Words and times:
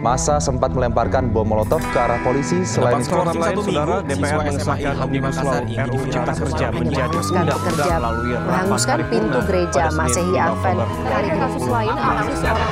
Masa 0.00 0.40
sempat 0.40 0.72
melemparkan 0.72 1.28
bom 1.28 1.44
molotov 1.44 1.84
ke 1.92 1.98
arah 2.00 2.16
polisi 2.24 2.64
selain 2.64 3.04
itu 3.04 3.12
lain, 3.12 3.52
saudara, 3.60 4.00
DPR 4.00 4.40
mengesahkan 4.48 4.96
Omnibus 4.96 5.36
Law 5.44 5.60
RUU 5.60 6.04
Cipta 6.08 6.32
Kerja 6.40 6.66
menjadi 6.72 7.18
undang-undang 7.20 7.88
melalui 8.00 8.32
menghanguskan 8.32 8.98
pintu 9.12 9.38
gereja 9.44 9.92
Masehi 9.92 10.40
Advent. 10.40 10.88
Hari 11.04 11.30
kasus 11.36 11.64
lain 11.68 11.92
aksi 11.92 12.32
seorang 12.32 12.70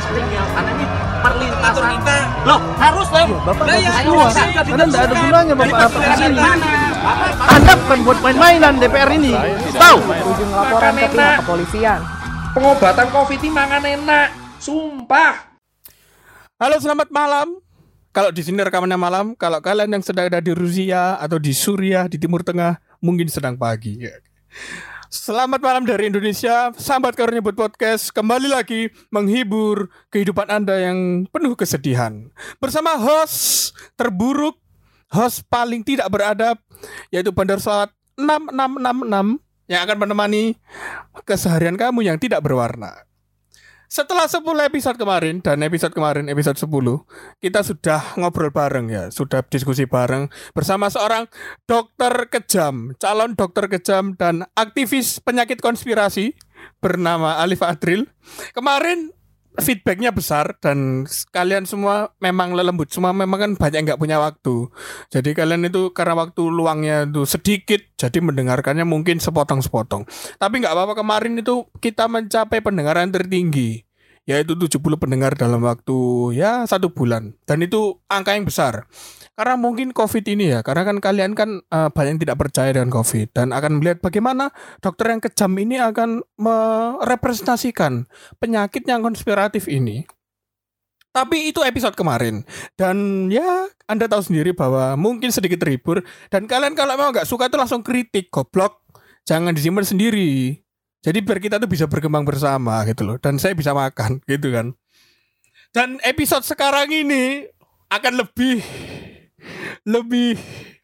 karena 0.56 0.70
ini? 0.72 0.86
Perlintasan. 1.18 1.90
Kita 2.00 2.18
loh 2.48 2.60
harus 2.80 3.08
loh 3.12 3.26
Bapak 3.44 3.66
ya, 3.76 3.92
keluar. 4.00 4.32
karena 4.32 4.84
tidak 4.88 5.02
ada 5.04 5.14
gunanya 5.20 5.54
Bapak 5.58 5.80
apa 5.84 5.98
sini 6.16 6.38
Anda 7.44 7.72
bukan 7.76 7.98
buat 8.08 8.18
main-mainan 8.24 8.74
DPR 8.80 9.10
ini. 9.12 9.32
Tahu? 9.76 9.98
ujung 10.00 10.50
laporan 10.56 10.92
ke 10.96 11.06
pihak 11.12 11.34
kepolisian. 11.44 12.00
pengobatan 12.56 13.06
covid 13.12 13.36
ini 13.36 13.50
mangan 13.52 13.84
enak. 13.84 14.28
Sumpah 14.58 15.47
Halo 16.58 16.74
selamat 16.82 17.14
malam. 17.14 17.62
Kalau 18.10 18.34
di 18.34 18.42
sini 18.42 18.58
rekamannya 18.58 18.98
malam, 18.98 19.38
kalau 19.38 19.62
kalian 19.62 19.94
yang 19.94 20.02
sedang 20.02 20.26
ada 20.26 20.42
di 20.42 20.50
Rusia 20.50 21.14
atau 21.14 21.38
di 21.38 21.54
Suriah 21.54 22.10
di 22.10 22.18
Timur 22.18 22.42
Tengah 22.42 22.82
mungkin 22.98 23.30
sedang 23.30 23.54
pagi. 23.54 24.02
Ya. 24.02 24.18
Selamat 25.06 25.62
malam 25.62 25.86
dari 25.86 26.10
Indonesia, 26.10 26.74
sahabat 26.74 27.14
karunia 27.14 27.38
buat 27.38 27.54
podcast 27.54 28.10
kembali 28.10 28.50
lagi 28.50 28.90
menghibur 29.14 29.86
kehidupan 30.10 30.50
anda 30.50 30.74
yang 30.82 31.30
penuh 31.30 31.54
kesedihan 31.54 32.26
bersama 32.58 32.98
host 32.98 33.70
terburuk, 33.94 34.58
host 35.14 35.46
paling 35.46 35.86
tidak 35.86 36.10
beradab 36.10 36.58
yaitu 37.14 37.30
Bandar 37.30 37.62
Selawat 37.62 37.94
6666 38.18 39.70
yang 39.70 39.80
akan 39.86 39.96
menemani 40.10 40.58
keseharian 41.22 41.78
kamu 41.78 42.02
yang 42.02 42.18
tidak 42.18 42.42
berwarna. 42.42 43.06
Setelah 43.88 44.28
10 44.28 44.44
episode 44.68 45.00
kemarin 45.00 45.40
dan 45.40 45.64
episode 45.64 45.96
kemarin 45.96 46.28
episode 46.28 46.60
10 46.60 46.68
kita 47.40 47.64
sudah 47.64 48.20
ngobrol 48.20 48.52
bareng 48.52 48.92
ya, 48.92 49.08
sudah 49.08 49.40
diskusi 49.48 49.88
bareng 49.88 50.28
bersama 50.52 50.92
seorang 50.92 51.24
dokter 51.64 52.28
kejam, 52.28 52.92
calon 53.00 53.32
dokter 53.32 53.64
kejam 53.72 54.12
dan 54.12 54.44
aktivis 54.52 55.24
penyakit 55.24 55.64
konspirasi 55.64 56.36
bernama 56.84 57.40
Alif 57.40 57.64
Adril. 57.64 58.04
Kemarin 58.52 59.16
feedbacknya 59.58 60.14
besar 60.14 60.56
dan 60.62 61.04
kalian 61.34 61.66
semua 61.66 62.14
memang 62.22 62.54
lelembut. 62.54 62.88
Semua 62.94 63.10
memang 63.10 63.38
kan 63.38 63.52
banyak 63.58 63.84
nggak 63.84 64.00
punya 64.00 64.22
waktu. 64.22 64.70
Jadi 65.10 65.34
kalian 65.34 65.66
itu 65.66 65.90
karena 65.90 66.14
waktu 66.14 66.42
luangnya 66.46 67.04
itu 67.10 67.26
sedikit 67.26 67.82
jadi 67.98 68.18
mendengarkannya 68.22 68.86
mungkin 68.86 69.18
sepotong-sepotong. 69.18 70.06
Tapi 70.38 70.54
nggak 70.62 70.74
apa-apa 70.74 70.94
kemarin 70.98 71.38
itu 71.38 71.66
kita 71.82 72.06
mencapai 72.06 72.62
pendengaran 72.62 73.10
tertinggi 73.10 73.82
yaitu 74.28 74.52
70 74.52 75.00
pendengar 75.00 75.32
dalam 75.40 75.64
waktu 75.64 75.96
ya 76.36 76.68
satu 76.68 76.92
bulan. 76.92 77.34
Dan 77.48 77.64
itu 77.64 77.98
angka 78.12 78.36
yang 78.36 78.44
besar 78.44 78.84
karena 79.38 79.54
mungkin 79.54 79.94
covid 79.94 80.26
ini 80.26 80.50
ya 80.50 80.66
karena 80.66 80.82
kan 80.82 80.98
kalian 80.98 81.38
kan 81.38 81.62
uh, 81.70 81.94
banyak 81.94 82.18
yang 82.18 82.22
tidak 82.26 82.42
percaya 82.42 82.74
dengan 82.74 82.90
covid 82.90 83.30
dan 83.30 83.54
akan 83.54 83.78
melihat 83.78 84.02
bagaimana 84.02 84.50
dokter 84.82 85.14
yang 85.14 85.22
kejam 85.22 85.54
ini 85.54 85.78
akan 85.78 86.26
merepresentasikan 86.34 88.10
penyakit 88.42 88.82
yang 88.90 88.98
konspiratif 88.98 89.70
ini. 89.70 90.02
Tapi 91.14 91.54
itu 91.54 91.62
episode 91.62 91.94
kemarin. 91.94 92.42
Dan 92.74 93.30
ya 93.30 93.70
anda 93.86 94.10
tahu 94.10 94.26
sendiri 94.26 94.58
bahwa 94.58 94.98
mungkin 94.98 95.30
sedikit 95.30 95.62
terhibur 95.62 96.02
dan 96.34 96.50
kalian 96.50 96.74
kalau 96.74 96.98
memang 96.98 97.14
nggak 97.14 97.30
suka 97.30 97.46
itu 97.46 97.54
langsung 97.54 97.86
kritik 97.86 98.34
goblok. 98.34 98.82
Jangan 99.22 99.54
disimpan 99.54 99.86
sendiri. 99.86 100.58
Jadi 100.98 101.18
biar 101.22 101.38
kita 101.38 101.62
tuh 101.62 101.70
bisa 101.70 101.86
berkembang 101.86 102.26
bersama 102.26 102.82
gitu 102.90 103.06
loh. 103.06 103.16
Dan 103.22 103.38
saya 103.38 103.54
bisa 103.54 103.70
makan 103.70 104.18
gitu 104.26 104.50
kan. 104.50 104.74
Dan 105.70 106.02
episode 106.02 106.42
sekarang 106.42 106.90
ini 106.90 107.46
akan 107.88 108.12
lebih 108.18 108.60
lebih 109.86 110.38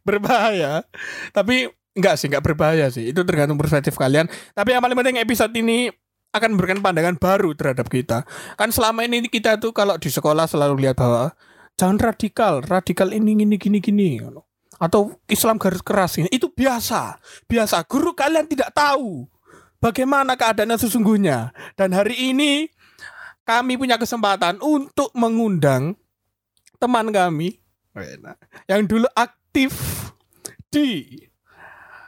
berbahaya. 0.05 0.85
Tapi 1.31 1.70
enggak 1.95 2.15
sih 2.20 2.27
enggak 2.31 2.45
berbahaya 2.45 2.87
sih. 2.91 3.11
Itu 3.11 3.23
tergantung 3.23 3.59
perspektif 3.59 3.95
kalian. 3.95 4.27
Tapi 4.53 4.75
yang 4.75 4.83
paling 4.83 4.98
penting 4.98 5.19
episode 5.23 5.55
ini 5.55 5.91
akan 6.35 6.59
memberikan 6.59 6.83
pandangan 6.83 7.14
baru 7.17 7.55
terhadap 7.55 7.87
kita. 7.87 8.27
Kan 8.59 8.75
selama 8.75 9.07
ini 9.07 9.31
kita 9.31 9.57
tuh 9.63 9.70
kalau 9.70 9.95
di 9.95 10.11
sekolah 10.11 10.51
selalu 10.51 10.87
lihat 10.87 10.98
bahwa 10.98 11.31
jangan 11.79 11.98
radikal 12.03 12.63
radikal 12.63 13.14
ini 13.14 13.39
gini 13.39 13.57
gini 13.59 13.79
gini 13.79 14.11
atau 14.83 15.14
Islam 15.31 15.57
garis 15.63 15.81
keras 15.81 16.19
ini. 16.19 16.29
Itu 16.35 16.51
biasa. 16.51 17.23
Biasa. 17.47 17.87
Guru 17.87 18.13
kalian 18.13 18.51
tidak 18.51 18.75
tahu 18.75 19.31
bagaimana 19.79 20.35
keadaannya 20.35 20.77
sesungguhnya. 20.77 21.55
Dan 21.79 21.95
hari 21.95 22.35
ini 22.35 22.67
kami 23.47 23.79
punya 23.79 24.01
kesempatan 24.01 24.59
untuk 24.59 25.14
mengundang 25.14 25.95
teman 26.83 27.14
kami 27.14 27.64
yang 28.67 28.83
dulu 28.91 29.07
aktif 29.15 29.71
di 30.67 31.19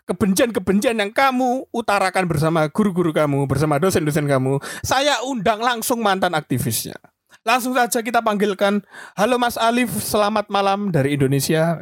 kebencian-kebencian 0.06 0.98
yang 0.98 1.10
kamu 1.14 1.66
utarakan 1.70 2.26
bersama 2.26 2.66
guru-guru 2.70 3.14
kamu, 3.14 3.46
bersama 3.46 3.78
dosen-dosen 3.78 4.26
kamu, 4.26 4.58
saya 4.82 5.22
undang 5.26 5.62
langsung 5.62 6.02
mantan 6.02 6.34
aktivisnya. 6.34 6.98
Langsung 7.46 7.78
saja 7.78 8.02
kita 8.02 8.18
panggilkan, 8.18 8.82
halo 9.14 9.38
Mas 9.38 9.54
Alif, 9.54 9.94
selamat 10.02 10.50
malam 10.50 10.90
dari 10.90 11.14
Indonesia. 11.14 11.78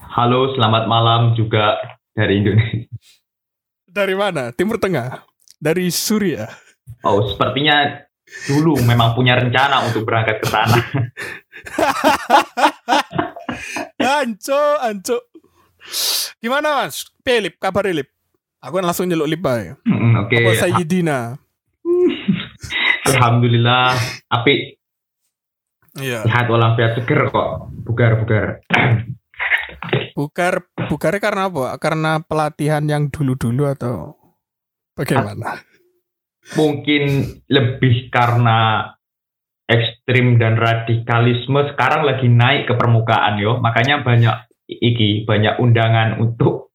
Halo, 0.00 0.56
selamat 0.56 0.84
malam 0.88 1.36
juga 1.36 1.76
dari 2.16 2.40
Indonesia. 2.40 2.88
Dari 3.84 4.14
mana? 4.16 4.52
Timur 4.56 4.80
Tengah? 4.80 5.24
Dari 5.60 5.92
Suriah? 5.92 6.48
Oh, 7.04 7.24
sepertinya 7.28 8.04
dulu 8.48 8.80
memang 8.84 9.12
punya 9.12 9.36
rencana 9.36 9.84
untuk 9.84 10.08
berangkat 10.08 10.40
ke 10.40 10.46
sana. 10.48 10.76
anco, 14.20 14.60
anco. 14.80 15.16
Gimana 16.40 16.84
mas? 16.84 17.04
Pelip, 17.22 17.60
kabar 17.60 17.86
Lip? 17.88 18.08
Aku 18.64 18.80
kan 18.80 18.86
langsung 18.88 19.08
nyeluk 19.08 19.28
Lip 19.28 19.44
aja. 19.44 19.76
Hmm, 19.84 20.24
Oke. 20.24 20.40
Okay. 20.40 20.44
Apa 20.44 20.52
Sayyidina? 20.56 21.18
Alhamdulillah, 23.12 23.92
api. 24.32 24.80
Iya. 26.00 26.26
Sehat 26.26 26.50
walafiat 26.50 26.98
seger 26.98 27.30
kok. 27.30 27.70
Bugar, 27.84 28.18
bugar. 28.18 28.64
Bugar, 30.14 30.62
bugarnya 30.86 31.18
karena 31.18 31.42
apa? 31.50 31.74
Karena 31.82 32.22
pelatihan 32.22 32.86
yang 32.86 33.10
dulu-dulu 33.10 33.66
atau 33.66 34.14
bagaimana? 34.94 35.58
Mungkin 36.54 37.34
lebih 37.50 38.14
karena 38.14 38.93
ekstrim 39.64 40.36
dan 40.36 40.60
radikalisme 40.60 41.72
sekarang 41.72 42.04
lagi 42.04 42.28
naik 42.28 42.68
ke 42.68 42.74
permukaan 42.76 43.40
yo. 43.40 43.60
Makanya 43.60 44.04
banyak 44.04 44.36
iki 44.68 45.24
banyak 45.24 45.60
undangan 45.60 46.20
untuk 46.20 46.72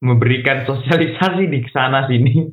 memberikan 0.00 0.64
sosialisasi 0.64 1.44
di 1.48 1.60
sana 1.72 2.08
sini. 2.08 2.48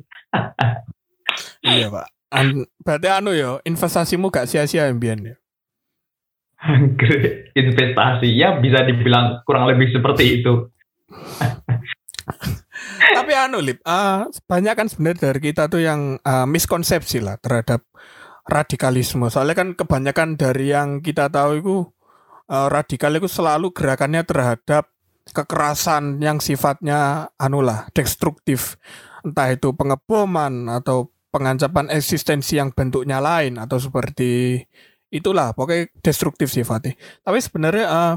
iya 1.72 1.88
pak. 1.88 2.08
An 2.28 2.68
berarti 2.84 3.08
anu 3.08 3.32
yo 3.32 3.56
investasimu 3.64 4.28
gak 4.28 4.48
sia-sia 4.48 4.92
Mbian 4.92 5.24
ya. 5.24 5.36
investasi 7.54 8.34
ya 8.34 8.58
bisa 8.58 8.82
dibilang 8.82 9.46
kurang 9.46 9.70
lebih 9.70 9.94
seperti 9.94 10.42
itu. 10.42 10.68
Tapi 12.98 13.32
anu 13.34 13.58
lip, 13.62 13.80
uh, 13.86 14.28
banyak 14.46 14.74
kan 14.76 14.86
sebenarnya 14.86 15.30
dari 15.30 15.40
kita 15.40 15.66
tuh 15.66 15.80
yang 15.82 16.20
uh, 16.22 16.44
miskonsepsi 16.44 17.24
lah 17.24 17.40
terhadap 17.40 17.87
radikalisme. 18.48 19.28
Soalnya 19.28 19.54
kan 19.54 19.68
kebanyakan 19.76 20.40
dari 20.40 20.72
yang 20.72 21.04
kita 21.04 21.28
tahu 21.28 21.50
itu 21.60 21.76
uh, 22.48 22.68
radikal 22.72 23.12
itu 23.14 23.28
selalu 23.28 23.70
gerakannya 23.76 24.24
terhadap 24.24 24.88
kekerasan 25.28 26.24
yang 26.24 26.40
sifatnya 26.40 27.28
anulah 27.36 27.92
destruktif. 27.92 28.80
Entah 29.20 29.52
itu 29.52 29.76
pengeboman 29.76 30.72
atau 30.72 31.12
pengancapan 31.28 31.92
eksistensi 31.92 32.56
yang 32.56 32.72
bentuknya 32.72 33.20
lain 33.20 33.60
atau 33.60 33.76
seperti 33.76 34.64
itulah 35.08 35.56
pokoknya 35.56 35.88
destruktif 36.04 36.52
sifatnya 36.52 36.96
tapi 37.24 37.38
sebenarnya 37.40 37.86
uh, 37.88 38.14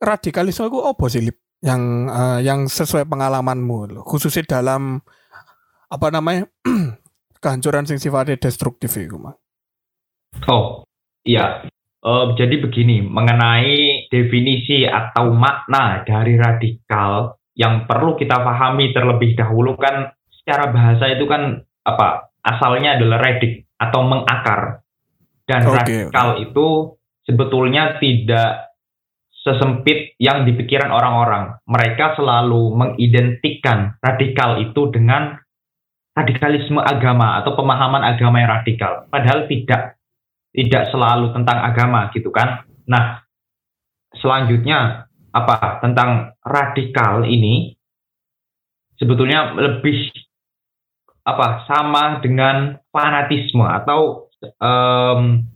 radikalisme 0.00 0.68
itu 0.68 0.78
apa 0.84 1.04
sih 1.08 1.22
yang 1.64 2.08
uh, 2.08 2.38
yang 2.44 2.68
sesuai 2.68 3.08
pengalamanmu 3.08 4.04
khususnya 4.04 4.44
dalam 4.60 5.00
apa 5.88 6.08
namanya 6.12 6.44
kehancuran 7.42 7.88
sing 7.88 7.96
sifatnya 7.96 8.36
destruktif 8.36 8.92
itu 9.00 9.16
mah 9.16 9.36
oh 10.46 10.86
iya 11.26 11.66
uh, 12.06 12.36
jadi 12.38 12.62
begini 12.62 13.02
mengenai 13.02 14.06
definisi 14.06 14.86
atau 14.86 15.34
makna 15.34 16.06
dari 16.06 16.38
radikal 16.38 17.34
yang 17.58 17.90
perlu 17.90 18.14
kita 18.14 18.38
pahami 18.38 18.94
terlebih 18.94 19.34
dahulu 19.34 19.74
kan 19.74 20.14
secara 20.30 20.70
bahasa 20.70 21.10
itu 21.10 21.26
kan 21.26 21.58
apa 21.82 22.30
asalnya 22.46 22.94
adalah 22.94 23.18
redik 23.18 23.66
atau 23.82 24.06
mengakar 24.06 24.86
dan 25.48 25.66
okay. 25.66 25.74
radikal 25.74 26.28
itu 26.38 26.66
sebetulnya 27.26 27.98
tidak 27.98 28.68
sesempit 29.48 30.18
yang 30.20 30.44
dipikiran 30.44 30.92
orang-orang. 30.92 31.56
Mereka 31.64 32.18
selalu 32.20 32.74
mengidentikan 32.74 33.96
radikal 34.04 34.60
itu 34.60 34.92
dengan 34.92 35.40
radikalisme 36.12 36.82
agama 36.82 37.38
atau 37.40 37.54
pemahaman 37.54 38.02
agama 38.02 38.42
yang 38.42 38.50
radikal. 38.60 39.06
Padahal 39.08 39.46
tidak 39.46 39.97
tidak 40.58 40.90
selalu 40.90 41.30
tentang 41.30 41.62
agama 41.62 42.10
gitu 42.10 42.34
kan. 42.34 42.66
Nah, 42.90 43.22
selanjutnya 44.18 45.06
apa? 45.30 45.78
Tentang 45.78 46.34
radikal 46.42 47.22
ini 47.22 47.78
sebetulnya 48.98 49.54
lebih 49.54 50.10
apa? 51.22 51.62
Sama 51.70 52.18
dengan 52.18 52.74
fanatisme 52.90 53.62
atau 53.62 54.26
em, 54.42 55.46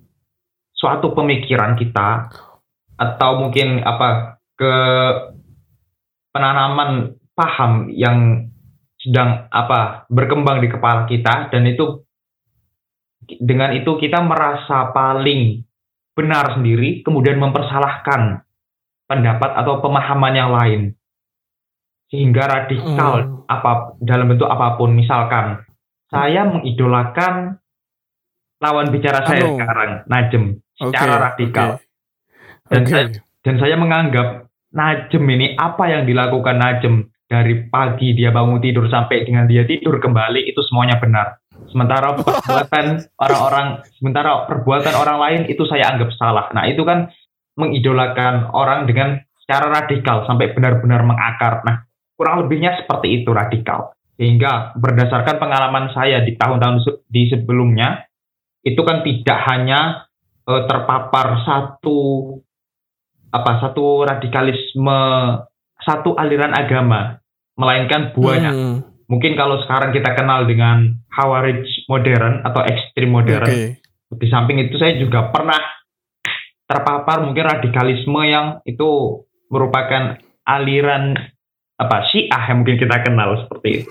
suatu 0.70 1.10
pemikiran 1.18 1.74
kita 1.74 2.30
atau 2.94 3.30
mungkin 3.42 3.82
apa? 3.82 4.38
Ke 4.54 4.74
penanaman 6.30 7.18
paham 7.34 7.90
yang 7.90 8.46
sedang 9.02 9.50
apa? 9.50 10.06
Berkembang 10.06 10.62
di 10.62 10.70
kepala 10.70 11.10
kita 11.10 11.50
dan 11.50 11.66
itu 11.66 12.01
dengan 13.26 13.74
itu 13.74 13.96
kita 13.96 14.22
merasa 14.22 14.90
paling 14.90 15.62
benar 16.12 16.58
sendiri 16.58 17.00
kemudian 17.02 17.40
mempersalahkan 17.40 18.44
pendapat 19.08 19.50
atau 19.56 19.80
pemahaman 19.80 20.34
yang 20.36 20.50
lain 20.52 20.80
sehingga 22.12 22.44
radikal 22.44 23.14
Hmm. 23.24 23.48
apa 23.48 23.96
dalam 24.00 24.28
bentuk 24.28 24.48
apa 24.48 24.76
pun 24.76 24.92
misalkan 24.92 25.64
saya 26.12 26.44
mengidolakan 26.44 27.56
lawan 28.60 28.92
bicara 28.92 29.24
saya 29.26 29.48
Anu. 29.48 29.56
sekarang 29.56 29.90
Najem 30.06 30.44
secara 30.76 31.14
radikal 31.32 31.68
oke. 31.80 31.84
dan 32.68 32.82
Oke. 32.84 32.90
saya 32.92 33.04
dan 33.42 33.54
saya 33.58 33.76
menganggap 33.80 34.46
Najem 34.72 35.24
ini 35.28 35.52
apa 35.56 35.84
yang 35.88 36.08
dilakukan 36.08 36.56
Najem 36.56 37.12
dari 37.28 37.64
pagi 37.68 38.12
dia 38.12 38.28
bangun 38.32 38.60
tidur 38.60 38.88
sampai 38.92 39.24
dengan 39.24 39.48
dia 39.48 39.64
tidur 39.64 39.96
kembali 40.00 40.48
itu 40.48 40.60
semuanya 40.68 41.00
benar. 41.00 41.41
Sementara 41.70 42.14
perbuatan 42.18 42.86
orang-orang, 43.20 43.66
sementara 44.00 44.48
perbuatan 44.48 44.94
orang 44.96 45.18
lain 45.20 45.40
itu 45.46 45.62
saya 45.68 45.92
anggap 45.94 46.10
salah. 46.18 46.50
Nah 46.56 46.66
itu 46.66 46.82
kan 46.82 47.12
mengidolakan 47.54 48.50
orang 48.56 48.88
dengan 48.88 49.20
secara 49.44 49.68
radikal 49.82 50.24
sampai 50.24 50.56
benar-benar 50.56 51.04
mengakar. 51.04 51.62
Nah 51.62 51.84
kurang 52.16 52.46
lebihnya 52.46 52.82
seperti 52.82 53.22
itu 53.22 53.30
radikal. 53.30 53.94
Sehingga 54.16 54.76
berdasarkan 54.78 55.40
pengalaman 55.40 55.90
saya 55.92 56.22
di 56.22 56.38
tahun-tahun 56.38 57.04
di 57.10 57.28
sebelumnya 57.32 58.06
itu 58.62 58.78
kan 58.86 59.02
tidak 59.02 59.38
hanya 59.50 60.06
eh, 60.46 60.62
terpapar 60.70 61.42
satu 61.42 61.98
apa 63.32 63.52
satu 63.64 64.04
radikalisme 64.04 65.00
satu 65.82 66.14
aliran 66.14 66.52
agama 66.52 67.18
melainkan 67.56 68.12
buahnya 68.14 68.50
Hmm, 68.52 68.76
mungkin 69.06 69.34
kalau 69.34 69.62
sekarang 69.64 69.90
kita 69.94 70.12
kenal 70.14 70.44
dengan 70.44 70.98
Hawarij 71.12 71.88
modern 71.88 72.42
atau 72.46 72.62
ekstrim 72.64 73.10
modern 73.10 73.48
Oke. 73.48 73.80
di 74.18 74.26
samping 74.28 74.60
itu 74.62 74.76
saya 74.76 74.98
juga 74.98 75.30
pernah 75.32 75.58
terpapar 76.66 77.24
mungkin 77.26 77.44
radikalisme 77.44 78.22
yang 78.24 78.64
itu 78.64 79.22
merupakan 79.52 80.16
aliran 80.48 81.16
apa 81.76 82.08
Syiah 82.08 82.42
yang 82.48 82.62
mungkin 82.62 82.78
kita 82.78 82.96
kenal 83.02 83.44
seperti 83.44 83.68
itu 83.82 83.88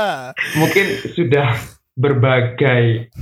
mungkin 0.60 0.86
sudah 1.16 1.48
berbagai 1.96 3.12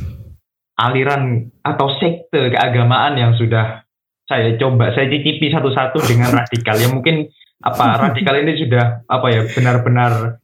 aliran 0.80 1.52
atau 1.62 1.88
sekte 2.00 2.50
keagamaan 2.50 3.16
yang 3.20 3.32
sudah 3.36 3.84
saya 4.26 4.54
coba 4.56 4.94
saya 4.94 5.10
cicipi 5.10 5.50
satu-satu 5.50 6.00
dengan 6.06 6.30
radikal 6.32 6.78
ya 6.78 6.88
mungkin 6.88 7.26
apa 7.60 8.08
radikal 8.08 8.40
ini 8.40 8.56
sudah 8.56 9.04
apa 9.04 9.26
ya 9.28 9.42
benar-benar 9.52 10.40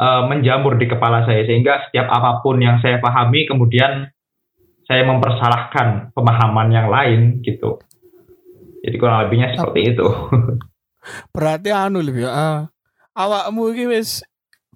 eh, 0.00 0.22
menjamur 0.28 0.76
di 0.76 0.86
kepala 0.88 1.24
saya 1.24 1.44
sehingga 1.44 1.88
setiap 1.88 2.08
apa 2.08 2.40
pun 2.40 2.60
yang 2.60 2.80
saya 2.80 3.00
pahami 3.00 3.48
kemudian 3.48 4.08
saya 4.86 5.02
mempersalahkan 5.02 6.14
pemahaman 6.14 6.68
yang 6.70 6.88
lain 6.88 7.42
gitu 7.42 7.80
jadi 8.86 8.96
kurang 9.02 9.26
lebihnya 9.26 9.58
seperti 9.58 9.96
itu 9.96 10.06
Berarti 11.34 11.70
anu 11.70 12.02
lebih 12.02 12.26
ya. 12.26 12.30
ah, 12.34 12.58
awakmu 13.14 13.72
iki 13.74 13.86
wis 13.86 14.26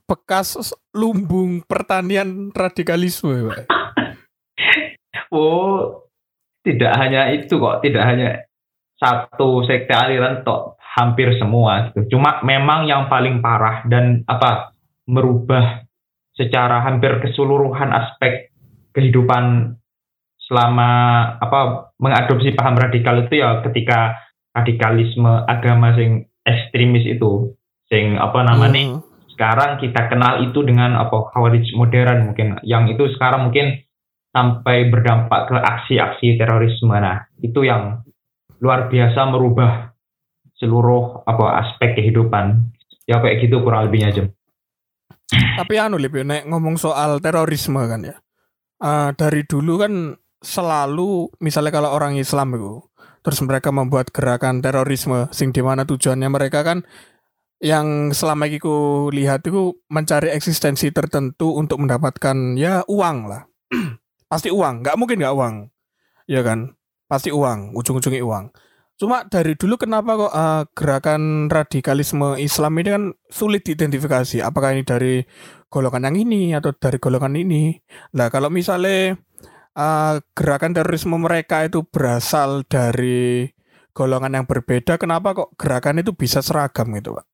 bekas 0.06 0.74
lumbung 0.90 1.62
pertanian 1.62 2.50
radikalisme, 2.50 3.30
ya, 3.34 3.44
Pak. 3.46 3.60
Oh, 5.30 6.10
tidak 6.66 6.90
hanya 6.98 7.30
itu 7.30 7.54
kok, 7.54 7.86
tidak 7.86 8.02
hanya 8.02 8.50
satu 8.98 9.62
sekte 9.62 9.94
aliran 9.94 10.42
tok, 10.42 10.74
hampir 10.82 11.38
semua 11.38 11.86
gitu. 11.86 12.18
Cuma 12.18 12.42
memang 12.42 12.90
yang 12.90 13.06
paling 13.06 13.38
parah 13.38 13.86
dan 13.86 14.26
apa 14.26 14.74
merubah 15.10 15.82
secara 16.38 16.86
hampir 16.86 17.18
keseluruhan 17.18 17.90
aspek 17.90 18.54
kehidupan 18.94 19.74
selama 20.46 20.90
apa 21.38 21.92
mengadopsi 21.98 22.54
paham 22.54 22.78
radikal 22.78 23.18
itu 23.22 23.42
ya 23.42 23.62
ketika 23.66 24.18
radikalisme 24.54 25.46
agama 25.46 25.94
sing 25.94 26.26
ekstremis 26.42 27.06
itu 27.06 27.54
sing 27.90 28.18
apa 28.18 28.46
namanya 28.46 28.98
Hmm. 28.98 29.02
sekarang 29.34 29.78
kita 29.78 30.10
kenal 30.10 30.42
itu 30.46 30.62
dengan 30.62 30.98
apa 30.98 31.30
Khawarij 31.32 31.74
modern 31.74 32.32
mungkin. 32.32 32.58
Yang 32.66 32.98
itu 32.98 33.04
sekarang 33.16 33.50
mungkin 33.50 33.82
sampai 34.30 34.90
berdampak 34.90 35.50
ke 35.50 35.56
aksi-aksi 35.58 36.38
terorisme. 36.38 36.92
Nah 36.92 37.24
itu 37.40 37.66
yang 37.66 38.04
luar 38.60 38.90
biasa 38.92 39.20
merubah 39.32 39.96
seluruh 40.60 41.24
apa 41.24 41.66
aspek 41.66 41.98
kehidupan. 41.98 42.68
Ya 43.08 43.18
kayak 43.18 43.42
gitu 43.42 43.64
kurang 43.64 43.88
lebihnya 43.90 44.12
Jem 44.12 44.28
Tapi 45.32 45.74
anu 45.78 45.96
lebih 45.96 46.26
nek 46.26 46.46
ngomong 46.50 46.76
soal 46.76 47.22
terorisme 47.22 47.80
kan 47.86 48.02
ya. 48.02 48.16
Ah, 48.80 49.12
dari 49.12 49.44
dulu 49.44 49.78
kan 49.78 50.16
selalu 50.40 51.28
misalnya 51.44 51.70
kalau 51.70 51.92
orang 51.92 52.16
Islam 52.16 52.56
itu 52.56 52.80
terus 53.20 53.44
mereka 53.44 53.68
membuat 53.68 54.08
gerakan 54.08 54.64
terorisme 54.64 55.28
sing 55.36 55.52
di 55.52 55.60
mana 55.60 55.84
tujuannya 55.84 56.32
mereka 56.32 56.64
kan 56.64 56.80
yang 57.60 58.16
selama 58.16 58.48
ini 58.48 58.56
ku 58.56 59.08
lihat 59.12 59.44
itu 59.44 59.76
mencari 59.92 60.32
eksistensi 60.32 60.88
tertentu 60.96 61.52
untuk 61.60 61.84
mendapatkan 61.84 62.56
ya 62.56 62.80
uang 62.88 63.28
lah. 63.28 63.44
Pasti 64.32 64.48
uang 64.48 64.80
nggak 64.80 64.96
mungkin 64.96 65.20
nggak 65.20 65.36
uang. 65.36 65.54
Ya 66.24 66.40
kan? 66.40 66.72
Pasti 67.04 67.28
uang 67.28 67.76
ujung-ujungnya 67.76 68.24
uang 68.24 68.48
cuma 69.00 69.24
dari 69.24 69.56
dulu 69.56 69.80
kenapa 69.80 70.28
kok 70.28 70.34
eh, 70.36 70.62
gerakan 70.76 71.48
radikalisme 71.48 72.36
Islam 72.36 72.76
ini 72.76 72.88
kan 72.92 73.04
sulit 73.32 73.64
diidentifikasi? 73.64 74.44
Apakah 74.44 74.76
ini 74.76 74.84
dari 74.84 75.24
golongan 75.72 76.12
yang 76.12 76.28
ini 76.28 76.52
atau 76.52 76.76
dari 76.76 77.00
golongan 77.00 77.32
ini? 77.40 77.72
Lah 78.12 78.28
kalau 78.28 78.52
misalnya 78.52 79.16
eh, 79.72 80.14
gerakan 80.36 80.76
terorisme 80.76 81.16
mereka 81.16 81.64
itu 81.64 81.80
berasal 81.88 82.68
dari 82.68 83.48
golongan 83.96 84.36
yang 84.36 84.46
berbeda 84.46 85.00
kenapa 85.00 85.32
kok 85.32 85.56
gerakan 85.56 86.04
itu 86.04 86.12
bisa 86.12 86.44
seragam 86.44 86.92
gitu 86.92 87.16
pak? 87.16 87.26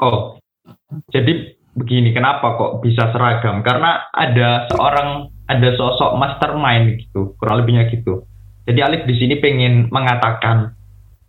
Oh 0.00 0.40
jadi 1.12 1.60
begini 1.76 2.16
kenapa 2.16 2.56
kok 2.56 2.80
bisa 2.80 3.12
seragam? 3.12 3.60
Karena 3.60 4.08
ada 4.16 4.64
seorang 4.72 5.28
ada 5.46 5.68
sosok 5.76 6.16
mastermind 6.16 7.04
gitu 7.04 7.36
kurang 7.38 7.62
lebihnya 7.62 7.86
gitu 7.92 8.26
jadi 8.66 8.80
Alif 8.90 9.02
di 9.06 9.14
sini 9.16 9.38
pengen 9.38 9.88
mengatakan 9.88 10.74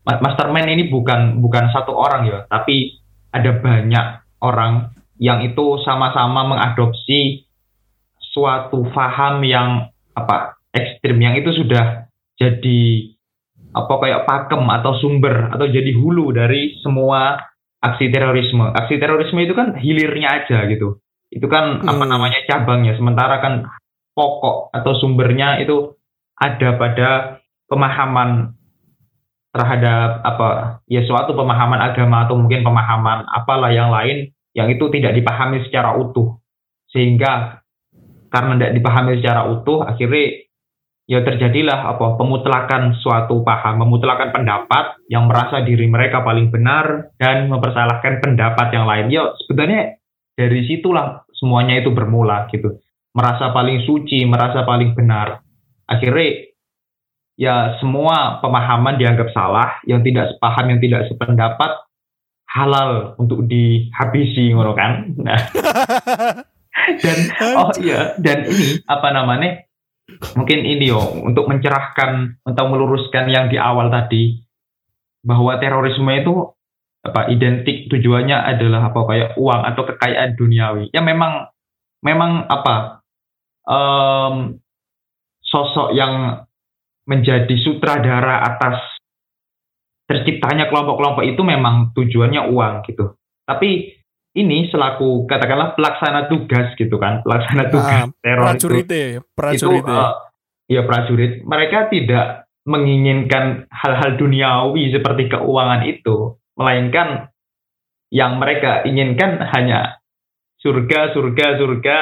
ma- 0.03 0.21
mastermind 0.21 0.67
ini 0.73 0.89
bukan 0.89 1.39
bukan 1.39 1.69
satu 1.71 1.93
orang 1.93 2.25
ya 2.27 2.43
tapi 2.49 2.97
ada 3.31 3.55
banyak 3.61 4.05
orang 4.41 4.91
yang 5.17 5.41
itu 5.41 5.81
sama-sama 5.81 6.45
mengadopsi 6.45 7.45
suatu 8.21 8.85
faham 8.93 9.41
yang 9.41 9.89
apa 10.13 10.57
ekstrim 10.73 11.17
yang 11.17 11.33
itu 11.37 11.53
sudah 11.53 12.05
jadi 12.37 12.81
apa 13.73 13.93
kayak 13.97 14.25
pakem 14.25 14.61
atau 14.69 14.97
sumber 14.97 15.49
atau 15.53 15.65
jadi 15.65 15.89
hulu 15.93 16.33
dari 16.33 16.77
semua 16.81 17.37
aksi 17.81 18.09
terorisme. 18.09 18.73
Aksi 18.73 18.97
terorisme 18.97 19.41
itu 19.41 19.53
kan 19.53 19.77
hilirnya 19.77 20.43
aja 20.43 20.65
gitu. 20.69 20.97
Itu 21.29 21.45
kan 21.49 21.81
apa 21.85 22.03
Hmm. 22.05 22.09
namanya 22.09 22.41
cabangnya. 22.45 22.97
Sementara 22.97 23.37
kan 23.41 23.65
pokok 24.17 24.73
atau 24.73 24.93
sumbernya 24.97 25.61
itu 25.61 25.96
ada 26.37 26.69
pada 26.77 27.09
pemahaman 27.65 28.53
terhadap 29.51 30.21
apa 30.21 30.47
ya 30.85 31.01
suatu 31.09 31.33
pemahaman 31.33 31.81
agama 31.81 32.29
atau 32.29 32.37
mungkin 32.37 32.61
pemahaman 32.61 33.25
apalah 33.25 33.73
yang 33.73 33.89
lain 33.89 34.29
yang 34.53 34.69
itu 34.69 34.89
tidak 34.93 35.17
dipahami 35.17 35.65
secara 35.65 35.97
utuh. 35.97 36.37
Sehingga 36.93 37.61
karena 38.29 38.53
tidak 38.57 38.73
dipahami 38.77 39.21
secara 39.21 39.49
utuh 39.49 39.81
akhirnya 39.85 40.45
ya 41.07 41.23
terjadilah 41.23 41.95
apa 41.95 42.19
pemutlakan 42.19 42.99
suatu 42.99 43.41
paham 43.41 43.87
memutlakan 43.87 44.35
pendapat 44.35 44.99
yang 45.07 45.25
merasa 45.25 45.63
diri 45.63 45.87
mereka 45.87 46.21
paling 46.21 46.51
benar 46.51 47.15
dan 47.17 47.49
mempersalahkan 47.49 48.21
pendapat 48.21 48.67
yang 48.77 48.85
lain. 48.85 49.05
Ya 49.09 49.33
sebenarnya 49.49 49.97
dari 50.37 50.69
situlah 50.69 51.25
semuanya 51.33 51.81
itu 51.81 51.89
bermula 51.89 52.45
gitu. 52.53 52.77
Merasa 53.17 53.49
paling 53.49 53.89
suci 53.89 54.21
merasa 54.29 54.61
paling 54.61 54.93
benar 54.93 55.46
akhirnya 55.87 56.51
ya 57.39 57.79
semua 57.79 58.43
pemahaman 58.43 58.99
dianggap 58.99 59.31
salah 59.31 59.79
yang 59.87 60.03
tidak 60.03 60.35
sepaham 60.35 60.75
yang 60.75 60.81
tidak 60.83 61.07
sependapat 61.07 61.71
halal 62.47 63.15
untuk 63.19 63.45
dihabisi 63.45 64.51
ngono 64.51 64.73
kan? 64.75 65.15
Nah. 65.17 65.39
Dan 66.87 67.17
oh 67.57 67.73
iya 67.81 68.15
dan 68.21 68.47
ini 68.47 68.79
apa 68.85 69.09
namanya 69.11 69.65
mungkin 70.37 70.63
ini 70.63 70.87
yo 70.87 71.19
untuk 71.25 71.49
mencerahkan 71.49 72.39
atau 72.47 72.65
meluruskan 72.69 73.27
yang 73.27 73.51
di 73.51 73.59
awal 73.59 73.91
tadi 73.91 74.39
bahwa 75.25 75.59
terorisme 75.59 76.07
itu 76.15 76.47
apa 77.03 77.27
identik 77.33 77.91
tujuannya 77.91 78.37
adalah 78.39 78.93
apa 78.93 78.99
kayak 79.03 79.29
uang 79.35 79.61
atau 79.67 79.83
kekayaan 79.83 80.37
duniawi. 80.39 80.93
Ya 80.95 81.03
memang 81.03 81.51
memang 82.05 82.47
apa 82.47 83.03
em, 83.67 84.61
sosok 85.47 85.95
yang 85.95 86.43
menjadi 87.07 87.55
sutradara 87.63 88.43
atas 88.43 88.83
terciptanya 90.07 90.71
kelompok-kelompok 90.71 91.23
itu 91.23 91.41
memang 91.43 91.91
tujuannya 91.95 92.51
uang 92.51 92.83
gitu. 92.87 93.15
Tapi 93.47 93.95
ini 94.37 94.67
selaku 94.69 95.25
katakanlah 95.25 95.73
pelaksana 95.75 96.29
tugas 96.31 96.75
gitu 96.77 96.95
kan, 96.99 97.23
pelaksana 97.23 97.71
tugas 97.71 98.05
Ah, 98.05 98.11
teror 98.21 98.43
itu. 98.55 98.67
prajurit 98.67 98.87
ya, 98.87 99.19
prajurit 99.35 99.83
itu 99.83 99.95
eh, 99.95 100.13
ya 100.71 100.81
prajurit. 100.83 101.33
Mereka 101.43 101.89
tidak 101.91 102.47
menginginkan 102.67 103.65
hal-hal 103.71 104.19
duniawi 104.19 104.91
seperti 104.91 105.31
keuangan 105.31 105.87
itu 105.87 106.35
melainkan 106.59 107.31
yang 108.11 108.39
mereka 108.39 108.83
inginkan 108.83 109.39
hanya 109.55 109.99
surga 110.59 111.15
surga 111.15 111.45
surga 111.59 111.97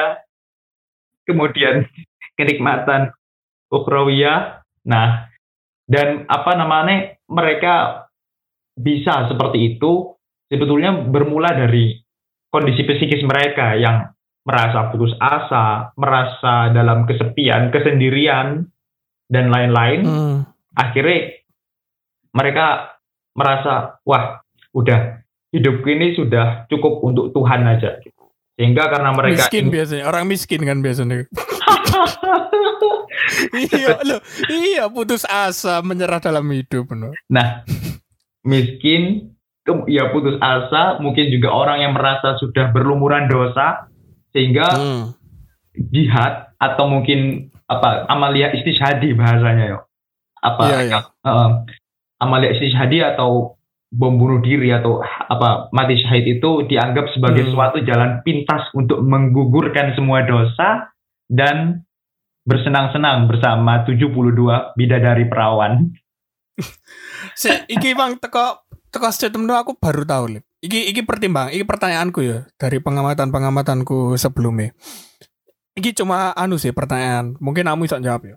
kemudian 1.26 1.86
kenikmatan 2.38 3.14
ukhrawiyah 3.72 4.62
nah 4.86 5.30
dan 5.86 6.26
apa 6.26 6.52
namanya 6.58 7.18
mereka 7.30 8.06
bisa 8.76 9.30
seperti 9.30 9.76
itu 9.76 10.14
sebetulnya 10.50 10.94
bermula 11.06 11.54
dari 11.54 11.96
kondisi 12.50 12.86
psikis 12.86 13.22
mereka 13.26 13.74
yang 13.78 14.16
merasa 14.46 14.94
putus 14.94 15.10
asa, 15.18 15.90
merasa 15.98 16.70
dalam 16.70 17.02
kesepian, 17.02 17.74
kesendirian, 17.74 18.70
dan 19.26 19.50
lain-lain. 19.50 20.00
Hmm. 20.06 20.36
Akhirnya 20.78 21.42
mereka 22.30 22.94
merasa, 23.34 23.98
wah, 24.06 24.38
udah 24.70 25.18
hidup 25.50 25.82
ini 25.90 26.14
sudah 26.14 26.70
cukup 26.70 27.02
untuk 27.02 27.34
Tuhan 27.34 27.66
aja. 27.66 27.98
Sehingga 28.56 28.88
karena 28.88 29.10
mereka 29.12 29.50
miskin 29.50 29.68
biasanya, 29.68 30.04
orang 30.06 30.24
miskin 30.30 30.62
kan 30.62 30.78
biasanya. 30.80 31.26
iya, 33.54 33.96
loh, 34.08 34.20
iya 34.48 34.84
putus 34.86 35.24
asa 35.24 35.80
menyerah 35.80 36.18
dalam 36.18 36.46
hidup, 36.48 36.90
no. 36.92 37.12
Nah, 37.28 37.62
miskin, 38.42 39.32
ke- 39.62 39.86
ya 39.88 40.10
putus 40.10 40.38
asa, 40.38 40.98
mungkin 40.98 41.28
juga 41.28 41.50
orang 41.50 41.82
yang 41.82 41.92
merasa 41.92 42.36
sudah 42.38 42.70
berlumuran 42.70 43.26
dosa, 43.26 43.88
sehingga 44.30 44.66
Hmm. 44.68 45.04
jihad 45.76 46.52
atau 46.56 46.86
mungkin 46.86 47.50
apa 47.66 48.06
amalia 48.06 48.52
istishadi 48.52 49.12
bahasanya 49.12 49.64
yo. 49.68 49.78
Apa 50.38 50.62
Iya, 50.64 50.78
iya. 50.86 50.98
eh, 51.02 51.50
amalia 52.18 52.52
istishadi 52.52 53.02
atau 53.02 53.58
bom 53.86 54.14
bunuh 54.14 54.40
diri 54.40 54.70
atau 54.70 54.98
apa 55.02 55.70
mati 55.70 55.96
syahid 55.96 56.38
itu 56.38 56.66
dianggap 56.66 57.06
sebagai 57.12 57.48
Hmm. 57.48 57.52
suatu 57.52 57.78
jalan 57.82 58.20
pintas 58.22 58.66
untuk 58.72 59.00
menggugurkan 59.00 59.94
semua 59.94 60.22
dosa 60.22 60.90
dan 61.26 61.86
bersenang-senang 62.46 63.26
bersama 63.26 63.82
72 63.82 64.78
bidadari 64.78 65.26
perawan. 65.26 65.90
Si, 67.36 67.52
iki 67.68 67.92
bang 67.92 68.16
teko 68.16 68.64
teko 68.88 69.08
statement 69.12 69.52
aku 69.52 69.76
baru 69.76 70.08
tahu 70.08 70.24
lip. 70.38 70.44
Iki 70.64 70.88
iki 70.88 71.04
pertimbang, 71.04 71.52
iki 71.52 71.68
pertanyaanku 71.68 72.24
ya 72.24 72.48
dari 72.56 72.80
pengamatan 72.80 73.28
pengamatanku 73.28 74.16
sebelumnya. 74.16 74.72
Iki 75.76 75.92
cuma 76.00 76.32
anu 76.32 76.56
sih 76.56 76.72
pertanyaan, 76.72 77.36
mungkin 77.44 77.68
kamu 77.68 77.84
bisa 77.84 78.00
jawab 78.00 78.24
ya. 78.24 78.36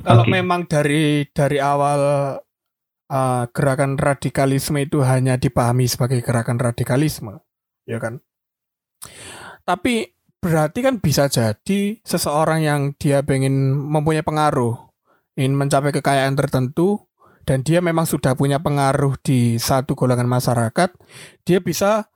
Kalau 0.00 0.22
Oke. 0.22 0.30
memang 0.30 0.70
dari 0.70 1.26
dari 1.34 1.58
awal 1.58 2.00
uh, 3.10 3.44
gerakan 3.50 3.98
radikalisme 3.98 4.78
itu 4.78 5.02
hanya 5.02 5.36
dipahami 5.36 5.90
sebagai 5.90 6.22
gerakan 6.22 6.62
radikalisme, 6.62 7.42
ya 7.84 7.98
kan? 7.98 8.22
Tapi 9.66 10.06
berarti 10.40 10.80
kan 10.80 10.98
bisa 10.98 11.28
jadi 11.28 12.00
seseorang 12.02 12.64
yang 12.64 12.80
dia 12.96 13.20
pengen 13.20 13.76
mempunyai 13.76 14.24
pengaruh, 14.24 14.76
ingin 15.36 15.54
mencapai 15.56 15.92
kekayaan 15.92 16.34
tertentu, 16.34 17.06
dan 17.44 17.60
dia 17.60 17.84
memang 17.84 18.08
sudah 18.08 18.32
punya 18.36 18.60
pengaruh 18.60 19.20
di 19.20 19.60
satu 19.60 19.92
golongan 19.92 20.28
masyarakat, 20.28 20.96
dia 21.44 21.58
bisa 21.60 22.08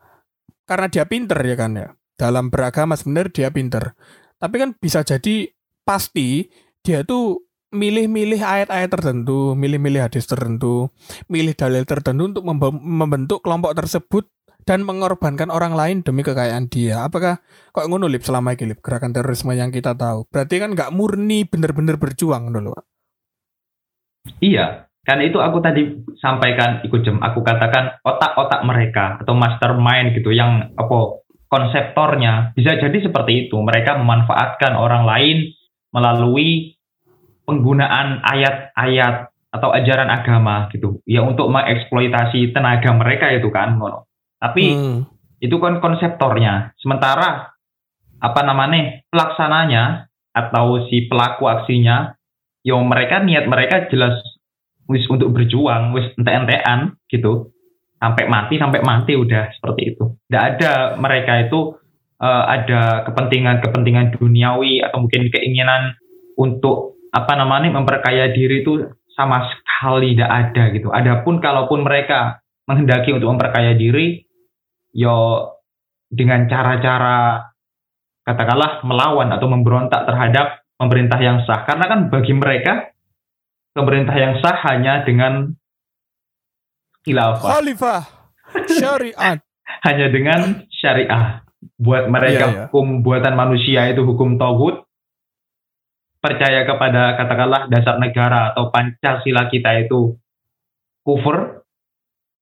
karena 0.65 0.89
dia 0.89 1.05
pinter 1.05 1.37
ya 1.45 1.57
kan 1.57 1.73
ya. 1.77 1.89
Dalam 2.17 2.49
beragama 2.49 2.97
sebenarnya 2.97 3.33
dia 3.33 3.49
pinter. 3.53 3.93
Tapi 4.41 4.55
kan 4.61 4.71
bisa 4.77 5.05
jadi 5.05 5.51
pasti 5.85 6.49
dia 6.81 7.05
tuh 7.05 7.45
milih-milih 7.75 8.39
ayat-ayat 8.39 8.89
tertentu, 8.89 9.59
milih-milih 9.59 10.07
hadis 10.07 10.31
tertentu, 10.31 10.95
milih 11.27 11.59
dalil 11.59 11.83
tertentu 11.83 12.31
untuk 12.31 12.45
membe- 12.47 12.81
membentuk 12.81 13.43
kelompok 13.43 13.75
tersebut 13.75 14.31
dan 14.65 14.83
mengorbankan 14.85 15.53
orang 15.53 15.77
lain 15.77 16.01
demi 16.01 16.25
kekayaan 16.25 16.69
dia. 16.73 17.05
Apakah 17.05 17.41
kok 17.71 17.87
ngono 17.89 18.09
lip 18.09 18.25
selama 18.25 18.57
ini 18.57 18.77
gerakan 18.81 19.13
terorisme 19.13 19.53
yang 19.53 19.69
kita 19.69 19.93
tahu? 19.97 20.25
Berarti 20.29 20.61
kan 20.61 20.73
nggak 20.73 20.93
murni 20.93 21.45
bener-bener 21.45 22.01
berjuang 22.01 22.49
dulu. 22.51 22.73
Iya, 24.41 24.89
kan 25.05 25.21
itu 25.21 25.37
aku 25.37 25.61
tadi 25.61 26.01
sampaikan 26.17 26.81
ikut 26.81 27.05
jam 27.05 27.21
aku 27.21 27.45
katakan 27.45 28.01
otak-otak 28.01 28.65
mereka 28.65 29.21
atau 29.21 29.37
mastermind 29.37 30.17
gitu 30.17 30.33
yang 30.33 30.73
apa 30.81 31.21
konseptornya 31.53 32.57
bisa 32.57 32.81
jadi 32.81 32.99
seperti 33.05 33.47
itu. 33.47 33.61
Mereka 33.61 34.01
memanfaatkan 34.01 34.73
orang 34.75 35.05
lain 35.05 35.53
melalui 35.93 36.75
penggunaan 37.45 38.25
ayat-ayat 38.25 39.29
atau 39.55 39.71
ajaran 39.71 40.11
agama 40.11 40.67
gitu. 40.75 40.99
Ya 41.07 41.23
untuk 41.23 41.47
mengeksploitasi 41.53 42.51
tenaga 42.51 42.91
mereka 42.97 43.31
itu 43.31 43.53
kan. 43.55 43.79
Tapi 44.45 44.65
Hmm. 44.77 45.01
itu 45.41 45.57
kan 45.57 45.81
konseptornya. 45.81 46.77
Sementara 46.77 47.57
apa 48.21 48.41
namanya 48.45 49.01
pelaksananya 49.09 50.13
atau 50.37 50.85
si 50.89 51.09
pelaku 51.09 51.49
aksinya, 51.49 52.13
yo 52.61 52.77
mereka 52.85 53.25
niat 53.25 53.49
mereka 53.49 53.89
jelas 53.89 54.21
wis 54.85 55.09
untuk 55.09 55.33
berjuang, 55.33 55.97
wis 55.97 56.13
ente-entean 56.21 57.01
gitu, 57.09 57.57
sampai 57.97 58.29
mati 58.29 58.61
sampai 58.61 58.85
mati 58.85 59.17
udah 59.17 59.49
seperti 59.57 59.97
itu. 59.97 60.05
Tidak 60.29 60.45
ada 60.45 60.73
mereka 61.01 61.41
itu 61.41 61.73
eh, 62.21 62.45
ada 62.61 63.09
kepentingan-kepentingan 63.09 64.21
duniawi 64.21 64.85
atau 64.85 65.01
mungkin 65.01 65.33
keinginan 65.33 65.97
untuk 66.37 67.01
apa 67.15 67.33
namanya 67.39 67.71
memperkaya 67.73 68.29
diri 68.35 68.61
itu 68.67 68.91
sama 69.15 69.47
sekali 69.47 70.19
tidak 70.19 70.31
ada 70.31 70.63
gitu. 70.75 70.91
Adapun 70.91 71.39
kalaupun 71.39 71.87
mereka 71.87 72.43
menghendaki 72.67 73.15
untuk 73.15 73.31
memperkaya 73.31 73.77
diri, 73.79 74.25
yo 74.95 75.51
dengan 76.07 76.47
cara-cara 76.47 77.51
katakanlah 78.23 78.81
melawan 78.87 79.29
atau 79.35 79.51
memberontak 79.51 80.07
terhadap 80.07 80.63
pemerintah 80.79 81.19
yang 81.19 81.43
sah. 81.45 81.67
Karena 81.67 81.91
kan 81.91 82.01
bagi 82.09 82.33
mereka 82.33 82.95
pemerintah 83.75 84.15
yang 84.15 84.39
sah 84.39 84.57
hanya 84.71 85.03
dengan 85.03 85.51
khilafah, 87.05 87.61
Khalifah 87.61 88.03
syariat. 88.71 89.39
hanya 89.87 90.07
dengan 90.09 90.65
syariah. 90.71 91.43
Buat 91.75 92.13
mereka 92.13 92.45
Iya, 92.45 92.53
iya. 92.55 92.65
hukum 92.69 93.01
buatan 93.03 93.35
manusia 93.35 93.89
itu 93.91 94.05
hukum 94.07 94.37
tauhid. 94.39 94.85
Percaya 96.21 96.65
kepada 96.65 97.21
katakanlah 97.21 97.69
dasar 97.69 98.01
negara 98.01 98.53
atau 98.53 98.73
Pancasila 98.73 99.53
kita 99.53 99.85
itu 99.85 100.17
kufur 101.05 101.64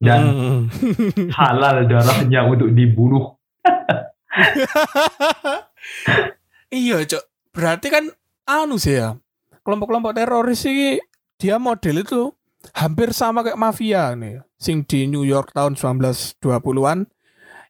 dan 0.03 0.21
Hmm. 0.27 0.61
halal 1.39 1.87
darahnya 1.87 2.43
untuk 2.51 2.75
dibunuh. 2.75 3.39
iya, 6.75 7.07
Cok. 7.07 7.25
Berarti 7.55 7.87
kan 7.87 8.11
anu 8.43 8.83
sih 8.83 8.99
ya. 8.99 9.15
Kelompok-kelompok 9.63 10.19
teroris 10.19 10.67
sih 10.67 10.99
dia 11.39 11.63
model 11.63 12.03
itu 12.03 12.35
hampir 12.75 13.15
sama 13.15 13.47
kayak 13.47 13.61
mafia 13.61 14.19
nih. 14.19 14.43
Sing 14.59 14.83
di 14.83 15.07
New 15.07 15.23
York 15.23 15.55
tahun 15.55 15.79
1920-an 15.79 17.07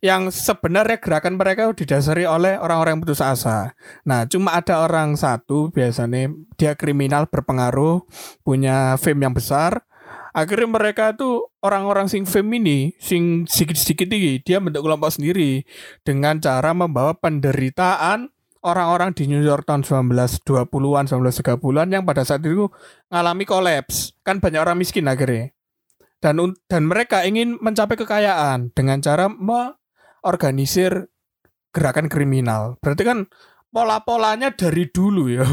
yang 0.02 0.34
sebenarnya 0.34 0.98
gerakan 0.98 1.38
mereka 1.38 1.70
didasari 1.70 2.26
oleh 2.26 2.58
orang-orang 2.58 2.98
yang 2.98 3.02
putus 3.06 3.22
asa. 3.22 3.70
Nah, 4.02 4.26
cuma 4.26 4.58
ada 4.58 4.82
orang 4.82 5.14
satu 5.14 5.70
biasanya 5.70 6.26
dia 6.58 6.74
kriminal 6.74 7.30
berpengaruh, 7.30 8.02
punya 8.42 8.98
fame 8.98 9.30
yang 9.30 9.34
besar. 9.36 9.86
Akhirnya 10.32 10.68
mereka 10.68 11.12
tuh 11.12 11.52
orang-orang 11.60 12.08
sing 12.08 12.24
fame 12.24 12.56
ini, 12.56 12.78
sing 12.96 13.44
sedikit-sedikit 13.44 14.08
ini, 14.08 14.40
dia 14.40 14.64
bentuk 14.64 14.80
kelompok 14.80 15.12
sendiri 15.12 15.64
dengan 16.00 16.40
cara 16.40 16.72
membawa 16.72 17.12
penderitaan 17.12 18.32
orang-orang 18.64 19.12
di 19.12 19.28
New 19.28 19.44
York 19.44 19.68
tahun 19.68 19.84
1920-an, 19.84 21.04
1930-an 21.12 21.88
yang 21.92 22.08
pada 22.08 22.24
saat 22.24 22.40
itu 22.46 22.70
ngalami 23.12 23.44
kolaps. 23.44 24.16
Kan 24.24 24.40
banyak 24.40 24.62
orang 24.62 24.80
miskin 24.80 25.04
akhirnya. 25.10 25.52
Dan 26.22 26.54
dan 26.70 26.86
mereka 26.86 27.26
ingin 27.26 27.58
mencapai 27.58 27.98
kekayaan 27.98 28.70
dengan 28.72 29.02
cara 29.02 29.26
mengorganisir 29.26 31.10
gerakan 31.74 32.06
kriminal. 32.06 32.78
Berarti 32.78 33.02
kan 33.02 33.26
pola-polanya 33.74 34.54
dari 34.54 34.86
dulu 34.88 35.28
ya. 35.28 35.44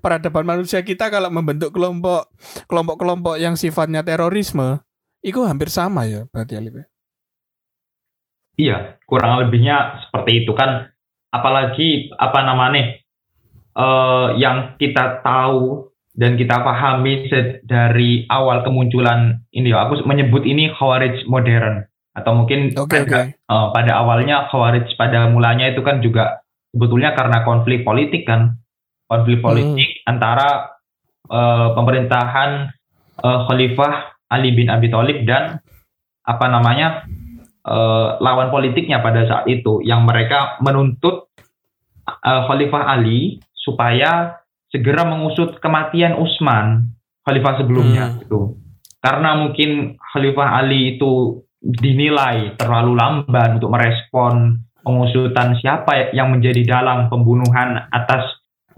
Peradaban 0.00 0.46
manusia 0.46 0.82
kita 0.82 1.08
kalau 1.10 1.28
membentuk 1.28 1.74
kelompok 1.74 2.30
kelompok-kelompok 2.66 3.36
yang 3.38 3.54
sifatnya 3.54 4.02
terorisme 4.02 4.80
itu 5.26 5.42
hampir 5.42 5.72
sama 5.72 6.06
ya 6.06 6.24
berarti 6.30 6.54
Alif. 6.58 6.74
ya? 6.76 6.86
Iya, 8.56 8.76
kurang 9.04 9.36
lebihnya 9.44 10.00
seperti 10.08 10.44
itu 10.44 10.56
kan. 10.56 10.88
Apalagi 11.28 12.08
apa 12.16 12.40
namanya 12.40 12.96
eh, 13.76 14.28
yang 14.40 14.80
kita 14.80 15.20
tahu 15.20 15.92
dan 16.16 16.40
kita 16.40 16.64
pahami 16.64 17.28
dari 17.68 18.24
awal 18.32 18.64
kemunculan 18.64 19.44
ini 19.52 19.76
ya. 19.76 19.84
Aku 19.84 20.00
menyebut 20.08 20.48
ini 20.48 20.72
khawarij 20.72 21.28
modern 21.28 21.84
atau 22.16 22.32
mungkin 22.32 22.72
oke. 22.72 22.88
pada, 22.88 23.36
eh, 23.36 23.66
pada 23.76 23.92
awalnya 24.00 24.48
khawarij 24.48 24.88
pada 24.96 25.28
mulanya 25.28 25.68
itu 25.68 25.84
kan 25.84 26.00
juga 26.00 26.40
sebetulnya 26.72 27.12
karena 27.12 27.44
konflik 27.44 27.84
politik 27.84 28.24
kan. 28.24 28.56
Konflik 29.06 29.38
politik 29.38 30.02
antara 30.04 30.74
eh, 31.30 31.68
pemerintahan 31.74 32.50
eh, 33.22 33.38
Khalifah 33.46 33.94
Ali 34.30 34.50
bin 34.54 34.66
Abi 34.66 34.90
Thalib 34.90 35.22
dan 35.22 35.62
apa 36.26 36.46
namanya 36.50 37.06
eh, 37.62 38.08
lawan 38.18 38.50
politiknya 38.50 38.98
pada 38.98 39.22
saat 39.30 39.46
itu 39.46 39.78
yang 39.86 40.02
mereka 40.02 40.58
menuntut 40.58 41.30
eh, 42.06 42.42
Khalifah 42.50 42.82
Ali 42.98 43.38
supaya 43.54 44.42
segera 44.70 45.06
mengusut 45.06 45.62
kematian 45.62 46.18
Utsman 46.18 46.90
Khalifah 47.26 47.62
sebelumnya 47.62 48.04
Hmm. 48.10 48.18
gitu. 48.22 48.40
Karena 49.02 49.38
mungkin 49.38 49.98
Khalifah 49.98 50.62
Ali 50.62 50.98
itu 50.98 51.42
dinilai 51.62 52.54
terlalu 52.54 52.94
lamban 52.94 53.58
untuk 53.58 53.70
merespon 53.74 54.62
pengusutan 54.86 55.58
siapa 55.58 56.14
yang 56.14 56.30
menjadi 56.30 56.62
dalang 56.62 57.10
pembunuhan 57.10 57.90
atas 57.90 58.35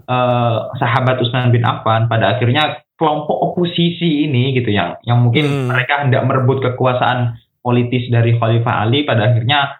eh, 0.09 0.57
sahabat 0.81 1.21
Utsman 1.21 1.53
bin 1.53 1.61
Affan 1.61 2.09
pada 2.09 2.33
akhirnya 2.35 2.81
kelompok 2.97 3.53
oposisi 3.53 4.25
ini 4.27 4.51
gitu 4.57 4.73
yang 4.73 4.97
yang 5.05 5.21
mungkin 5.23 5.45
Hmm. 5.45 5.67
mereka 5.71 6.03
hendak 6.03 6.25
merebut 6.25 6.59
kekuasaan 6.59 7.37
politis 7.61 8.09
dari 8.09 8.35
Khalifah 8.35 8.83
Ali 8.83 9.05
pada 9.05 9.29
akhirnya 9.31 9.79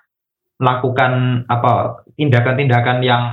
melakukan 0.59 1.43
apa 1.48 2.03
tindakan-tindakan 2.15 2.98
yang 3.01 3.24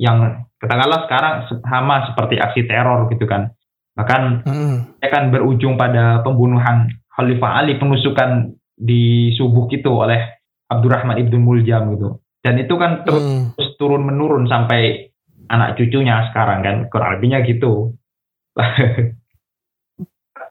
yang 0.00 0.48
katakanlah 0.58 1.04
sekarang 1.06 1.34
sama 1.62 2.08
seperti 2.08 2.40
aksi 2.40 2.64
teror 2.64 3.06
gitu 3.12 3.28
kan 3.28 3.52
bahkan 3.92 4.42
Mm-mm. 4.46 4.98
akan 5.02 5.24
berujung 5.30 5.74
pada 5.74 6.22
pembunuhan 6.22 6.88
Khalifah 7.12 7.62
Ali 7.62 7.76
penusukan 7.76 8.54
di 8.78 9.34
subuh 9.34 9.66
itu 9.68 9.90
oleh 9.90 10.38
Abdurrahman 10.70 11.18
ibnu 11.18 11.36
Muljam 11.42 11.92
gitu 11.96 12.20
dan 12.40 12.54
itu 12.56 12.74
kan 12.78 13.02
terus 13.04 13.20
Mm. 13.22 13.44
terus 13.58 13.70
turun 13.76 14.06
menurun 14.06 14.46
sampai 14.46 15.07
anak 15.48 15.76
cucunya 15.80 16.28
sekarang 16.30 16.60
kan 16.64 16.76
kurang 16.92 17.18
lebihnya 17.18 17.42
gitu 17.44 17.96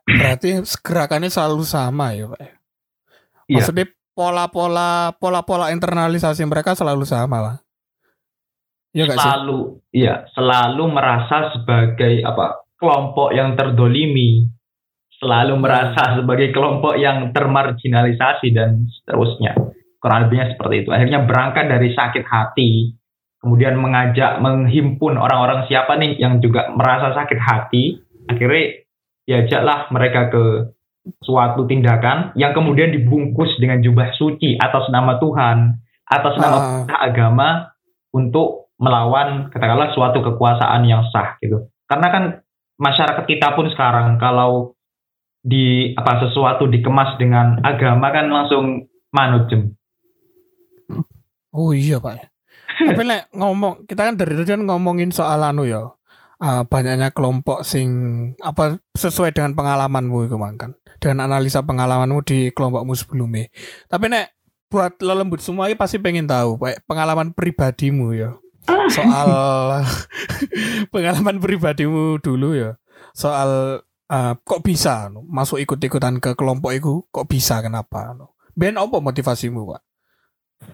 Berarti 0.07 0.63
gerakannya 0.79 1.27
selalu 1.27 1.67
sama 1.67 2.15
ya 2.15 2.31
Pak. 2.31 2.39
Iya. 2.39 3.55
Maksudnya 3.59 3.85
pola-pola 4.15 5.11
pola-pola 5.19 5.69
internalisasi 5.75 6.47
mereka 6.47 6.73
selalu 6.73 7.03
sama 7.03 7.37
lah. 7.43 7.55
Iya 8.95 9.03
gak 9.13 9.19
sih? 9.19 9.27
selalu 9.29 9.59
iya 9.93 10.15
selalu 10.33 10.83
merasa 10.89 11.53
sebagai 11.53 12.23
apa 12.23 12.65
kelompok 12.79 13.29
yang 13.35 13.53
terdolimi 13.53 14.47
selalu 15.21 15.59
merasa 15.59 16.17
sebagai 16.17 16.49
kelompok 16.49 16.97
yang 16.97 17.29
termarginalisasi 17.29 18.57
dan 18.57 18.89
seterusnya 18.89 19.53
kurang 20.01 20.25
lebihnya 20.25 20.55
seperti 20.55 20.75
itu 20.81 20.89
akhirnya 20.89 21.19
berangkat 21.29 21.65
dari 21.67 21.93
sakit 21.93 22.23
hati 22.25 22.95
kemudian 23.47 23.79
mengajak 23.79 24.43
menghimpun 24.43 25.15
orang-orang 25.15 25.63
siapa 25.71 25.95
nih 25.95 26.19
yang 26.19 26.43
juga 26.43 26.67
merasa 26.75 27.15
sakit 27.15 27.39
hati 27.39 28.03
akhirnya 28.27 28.83
diajaklah 29.23 29.87
mereka 29.95 30.27
ke 30.27 30.43
suatu 31.23 31.63
tindakan 31.63 32.35
yang 32.35 32.51
kemudian 32.51 32.91
dibungkus 32.91 33.55
dengan 33.55 33.79
jubah 33.79 34.11
suci 34.19 34.59
atas 34.59 34.91
nama 34.91 35.15
Tuhan 35.15 35.79
atas 36.11 36.35
nama 36.35 36.57
perintah 36.59 36.99
agama 36.99 37.47
untuk 38.11 38.67
melawan 38.75 39.47
katakanlah 39.47 39.95
suatu 39.95 40.19
kekuasaan 40.19 40.83
yang 40.83 41.07
sah 41.09 41.39
gitu. 41.39 41.71
Karena 41.87 42.07
kan 42.11 42.23
masyarakat 42.75 43.23
kita 43.23 43.55
pun 43.55 43.71
sekarang 43.71 44.19
kalau 44.19 44.75
di 45.39 45.95
apa 45.95 46.27
sesuatu 46.27 46.67
dikemas 46.67 47.15
dengan 47.15 47.63
agama 47.63 48.11
kan 48.11 48.27
langsung 48.27 48.91
manut 49.15 49.47
jem. 49.47 49.71
Oh 51.55 51.71
iya 51.71 51.97
Pak. 51.97 52.36
Tapi 52.77 53.01
nek 53.01 53.33
ngomong 53.33 53.89
kita 53.89 54.05
kan 54.05 54.15
dari 54.15 54.37
tadi 54.37 54.53
kan 54.53 54.63
ngomongin 54.65 55.09
soal 55.09 55.41
anu 55.41 55.65
ya. 55.65 55.93
ah, 56.37 56.61
banyaknya 56.69 57.09
kelompok 57.09 57.65
sing 57.65 57.89
apa 58.45 58.77
sesuai 58.93 59.33
dengan 59.33 59.57
pengalamanmu 59.57 60.29
itu 60.29 60.37
kan. 60.37 60.77
Dengan 61.01 61.25
analisa 61.25 61.65
pengalamanmu 61.65 62.21
di 62.21 62.53
kelompokmu 62.53 62.93
sebelumnya. 62.93 63.49
Tapi 63.89 64.05
nek 64.13 64.37
buat 64.69 65.01
lelembut 65.01 65.41
semua 65.41 65.65
ini 65.65 65.79
pasti 65.79 65.97
pengen 65.97 66.29
tahu 66.29 66.61
pengalaman 66.85 67.33
pribadimu 67.33 68.13
ya. 68.13 68.37
Soal 68.93 69.29
pengalaman 70.93 71.41
pribadimu 71.41 72.21
dulu 72.21 72.53
ya. 72.53 72.77
Soal 73.17 73.81
ah, 74.05 74.37
kok 74.37 74.61
bisa 74.61 75.09
anu, 75.09 75.25
masuk 75.25 75.57
ikut-ikutan 75.57 76.21
ke 76.21 76.37
kelompok 76.37 76.71
itu 76.77 77.01
kok 77.09 77.25
bisa 77.25 77.65
kenapa 77.65 78.13
anu? 78.13 78.29
Ben 78.57 78.77
apa 78.77 78.97
motivasimu, 78.97 79.69
Pak? 79.69 79.81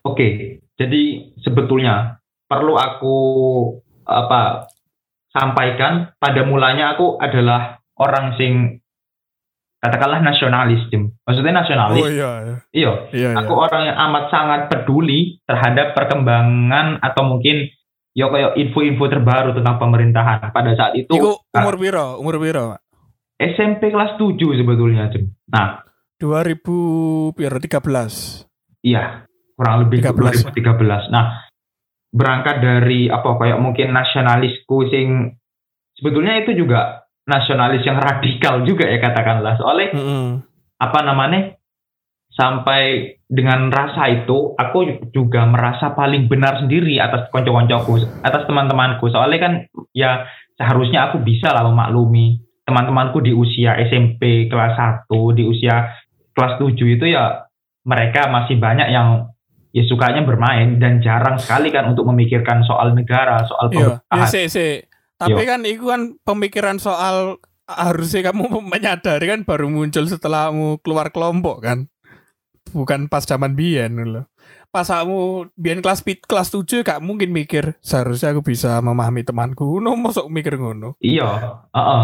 Oke, 0.02 0.60
jadi 0.74 1.02
sebetulnya 1.46 2.18
perlu 2.50 2.74
aku 2.74 3.18
apa 4.04 4.68
sampaikan 5.30 6.14
pada 6.18 6.42
mulanya 6.46 6.98
aku 6.98 7.18
adalah 7.22 7.82
orang 7.98 8.34
sing 8.38 8.82
katakanlah 9.84 10.24
nasionalis 10.24 10.88
jem. 10.88 11.12
Maksudnya 11.28 11.60
nasionalis. 11.60 12.00
Oh 12.00 12.08
iya. 12.08 12.14
iya. 12.14 12.56
Iya, 12.72 12.94
Iya, 13.12 13.30
iya. 13.30 13.30
aku 13.36 13.54
orang 13.54 13.84
yang 13.92 13.98
amat 14.10 14.24
sangat 14.32 14.62
peduli 14.72 15.44
terhadap 15.44 15.92
perkembangan 15.92 17.04
atau 17.04 17.24
mungkin 17.28 17.68
ya 18.16 18.32
kayak 18.32 18.56
info-info 18.56 19.12
terbaru 19.12 19.52
tentang 19.58 19.82
pemerintahan 19.82 20.54
pada 20.54 20.72
saat 20.78 20.94
itu 20.96 21.12
Iku 21.12 21.36
ah, 21.52 21.66
umur 21.66 21.76
piro? 21.82 22.08
Umur 22.22 22.40
piro? 22.40 22.64
Pak? 22.78 22.82
SMP 23.44 23.92
kelas 23.92 24.16
7 24.16 24.40
sebetulnya 24.40 25.12
Jem. 25.12 25.36
Nah 25.52 25.84
2000 26.22 27.36
piro 27.36 27.58
13. 27.60 28.88
iya 28.88 29.28
kurang 29.58 29.88
lebih 29.88 30.06
13. 30.06 30.54
2013 30.54 31.14
nah 31.14 31.44
berangkat 32.14 32.62
dari 32.62 33.10
apa 33.10 33.42
kayak 33.42 33.58
mungkin 33.58 33.90
nasionalisku 33.90 34.86
sing 34.94 35.34
sebetulnya 35.98 36.46
itu 36.46 36.54
juga 36.54 37.10
nasionalis 37.26 37.82
yang 37.84 37.98
radikal 38.08 38.62
juga 38.62 38.86
ya 38.86 39.02
katakanlah 39.02 39.58
soalnya 39.58 39.90
Heeh. 39.98 40.28
apa 40.78 41.00
namanya 41.02 41.58
sampai 42.34 43.14
dengan 43.30 43.70
rasa 43.70 44.10
itu 44.10 44.58
aku 44.58 45.10
juga 45.14 45.46
merasa 45.46 45.94
paling 45.94 46.26
benar 46.26 46.66
sendiri 46.66 46.98
atas 46.98 47.30
konco-koncoku 47.30 48.26
atas 48.26 48.46
teman-temanku 48.50 49.06
soalnya 49.10 49.40
kan 49.42 49.54
ya 49.94 50.26
seharusnya 50.58 51.10
aku 51.10 51.22
bisa 51.22 51.54
lah 51.54 51.66
memaklumi 51.66 52.42
teman-temanku 52.66 53.22
di 53.22 53.34
usia 53.34 53.78
SMP 53.90 54.50
kelas 54.50 55.06
1 55.06 55.38
di 55.38 55.44
usia 55.46 55.94
kelas 56.34 56.58
7 56.58 56.74
itu 56.78 57.06
ya 57.06 57.46
mereka 57.86 58.32
masih 58.32 58.58
banyak 58.58 58.90
yang 58.90 59.33
ya 59.74 59.84
sukanya 59.90 60.22
bermain 60.22 60.78
dan 60.78 61.02
jarang 61.02 61.42
sekali 61.42 61.74
kan 61.74 61.90
untuk 61.90 62.06
memikirkan 62.06 62.62
soal 62.62 62.94
negara 62.94 63.42
soal 63.50 63.74
Iya, 63.74 63.74
ya 63.74 63.86
pemerintahan 64.06 64.30
sih 64.30 64.46
sih. 64.48 64.74
Tapi 65.18 65.42
Yo. 65.44 65.50
kan 65.50 65.60
itu 65.66 65.86
kan 65.90 66.02
pemikiran 66.22 66.78
soal 66.78 67.42
harusnya 67.66 68.30
kamu 68.30 68.62
menyadari 68.74 69.26
kan 69.34 69.42
baru 69.42 69.68
muncul 69.74 70.06
setelah 70.06 70.54
kamu 70.54 70.78
keluar 70.86 71.10
kelompok 71.10 71.66
kan. 71.66 71.90
Bukan 72.70 73.10
pas 73.10 73.26
zaman 73.26 73.58
biyen 73.58 73.98
loh. 73.98 74.30
Pas 74.70 74.86
kamu 74.86 75.50
biyen 75.58 75.82
kelas 75.82 76.06
pit 76.06 76.22
kelas 76.26 76.54
7 76.54 76.82
gak 76.86 77.02
mungkin 77.02 77.30
mikir 77.30 77.78
seharusnya 77.82 78.34
aku 78.34 78.42
bisa 78.46 78.78
memahami 78.82 79.26
temanku. 79.26 79.82
No, 79.82 79.94
masuk 79.98 80.30
mikir 80.30 80.58
ngono. 80.58 80.98
Iya, 81.02 81.62
heeh. 81.74 82.04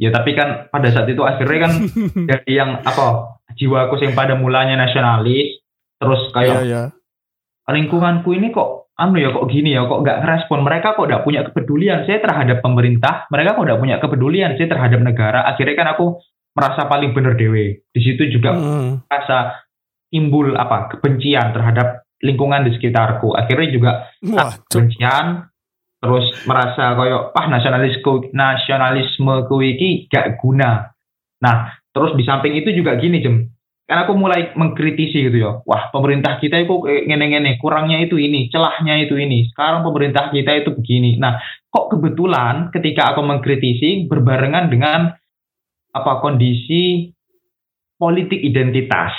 Ya 0.00 0.08
tapi 0.08 0.32
kan 0.32 0.72
pada 0.72 0.88
saat 0.88 1.04
itu 1.12 1.20
akhirnya 1.20 1.68
kan 1.68 1.72
jadi 2.32 2.52
yang 2.64 2.70
apa 2.80 3.36
jiwaku 3.60 4.00
yang 4.00 4.16
pada 4.16 4.36
mulanya 4.40 4.80
nasionalis 4.80 5.60
terus 6.00 6.32
Iya, 6.32 6.32
kayak 6.32 6.60
iya. 6.64 6.82
Lingkunganku 7.72 8.30
ini 8.34 8.50
kok 8.50 8.92
anu 9.00 9.16
ya 9.16 9.32
kok 9.32 9.48
gini 9.48 9.72
ya 9.72 9.88
kok 9.88 10.04
nggak 10.04 10.18
ngerespon. 10.20 10.60
Mereka 10.60 10.98
kok 10.98 11.06
nggak 11.08 11.24
punya 11.24 11.40
kepedulian 11.48 12.04
saya 12.04 12.18
terhadap 12.20 12.58
pemerintah. 12.60 13.24
Mereka 13.32 13.56
kok 13.56 13.64
nggak 13.64 13.80
punya 13.80 13.96
kepedulian 13.96 14.52
saya 14.60 14.68
terhadap 14.68 15.00
negara. 15.00 15.40
Akhirnya 15.48 15.74
kan 15.76 15.88
aku 15.96 16.06
merasa 16.52 16.84
paling 16.90 17.14
bener 17.16 17.38
dewe 17.38 17.86
di 17.94 18.00
situ 18.02 18.26
juga 18.28 18.58
Heeh. 18.58 19.06
rasa 19.06 19.62
timbul 20.10 20.58
apa 20.58 20.90
kebencian 20.92 21.54
terhadap 21.54 22.04
lingkungan 22.20 22.68
di 22.68 22.76
sekitarku. 22.76 23.32
Akhirnya 23.32 23.68
juga 23.72 23.90
Wah, 24.26 24.52
kebencian 24.68 25.48
terus 26.00 26.32
merasa 26.48 26.96
koyo 26.96 27.28
ah 27.32 27.46
nasionalisku 27.48 28.32
nasionalisme 28.36 29.48
iki 29.64 30.08
gak 30.12 30.40
guna. 30.40 30.92
Nah 31.40 31.56
terus 31.92 32.16
di 32.16 32.24
samping 32.24 32.56
itu 32.56 32.72
juga 32.76 32.96
gini 33.00 33.20
jem 33.24 33.48
kan 33.90 34.06
aku 34.06 34.14
mulai 34.14 34.54
mengkritisi 34.54 35.26
gitu 35.26 35.34
ya. 35.42 35.52
Wah, 35.66 35.90
pemerintah 35.90 36.38
kita 36.38 36.62
itu 36.62 36.78
ngene-ngene, 36.86 37.58
kurangnya 37.58 37.98
itu 37.98 38.22
ini, 38.22 38.46
celahnya 38.46 39.02
itu 39.02 39.18
ini. 39.18 39.50
Sekarang 39.50 39.82
pemerintah 39.82 40.30
kita 40.30 40.62
itu 40.62 40.70
begini. 40.78 41.18
Nah, 41.18 41.42
kok 41.66 41.90
kebetulan 41.90 42.70
ketika 42.70 43.10
aku 43.10 43.26
mengkritisi 43.26 44.06
berbarengan 44.06 44.70
dengan 44.70 45.10
apa 45.90 46.12
kondisi 46.22 47.10
politik 47.98 48.38
identitas. 48.38 49.10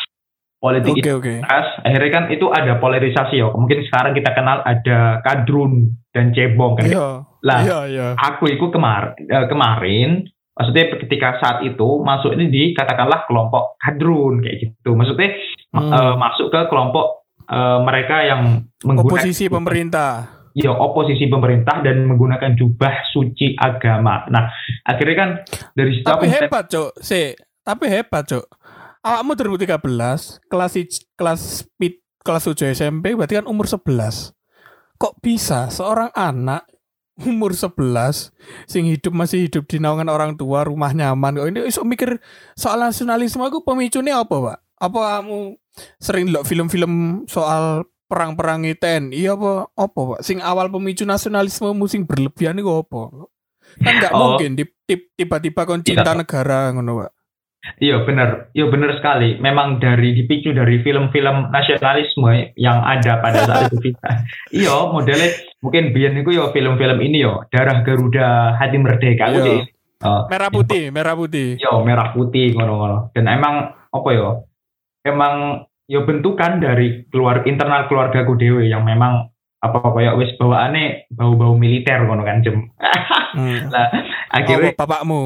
Politik 0.61 1.03
oke. 1.03 1.19
identitas, 1.19 1.83
akhirnya 1.83 2.11
kan 2.15 2.25
itu 2.31 2.47
ada 2.47 2.79
polarisasi 2.79 3.43
ya. 3.43 3.51
Mungkin 3.51 3.83
sekarang 3.91 4.15
kita 4.15 4.31
kenal 4.31 4.63
ada 4.63 5.19
kadrun 5.19 5.99
dan 6.15 6.31
cebong 6.31 6.79
kan. 6.79 6.87
Iya. 6.87 7.07
Lah, 7.43 7.59
Iya 7.65 7.79
iya. 7.91 8.07
aku 8.15 8.47
itu 8.47 8.71
kemar 8.71 9.19
eh, 9.19 9.45
kemarin 9.51 10.31
maksudnya 10.51 10.85
ketika 10.97 11.39
saat 11.39 11.57
itu 11.61 11.87
masuk 12.01 12.33
ini 12.33 12.45
di 12.47 12.63
katakanlah 12.71 13.23
kelompok 13.23 13.75
kadrun 13.77 14.39
kayak 14.39 14.57
gitu 14.61 14.93
maksudnya 14.93 15.31
Hmm. 15.71 15.87
eh, 15.87 16.15
masuk 16.15 16.51
ke 16.51 16.67
kelompok 16.67 17.23
eh, 17.47 17.79
mereka 17.81 18.21
yang 18.21 18.41
menggunakan 18.83 19.23
Oposisi 19.23 19.47
pemerintah. 19.47 20.11
ya 20.51 20.67
oposisi 20.69 21.25
pemerintah 21.25 21.79
dan 21.79 22.03
menggunakan 22.03 22.51
jubah 22.53 22.91
suci 23.07 23.55
agama 23.55 24.27
nah 24.27 24.51
akhirnya 24.83 25.15
kan 25.15 25.29
dari 25.71 25.95
situ 25.95 26.03
Tapi 26.03 26.27
hebat, 26.27 26.67
Cuk. 26.67 26.91
Si, 26.99 27.31
tapi 27.61 27.87
hebat, 27.87 28.27
Cuk. 28.27 28.43
Awakmu 28.99 29.31
2013 29.33 29.79
kelas 30.43 30.83
kelas 31.15 31.41
kelas 32.19 32.43
7 32.45 32.67
SMP 32.69 33.15
berarti 33.15 33.39
kan 33.39 33.47
umur 33.47 33.63
11. 33.65 34.35
Kok 34.93 35.17
bisa 35.17 35.71
seorang 35.71 36.11
anak 36.11 36.67
umur 37.27 37.53
11 37.53 38.33
sing 38.65 38.89
hidup 38.89 39.13
masih 39.13 39.45
hidup 39.47 39.67
di 39.69 39.77
naungan 39.77 40.09
orang 40.09 40.33
tua, 40.39 40.65
rumah 40.65 40.91
nyaman 40.91 41.37
kok 41.37 41.47
ini 41.49 41.59
iso 41.67 41.85
mikir 41.85 42.17
soal 42.57 42.81
nasionalisme 42.81 43.41
aku 43.41 43.61
pemicunya 43.61 44.17
apa, 44.19 44.35
Pak? 44.35 44.57
Apa 44.81 44.99
kamu 45.21 45.55
sering 46.01 46.33
lihat 46.33 46.45
film-film 46.49 47.23
soal 47.29 47.85
perang-perang 48.09 48.65
TNI 48.75 49.21
apa 49.31 49.69
apa, 49.71 49.99
Pak? 50.17 50.19
Sing 50.25 50.41
awal 50.41 50.67
pemicu 50.67 51.05
nasionalisme 51.05 51.71
sing 51.87 52.03
berlebihan 52.03 52.59
itu 52.59 52.67
apa? 52.67 53.29
Kan 53.79 53.93
nggak 54.03 54.11
Oh. 54.11 54.35
mungkin 54.35 54.59
tiba-tiba 55.15 55.63
kon 55.63 55.85
cinta 55.85 56.11
negara 56.11 56.75
ngono, 56.75 57.05
Pak. 57.05 57.11
Iya 57.77 58.01
benar, 58.01 58.49
iya 58.51 58.65
benar 58.65 58.97
sekali. 58.97 59.37
Memang 59.37 59.77
dari 59.77 60.13
dipicu 60.13 60.49
dari 60.49 60.81
film-film 60.81 61.49
nasionalisme 61.49 62.57
yang 62.57 62.81
ada 62.81 63.21
pada 63.21 63.45
saat 63.45 63.69
itu 63.69 63.77
kita. 63.89 64.09
Iya 64.49 64.89
modelnya 64.89 65.29
mungkin 65.61 65.93
biar 65.93 66.11
itu 66.11 66.31
ya 66.31 66.49
film-film 66.49 66.97
ini 66.99 67.21
yo 67.21 67.45
darah 67.49 67.85
Garuda 67.85 68.57
hati 68.57 68.77
merdeka 68.77 69.29
Iya. 69.29 69.41
sih. 69.41 69.59
Eh, 70.01 70.21
Merah 70.27 70.49
putih, 70.49 70.89
merah 70.89 71.13
putih. 71.13 71.61
yo 71.61 71.85
merah 71.85 72.09
putih 72.09 72.57
ngono-ngono. 72.57 73.13
Dan 73.13 73.29
emang 73.29 73.55
apa 73.87 74.09
yo? 74.09 74.49
Emang 75.01 75.61
yo 75.85 76.01
bentukan 76.01 76.57
dari 76.57 77.05
keluar 77.07 77.45
internal 77.45 77.85
keluarga 77.85 78.25
ku 78.25 78.33
dewe 78.33 78.65
yang 78.65 78.81
memang 78.81 79.29
apa 79.57 79.77
kayak 79.77 80.17
wis 80.17 80.33
bawaane 80.35 81.05
bau-bau 81.13 81.53
militer 81.53 82.01
ngono 82.01 82.25
kan 82.25 82.41
jem. 82.41 82.73
Hmm. 83.37 83.69
Lah 83.73 83.93
akhirnya 84.33 84.73
Oh, 84.73 84.77
bapakmu. 84.81 85.21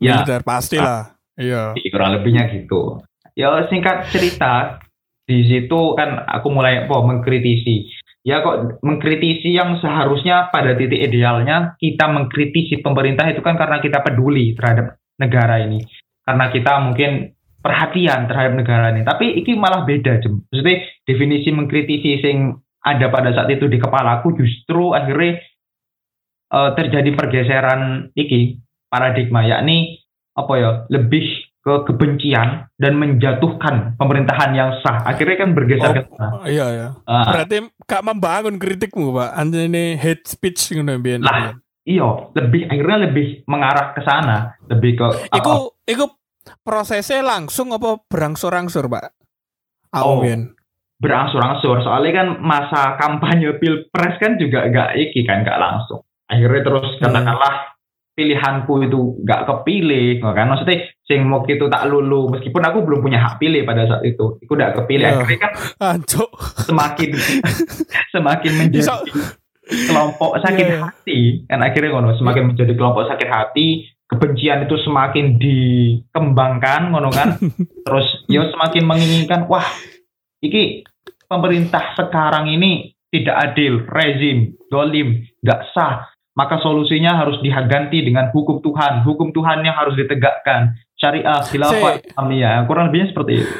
ya 0.00 0.16
Militer 0.16 0.40
pastilah. 0.40 1.19
Iya. 1.40 1.72
Iya, 1.72 1.88
kurang 1.88 2.20
lebihnya 2.20 2.52
gitu. 2.52 3.00
Ya 3.32 3.64
singkat 3.72 4.12
cerita 4.12 4.84
di 5.24 5.46
situ 5.48 5.96
kan 5.96 6.28
aku 6.28 6.52
mulai 6.52 6.84
apa 6.84 7.00
mengkritisi. 7.00 7.88
Ya 8.20 8.44
kok 8.44 8.84
mengkritisi 8.84 9.56
yang 9.56 9.80
seharusnya 9.80 10.52
pada 10.52 10.76
titik 10.76 11.00
idealnya 11.00 11.80
kita 11.80 12.04
mengkritisi 12.04 12.84
pemerintah 12.84 13.24
itu 13.32 13.40
kan 13.40 13.56
karena 13.56 13.80
kita 13.80 14.04
peduli 14.04 14.52
terhadap 14.52 15.00
negara 15.16 15.64
ini. 15.64 15.80
Karena 16.20 16.52
kita 16.52 16.72
mungkin 16.84 17.32
perhatian 17.64 18.28
terhadap 18.28 18.54
negara 18.60 18.92
ini. 18.92 19.08
Tapi 19.08 19.40
ini 19.40 19.56
malah 19.56 19.88
beda, 19.88 20.20
Jem. 20.20 20.44
Maksudnya 20.52 20.76
definisi 21.08 21.48
mengkritisi 21.48 22.20
sing 22.20 22.60
ada 22.80 23.08
pada 23.08 23.32
saat 23.32 23.48
itu 23.52 23.68
di 23.68 23.80
kepalaku 23.80 24.36
justru 24.36 24.92
akhirnya 24.92 25.40
eh, 26.52 26.70
terjadi 26.76 27.10
pergeseran 27.16 28.12
iki 28.16 28.60
paradigma 28.88 29.44
yakni 29.44 29.99
apa 30.40 30.52
ya 30.56 30.70
lebih 30.88 31.24
ke 31.60 31.74
kebencian 31.84 32.72
dan 32.80 32.96
menjatuhkan 32.96 33.92
pemerintahan 34.00 34.56
yang 34.56 34.80
sah 34.80 35.04
akhirnya 35.04 35.44
kan 35.44 35.52
bergeser 35.52 35.92
Oh. 35.92 35.94
ke 36.00 36.12
sana 36.16 36.32
Oh, 36.40 36.46
iya 36.48 36.66
ya. 36.72 36.88
Ah, 37.04 37.24
Berarti 37.28 37.56
gak 37.84 38.00
membangun 38.00 38.56
kritikmu, 38.56 39.12
Pak. 39.12 39.36
Anjene 39.36 40.00
hate 40.00 40.24
speech 40.24 40.72
ngono 40.72 40.96
biyen. 40.96 41.20
Lah, 41.20 41.52
iya 41.84 42.08
lebih 42.32 42.64
akhirnya 42.64 43.12
lebih 43.12 43.44
mengarah 43.44 43.92
ke 43.92 44.00
sana 44.00 44.56
lebih 44.72 44.96
ke 44.96 45.06
Iku 45.36 45.76
iku 45.84 46.04
prosesnya 46.64 47.20
langsung 47.20 47.76
apa 47.76 48.00
berangsur-angsur, 48.08 48.88
Pak? 48.88 49.12
Aku 49.92 50.08
Oh. 50.16 50.24
berangsur-angsur 51.00 51.80
soalnya 51.80 52.24
kan 52.24 52.28
masa 52.40 52.96
kampanye 52.96 53.56
pilpres 53.56 54.16
kan 54.20 54.36
juga 54.36 54.68
gak 54.68 54.96
iki 54.96 55.24
kan 55.24 55.44
gak 55.44 55.56
langsung 55.56 56.04
akhirnya 56.24 56.60
terus 56.60 56.88
Hmm. 57.00 57.24
Pilihanku 58.20 58.84
itu 58.84 59.16
gak 59.24 59.48
kepilih 59.48 60.20
kan 60.20 60.44
maksudnya 60.44 60.84
sing 61.08 61.24
mau 61.24 61.40
itu 61.48 61.64
tak 61.66 61.88
lulu 61.88 62.28
meskipun 62.28 62.60
aku 62.60 62.84
belum 62.84 63.00
punya 63.00 63.16
hak 63.16 63.40
pilih 63.40 63.64
pada 63.64 63.88
saat 63.88 64.04
itu 64.04 64.36
itu 64.38 64.52
gak 64.52 64.76
kepilih 64.76 65.08
Iya. 65.08 65.16
akhirnya 65.16 65.38
kan 65.40 65.52
Ancuk. 65.96 66.28
semakin 66.68 67.10
semakin 68.14 68.52
menjadi 68.60 69.00
kelompok 69.88 70.36
sakit 70.44 70.66
Iya, 70.66 70.76
iya. 70.76 70.84
hati 70.84 71.20
kan 71.48 71.60
akhirnya 71.64 71.90
ngono 71.96 72.12
semakin 72.14 72.44
menjadi 72.52 72.72
kelompok 72.76 73.08
sakit 73.08 73.28
hati 73.30 73.68
kebencian 74.04 74.66
itu 74.66 74.76
semakin 74.82 75.40
dikembangkan 75.40 76.90
ngono 76.92 77.08
kan 77.08 77.38
terus 77.88 78.06
ya 78.26 78.44
semakin 78.50 78.82
menginginkan 78.84 79.46
wah 79.46 79.64
iki 80.42 80.84
pemerintah 81.24 81.94
sekarang 81.94 82.50
ini 82.50 82.90
tidak 83.10 83.50
adil 83.50 83.82
rezim 83.86 84.54
dolim 84.68 85.22
nggak 85.42 85.60
sah 85.70 86.09
maka 86.40 86.56
solusinya 86.58 87.12
harus 87.12 87.36
diganti 87.38 88.00
dengan 88.00 88.32
hukum 88.32 88.64
Tuhan 88.64 89.04
hukum 89.04 89.28
Tuhan 89.30 89.60
yang 89.60 89.76
harus 89.76 89.92
ditegakkan 89.92 90.72
syariah 90.96 91.44
khilafah 91.44 92.00
Islamiyah 92.00 92.64
kurang 92.64 92.88
lebihnya 92.88 93.12
seperti 93.12 93.44
itu 93.44 93.52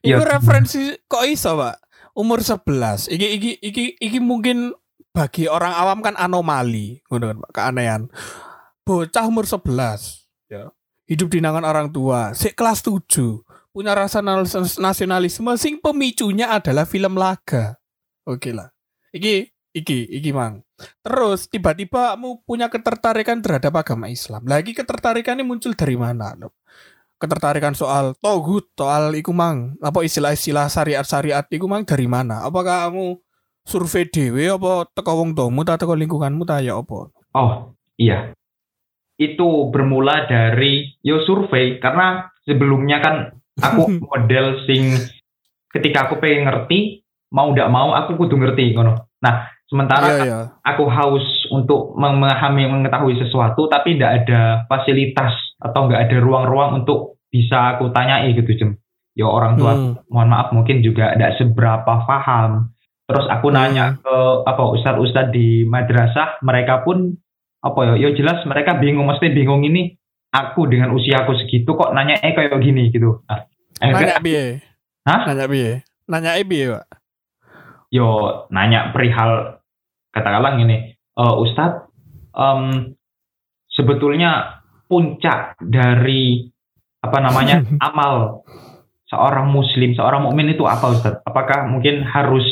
Iku 0.00 0.22
Iya. 0.22 0.38
referensi 0.38 0.94
kok 1.04 1.26
iso, 1.26 1.58
Pak? 1.58 1.76
Umur 2.14 2.38
11. 2.40 3.10
Iki 3.10 3.26
iki 3.36 3.50
iki 3.58 3.84
iki 3.98 4.18
mungkin 4.22 4.70
bagi 5.10 5.50
orang 5.50 5.74
awam 5.74 5.98
kan 5.98 6.14
anomali, 6.14 7.02
ngono 7.10 7.26
kan, 7.26 7.38
Pak, 7.42 7.50
keanehan. 7.52 8.02
Bocah 8.82 9.26
umur 9.26 9.44
11, 9.44 10.30
ya. 10.46 10.70
Hidup 11.04 11.28
di 11.28 11.42
nangan 11.42 11.66
orang 11.66 11.88
tua, 11.90 12.32
sik 12.32 12.54
kelas 12.54 12.86
7, 12.86 13.42
punya 13.74 13.98
rasa 13.98 14.22
nas- 14.22 14.78
nasionalisme 14.78 15.50
sing 15.58 15.82
pemicunya 15.82 16.48
adalah 16.48 16.86
film 16.86 17.18
laga. 17.18 17.82
Oke 18.24 18.54
lah. 18.54 18.70
Iki 19.10 19.34
iki 19.74 19.98
iki 20.06 20.30
Mang. 20.30 20.62
Terus 20.78 21.50
tiba-tiba 21.50 22.14
kamu 22.14 22.46
punya 22.46 22.70
ketertarikan 22.70 23.42
terhadap 23.42 23.74
agama 23.74 24.06
Islam. 24.06 24.46
Lagi 24.46 24.72
ketertarikannya 24.72 25.42
muncul 25.42 25.74
dari 25.74 25.98
mana? 25.98 26.34
ketertarikan 27.18 27.74
soal 27.74 28.14
togut, 28.22 28.70
soal 28.78 29.10
iku 29.18 29.34
mang, 29.34 29.74
apa 29.82 30.06
istilah-istilah 30.06 30.70
syariat-syariat 30.70 31.42
iku 31.50 31.66
mang 31.66 31.82
dari 31.82 32.06
mana? 32.06 32.46
Apakah 32.46 32.88
kamu 32.88 33.18
survei 33.66 34.06
dewe 34.08 34.48
apa 34.48 34.86
teko 34.94 35.12
wong 35.18 35.34
tuamu 35.34 35.66
ta 35.66 35.76
teko 35.76 35.98
lingkunganmu 35.98 36.46
ta 36.46 36.62
ya 36.62 36.78
apa? 36.78 37.10
Oh 37.34 37.74
iya, 37.98 38.32
itu 39.18 39.68
bermula 39.74 40.30
dari 40.30 40.94
yo 41.02 41.26
survei 41.26 41.82
karena 41.82 42.30
sebelumnya 42.46 43.02
kan 43.02 43.16
aku 43.58 43.98
model 44.08 44.62
sing 44.64 44.94
ketika 45.74 46.08
aku 46.08 46.22
pengen 46.22 46.46
ngerti 46.46 47.02
mau 47.34 47.52
tidak 47.52 47.68
mau 47.68 47.92
aku 47.92 48.14
kudu 48.14 48.38
ngerti 48.38 48.78
ngono. 48.78 49.10
Nah 49.20 49.50
sementara 49.68 50.06
Iya 50.08 50.16
kan 50.16 50.26
ya. 50.26 50.40
aku 50.64 50.84
haus 50.88 51.26
untuk 51.52 51.92
memahami 51.94 52.64
mengetahui 52.66 53.20
sesuatu 53.20 53.68
tapi 53.68 53.96
tidak 53.96 54.24
ada 54.24 54.40
fasilitas 54.66 55.32
atau 55.60 55.86
nggak 55.86 56.08
ada 56.08 56.16
ruang-ruang 56.18 56.82
untuk 56.82 57.20
bisa 57.28 57.76
aku 57.76 57.92
tanyai 57.92 58.32
gitu 58.32 58.48
jem. 58.56 58.70
Ya 59.12 59.26
orang 59.28 59.58
tua 59.58 59.72
Hmm. 59.74 59.94
mohon 60.08 60.30
maaf 60.30 60.54
mungkin 60.54 60.80
juga 60.80 61.12
tidak 61.12 61.36
seberapa 61.36 62.06
paham. 62.06 62.72
Terus 63.04 63.24
aku 63.28 63.48
nanya 63.48 63.96
ke 64.00 64.16
apa 64.44 64.62
ustadz-ustadz 64.68 65.32
di 65.32 65.64
madrasah, 65.64 66.38
mereka 66.44 66.84
pun 66.84 67.16
apa 67.58 67.96
ya, 67.96 68.08
ya 68.08 68.08
jelas 68.14 68.44
mereka 68.44 68.76
bingung, 68.78 69.08
mesti 69.08 69.32
bingung 69.32 69.64
ini 69.64 69.96
aku 70.30 70.68
dengan 70.68 70.92
usia 70.92 71.24
aku 71.24 71.34
segitu 71.34 71.72
kok 71.72 71.90
nanya 71.90 72.20
eh 72.20 72.36
kayak 72.36 72.52
gini 72.60 72.92
gitu. 72.92 73.24
Nah, 73.26 73.48
Nanya? 73.80 74.20
Hah? 75.08 75.20
Nanya 75.24 75.46
piye? 75.48 75.82
Nanya 76.06 76.36
piye, 76.44 76.66
Pak? 76.70 76.84
yo 77.88 78.08
nanya 78.52 78.92
perihal 78.92 79.57
katakanlah 80.18 80.58
gini, 80.58 80.98
"Eh, 80.98 81.34
Ustadz, 81.38 81.86
em, 82.34 82.92
sebetulnya 83.70 84.62
puncak 84.90 85.54
dari 85.62 86.50
apa 86.98 87.18
namanya 87.22 87.62
amal 87.88 88.42
seorang 89.06 89.48
muslim, 89.48 89.94
seorang 89.94 90.26
mukmin 90.26 90.50
itu 90.50 90.66
apa 90.66 90.90
Ustadz? 90.90 91.22
Apakah 91.22 91.70
mungkin 91.70 92.02
harus 92.02 92.44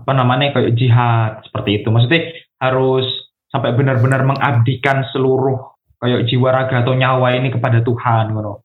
apa 0.00 0.12
namanya 0.16 0.56
kayak 0.56 0.74
jihad 0.74 1.44
seperti 1.44 1.82
itu? 1.82 1.92
Maksudnya 1.92 2.32
harus 2.58 3.04
sampai 3.52 3.76
benar-benar 3.76 4.26
mengabdikan 4.26 5.06
seluruh 5.12 5.76
kayak 6.00 6.28
jiwa 6.28 6.48
raga 6.52 6.82
atau 6.84 6.92
nyawa 6.92 7.36
ini 7.36 7.48
kepada 7.52 7.80
Tuhan, 7.80 8.34
ngono. 8.34 8.64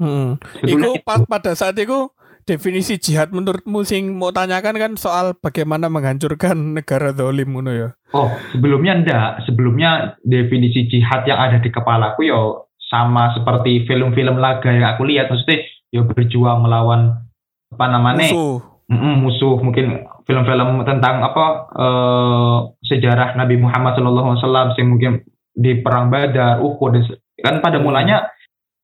Hmm. 0.00 0.40
Iku 0.64 0.96
itu. 0.96 1.04
pas 1.04 1.20
pada 1.28 1.52
saat 1.52 1.76
itu 1.76 2.08
definisi 2.50 2.98
jihad 2.98 3.30
menurutmu 3.30 3.86
sing 3.86 4.18
mau 4.18 4.34
tanyakan 4.34 4.74
kan 4.74 4.92
soal 4.98 5.38
bagaimana 5.38 5.86
menghancurkan 5.86 6.58
negara 6.82 7.14
dolim 7.14 7.54
ngono 7.54 7.70
ya. 7.70 7.88
Oh, 8.10 8.26
sebelumnya 8.50 8.98
enggak. 8.98 9.30
Sebelumnya 9.46 10.18
definisi 10.26 10.90
jihad 10.90 11.22
yang 11.30 11.38
ada 11.38 11.62
di 11.62 11.70
kepalaku 11.70 12.26
yo 12.26 12.66
sama 12.90 13.30
seperti 13.38 13.86
film-film 13.86 14.42
laga 14.42 14.74
yang 14.74 14.90
aku 14.90 15.06
lihat. 15.06 15.30
Maksudnya 15.30 15.62
yo 15.94 16.02
berjuang 16.10 16.66
melawan 16.66 17.22
apa 17.70 17.86
namanya 17.86 18.26
Musuh. 18.26 18.58
Mm-mm, 18.90 19.14
musuh. 19.22 19.54
Mungkin 19.62 20.02
film-film 20.26 20.82
tentang 20.82 21.22
apa 21.22 21.70
eh, 21.78 22.56
sejarah 22.90 23.38
Nabi 23.38 23.54
Muhammad 23.62 23.94
SAW 23.94 24.74
yang 24.74 24.90
mungkin 24.90 25.22
di 25.54 25.78
perang 25.78 26.10
Badar, 26.10 26.58
Uhud 26.58 26.98
dan 26.98 27.06
kan 27.40 27.54
pada 27.62 27.78
Hmm. 27.78 27.86
mulanya 27.86 28.26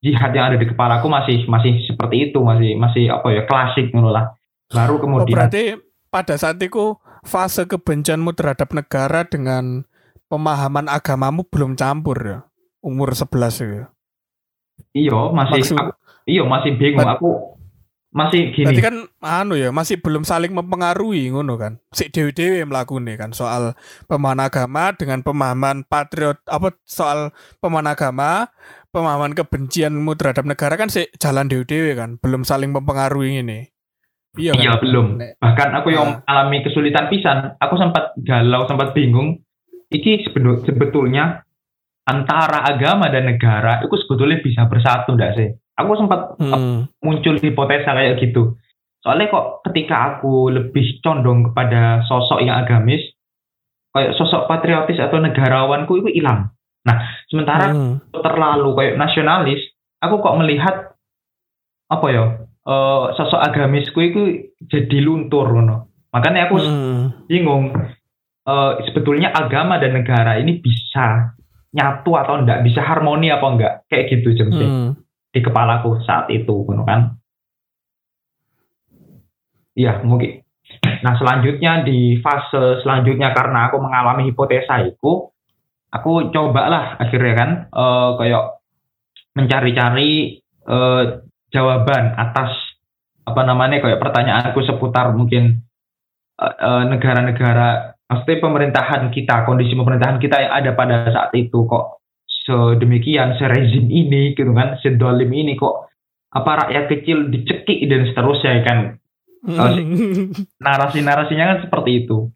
jihad 0.06 0.30
yang 0.30 0.46
ada 0.48 0.56
di 0.56 0.64
kepalaku 0.64 1.06
masih 1.06 1.42
masih 1.46 1.82
seperti 1.82 2.30
itu, 2.30 2.38
masih 2.38 2.78
masih 2.78 3.10
apa 3.10 3.26
ya 3.28 3.42
klasik 3.44 3.90
ngono 3.90 4.10
lah. 4.10 4.30
Baru 4.66 4.96
Oh, 4.96 5.00
kemudian 5.00 5.34
berarti 5.34 5.74
pada 6.06 6.34
saat 6.34 6.56
itu 6.58 6.94
fase 7.22 7.66
kebencianmu 7.66 8.30
terhadap 8.32 8.70
negara 8.70 9.22
dengan 9.22 9.82
pemahaman 10.26 10.86
agamamu 10.86 11.42
belum 11.44 11.74
campur 11.74 12.16
ya. 12.18 12.38
Umur 12.78 13.10
11 13.10 13.26
itu 13.56 13.74
ya. 13.76 13.86
iya 14.92 15.16
masih 15.28 15.52
Maksud- 15.58 15.76
aku- 15.76 15.96
iya 16.24 16.42
masih 16.44 16.70
bingung 16.74 17.02
aku 17.02 17.30
masih 18.10 18.48
gini. 18.50 18.64
Berarti 18.72 18.80
kan 18.82 18.96
anu 19.20 19.54
ya 19.54 19.68
masih 19.68 20.00
belum 20.00 20.22
saling 20.22 20.48
mempengaruhi 20.50 21.28
ngono 21.28 21.56
kan. 21.56 21.76
Si 21.90 22.08
dewi-dewi 22.08 22.64
melakukan 22.64 23.04
kan 23.12 23.30
soal 23.30 23.76
pemahaman 24.04 24.46
agama 24.46 24.94
dengan 24.94 25.20
pemahaman 25.20 25.84
patriot 25.84 26.40
apa 26.46 26.72
soal 26.82 27.28
pemahaman 27.58 27.92
agama, 27.92 28.30
pemahaman 28.96 29.36
kebencianmu 29.36 30.16
terhadap 30.16 30.48
negara 30.48 30.80
kan 30.80 30.88
si 30.88 31.04
jalan 31.20 31.52
dewi-dewi 31.52 31.92
kan, 31.92 32.16
belum 32.16 32.48
saling 32.48 32.72
mempengaruhi 32.72 33.44
ini. 33.44 33.68
Iya 34.36 34.56
kan? 34.56 34.60
Iya 34.64 34.72
belum. 34.80 35.06
Nek- 35.20 35.36
Bahkan 35.36 35.68
aku 35.76 35.88
yang 35.92 36.08
Nah. 36.08 36.16
mengalami 36.24 36.64
kesulitan 36.64 37.12
pisan, 37.12 37.38
aku 37.60 37.76
sempat 37.76 38.16
galau, 38.24 38.64
sempat 38.64 38.96
bingung. 38.96 39.44
Iki 39.86 40.32
sebetulnya 40.64 41.44
antara 42.04 42.64
agama 42.64 43.12
dan 43.12 43.28
negara 43.28 43.84
itu 43.84 43.92
sebetulnya 44.00 44.40
bisa 44.40 44.64
bersatu 44.64 45.12
enggak 45.12 45.36
sih? 45.36 45.48
Aku 45.76 45.92
sempat 45.92 46.40
Hmm. 46.40 46.88
muncul 47.04 47.36
hipotesa 47.36 47.92
kayak 47.92 48.16
gitu. 48.16 48.56
Soalnya 49.04 49.28
kok 49.28 49.60
ketika 49.68 50.16
aku 50.16 50.48
lebih 50.48 50.98
condong 51.04 51.52
kepada 51.52 52.00
sosok 52.08 52.40
yang 52.42 52.58
agamis, 52.58 53.04
kayak 53.92 54.16
sosok 54.16 54.48
patriotis 54.48 54.98
atau 54.98 55.20
negarawanku 55.20 56.00
itu 56.00 56.20
hilang. 56.20 56.55
Nah, 56.86 56.96
sementara 57.26 57.74
Hmm. 57.74 57.98
terlalu 58.14 58.70
kayak 58.78 58.94
nasionalis, 58.94 59.58
aku 59.98 60.22
kok 60.22 60.38
melihat 60.38 60.76
apa 61.90 62.06
ya 62.10 62.24
eh, 62.66 63.04
sosok 63.14 63.42
agamisku 63.42 63.98
itu 64.02 64.22
jadi 64.66 64.98
luntur 65.02 65.50
ngono. 65.50 65.90
Makanya 66.10 66.50
aku 66.50 66.56
Hmm. 66.62 67.02
bingung 67.26 67.74
eh, 68.46 68.72
sebetulnya 68.86 69.34
agama 69.34 69.82
dan 69.82 69.98
negara 69.98 70.38
ini 70.38 70.62
bisa 70.62 71.34
nyatu 71.74 72.14
atau 72.14 72.38
enggak, 72.40 72.62
bisa 72.62 72.78
harmoni 72.80 73.28
apa 73.28 73.46
enggak, 73.50 73.74
kayak 73.90 74.06
gitu 74.14 74.38
jempe 74.38 74.62
Hmm. 74.62 74.94
di 75.34 75.40
kepalaku 75.42 75.98
saat 76.06 76.30
itu, 76.30 76.54
ngono 76.54 76.86
kan? 76.86 77.18
Iya 79.76 80.00
mungkin. 80.06 80.40
Nah 81.04 81.14
selanjutnya 81.20 81.84
di 81.84 82.16
fase 82.24 82.80
selanjutnya 82.80 83.30
karena 83.36 83.68
aku 83.68 83.76
mengalami 83.78 84.30
hipotesa 84.32 84.80
itu, 84.82 85.28
aku 85.96 86.30
cobalah 86.30 87.00
akhirnya 87.00 87.34
kan 87.34 87.50
eh, 87.72 88.10
kayak 88.20 88.44
mencari-cari 89.36 90.40
eh, 90.68 91.02
jawaban 91.52 92.04
atas 92.16 92.52
apa 93.26 93.42
namanya 93.42 93.82
kayak 93.82 93.98
pertanyaanku 93.98 94.60
seputar 94.62 95.16
mungkin 95.16 95.64
eh, 96.40 96.84
negara-negara 96.88 97.96
maksudnya 98.06 98.42
pemerintahan 98.44 99.02
kita 99.10 99.48
kondisi 99.48 99.74
pemerintahan 99.74 100.20
kita 100.22 100.36
yang 100.46 100.52
ada 100.52 100.70
pada 100.76 101.10
saat 101.10 101.32
itu 101.34 101.66
kok 101.66 102.04
sedemikian 102.46 103.34
serezim 103.34 103.90
ini 103.90 104.36
gitu 104.38 104.54
kan 104.54 104.78
sedolim 104.78 105.32
ini 105.34 105.58
kok 105.58 105.90
apa 106.36 106.50
rakyat 106.66 106.84
kecil 106.92 107.32
dicekik 107.32 107.86
dan 107.88 108.06
seterusnya 108.12 108.60
kan. 108.66 108.78
Narasi-narasinya 110.60 111.44
kan 111.54 111.58
seperti 111.64 112.04
itu. 112.04 112.28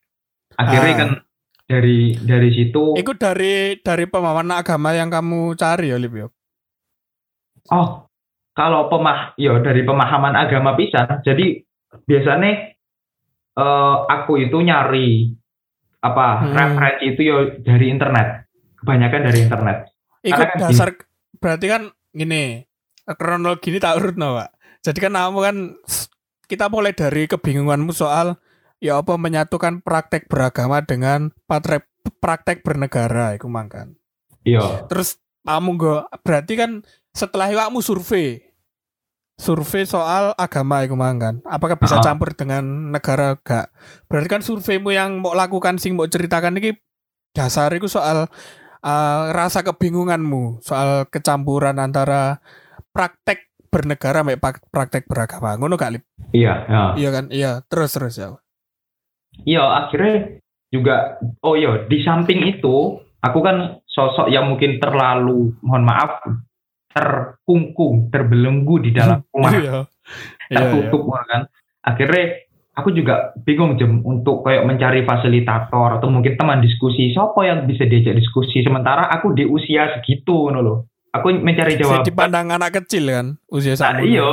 Akhirnya 0.57 0.93
Ah. 0.95 0.99
kan 0.99 1.11
dari 1.71 2.19
dari 2.19 2.51
situ 2.51 2.99
Itu 2.99 3.15
dari 3.15 3.79
dari 3.79 4.11
pemahaman 4.11 4.51
agama 4.51 4.91
yang 4.91 5.07
kamu 5.07 5.55
cari 5.55 5.95
ya, 5.95 5.99
Lip 6.03 6.15
ya? 6.19 6.27
Oh, 7.71 8.11
kalau 8.51 8.91
pemah, 8.91 9.39
yo 9.39 9.63
dari 9.63 9.87
pemahaman 9.87 10.35
agama 10.35 10.75
pisan. 10.75 11.23
Jadi 11.23 11.63
biasanya 12.03 12.75
eh, 13.55 13.97
aku 14.11 14.43
itu 14.43 14.59
nyari 14.59 15.31
apa 16.03 16.43
Hmm. 16.43 16.57
referensi 16.57 17.05
itu 17.15 17.21
yo 17.23 17.39
dari 17.63 17.87
internet. 17.87 18.51
Kebanyakan 18.83 19.23
dari 19.31 19.39
internet. 19.47 19.79
Ikut 20.27 20.49
kan 20.51 20.59
dasar 20.59 20.89
berarti 21.41 21.67
kan 21.71 21.83
gini 22.11 22.65
kronologi 23.17 23.71
ini 23.71 23.79
tak 23.79 24.03
urut 24.03 24.17
no, 24.19 24.35
Pak. 24.41 24.51
Jadi 24.83 24.99
kan 24.99 25.13
kamu 25.15 25.39
kan 25.39 25.57
kita 26.51 26.67
mulai 26.67 26.91
dari 26.97 27.31
kebingunganmu 27.31 27.95
soal 27.95 28.41
ya 28.81 28.99
apa 28.99 29.15
menyatukan 29.15 29.85
praktek 29.85 30.27
beragama 30.27 30.81
dengan 30.83 31.31
praktek 31.45 31.85
praktek 32.19 32.65
bernegara 32.65 33.37
itu 33.37 33.47
mangkan. 33.47 33.95
Iya. 34.43 34.89
Terus 34.89 35.21
kamu 35.45 35.71
go 35.77 36.05
berarti 36.25 36.57
kan 36.57 36.71
setelah 37.13 37.49
kamu 37.53 37.85
survei 37.85 38.41
survei 39.37 39.89
soal 39.89 40.37
agama 40.37 40.85
itu 40.85 40.93
mangkan. 40.97 41.41
Apakah 41.49 41.81
bisa 41.81 42.01
Ah. 42.01 42.05
campur 42.05 42.37
dengan 42.37 42.93
negara 42.93 43.37
gak? 43.41 43.73
Berarti 44.09 44.29
kan 44.29 44.43
surveimu 44.45 44.93
yang 44.93 45.21
mau 45.25 45.33
lakukan 45.33 45.81
sing 45.81 45.97
mau 45.97 46.05
ceritakan 46.05 46.61
ini 46.61 46.77
dasar 47.33 47.73
itu 47.73 47.89
soal 47.89 48.29
uh, 48.85 49.21
rasa 49.33 49.65
kebingunganmu 49.65 50.61
soal 50.61 51.09
kecampuran 51.09 51.81
antara 51.81 52.45
praktek 52.93 53.49
bernegara 53.73 54.21
pak- 54.37 54.67
praktek 54.69 55.09
beragama. 55.09 55.57
Ngono 55.57 55.81
gak 55.81 55.93
Lip? 55.97 56.05
Iya, 56.37 56.55
ya. 56.69 56.83
Iya 57.01 57.09
kan? 57.13 57.25
Iya, 57.33 57.53
terus 57.65 57.97
terus 57.97 58.21
ya. 58.21 58.37
Iya, 59.47 59.65
akhirnya 59.87 60.41
juga 60.71 61.19
oh 61.43 61.55
iya, 61.57 61.87
di 61.89 61.99
samping 62.05 62.47
itu 62.47 63.01
aku 63.21 63.39
kan 63.43 63.81
sosok 63.85 64.31
yang 64.31 64.49
mungkin 64.49 64.79
terlalu 64.79 65.55
mohon 65.65 65.85
maaf 65.85 66.23
terkungkung, 66.91 68.11
terbelenggu 68.11 68.83
di 68.83 68.91
dalam 68.95 69.23
rumah 69.35 69.53
Iya. 69.55 69.61
Iya, 69.63 69.75
iya. 70.51 70.57
tertutup 70.59 71.07
kan. 71.27 71.47
Akhirnya 71.87 72.25
aku 72.75 72.91
juga 72.91 73.31
bingung 73.47 73.79
jem 73.79 74.03
untuk 74.03 74.43
kayak 74.43 74.67
mencari 74.67 75.07
fasilitator 75.07 76.01
atau 76.01 76.09
mungkin 76.11 76.35
teman 76.35 76.59
diskusi 76.59 77.15
siapa 77.15 77.39
yang 77.47 77.67
bisa 77.71 77.87
diajak 77.87 78.19
diskusi 78.19 78.63
sementara 78.65 79.07
aku 79.11 79.33
di 79.35 79.47
usia 79.47 79.99
segitu 79.99 80.51
loh. 80.51 80.91
Aku 81.11 81.31
mencari 81.35 81.75
jawaban. 81.75 82.07
Jadi 82.07 82.15
pandang 82.15 82.47
anak 82.55 82.71
kecil 82.83 83.11
kan 83.11 83.27
usia 83.51 83.75
Nah, 83.75 83.99
sama. 83.99 84.03
iya. 84.07 84.31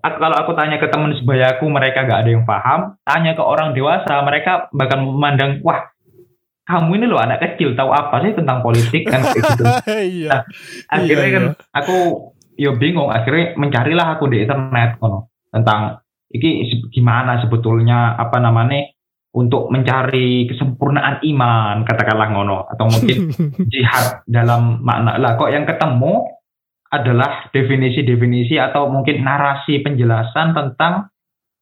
Aku, 0.00 0.16
kalau 0.16 0.36
aku 0.36 0.52
tanya 0.52 0.76
ke 0.76 0.88
teman 0.88 1.12
sebayaku 1.12 1.68
mereka 1.68 2.04
gak 2.04 2.24
ada 2.24 2.30
yang 2.30 2.44
paham. 2.44 2.96
Tanya 3.02 3.32
ke 3.32 3.42
orang 3.42 3.72
dewasa 3.72 4.20
mereka 4.20 4.68
bakal 4.70 5.00
memandang 5.00 5.60
wah 5.60 5.88
kamu 6.62 7.02
ini 7.02 7.06
loh 7.06 7.18
anak 7.18 7.42
kecil 7.42 7.74
tahu 7.74 7.90
apa 7.90 8.22
sih 8.22 8.30
tentang 8.30 8.62
politik 8.62 9.02
kan 9.04 9.18
gitu. 9.26 9.64
iya. 10.22 10.46
akhirnya 10.86 11.26
Iya, 11.26 11.34
kan 11.34 11.44
iya. 11.50 11.52
aku 11.74 11.96
yo 12.54 12.78
bingung 12.78 13.10
akhirnya 13.10 13.58
mencarilah 13.58 14.14
aku 14.14 14.30
di 14.30 14.46
internet 14.46 14.94
kono 14.96 15.34
tentang 15.50 15.98
iki 16.30 16.70
se- 16.70 16.86
gimana 16.94 17.42
sebetulnya 17.42 18.14
apa 18.14 18.38
namanya 18.38 18.86
untuk 19.30 19.66
mencari 19.66 20.46
kesempurnaan 20.46 21.18
iman 21.26 21.82
katakanlah 21.82 22.28
ngono 22.30 22.70
atau 22.70 22.86
mungkin 22.86 23.34
jihad 23.72 24.22
dalam 24.24 24.78
makna 24.80 25.18
lah 25.18 25.34
kok 25.34 25.50
yang 25.50 25.66
ketemu 25.66 26.22
adalah 26.90 27.48
definisi-definisi 27.54 28.58
atau 28.58 28.90
mungkin 28.90 29.22
narasi 29.22 29.78
penjelasan 29.80 30.52
tentang 30.52 31.06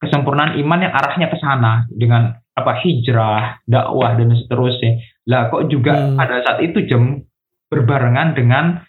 kesempurnaan 0.01 0.57
iman 0.57 0.81
yang 0.89 0.95
arahnya 0.95 1.29
ke 1.29 1.37
sana 1.37 1.85
dengan 1.93 2.33
apa 2.57 2.73
hijrah, 2.83 3.61
dakwah 3.69 4.17
dan 4.17 4.35
seterusnya. 4.35 4.99
Lah 5.29 5.53
kok 5.53 5.69
juga 5.69 5.95
Hmm. 5.95 6.17
pada 6.17 6.43
saat 6.43 6.59
itu 6.65 6.83
jam 6.89 7.23
berbarengan 7.69 8.33
dengan 8.33 8.83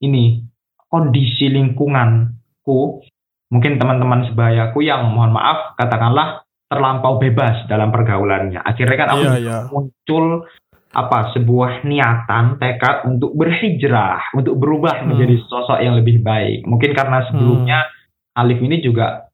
ini 0.00 0.42
kondisi 0.88 1.52
lingkunganku 1.52 3.04
mungkin 3.52 3.78
teman-teman 3.78 4.26
sebayaku 4.32 4.82
yang 4.82 5.06
mohon 5.12 5.30
maaf 5.36 5.76
katakanlah 5.78 6.42
terlampau 6.66 7.22
bebas 7.22 7.62
dalam 7.70 7.94
pergaulannya. 7.94 8.58
Akhirnya 8.58 8.96
kan 8.98 9.08
aku 9.14 9.22
Iya, 9.22 9.34
iya. 9.38 9.58
muncul 9.70 10.50
apa 10.96 11.36
sebuah 11.36 11.84
niatan 11.84 12.56
tekad 12.56 13.04
untuk 13.04 13.36
berhijrah 13.36 14.32
untuk 14.32 14.56
berubah 14.56 15.04
Hmm. 15.04 15.12
menjadi 15.12 15.36
sosok 15.44 15.76
yang 15.84 16.00
lebih 16.00 16.24
baik. 16.24 16.64
Mungkin 16.64 16.96
karena 16.96 17.28
sebelumnya 17.28 17.84
Alif 18.32 18.60
ini 18.64 18.80
juga 18.80 19.28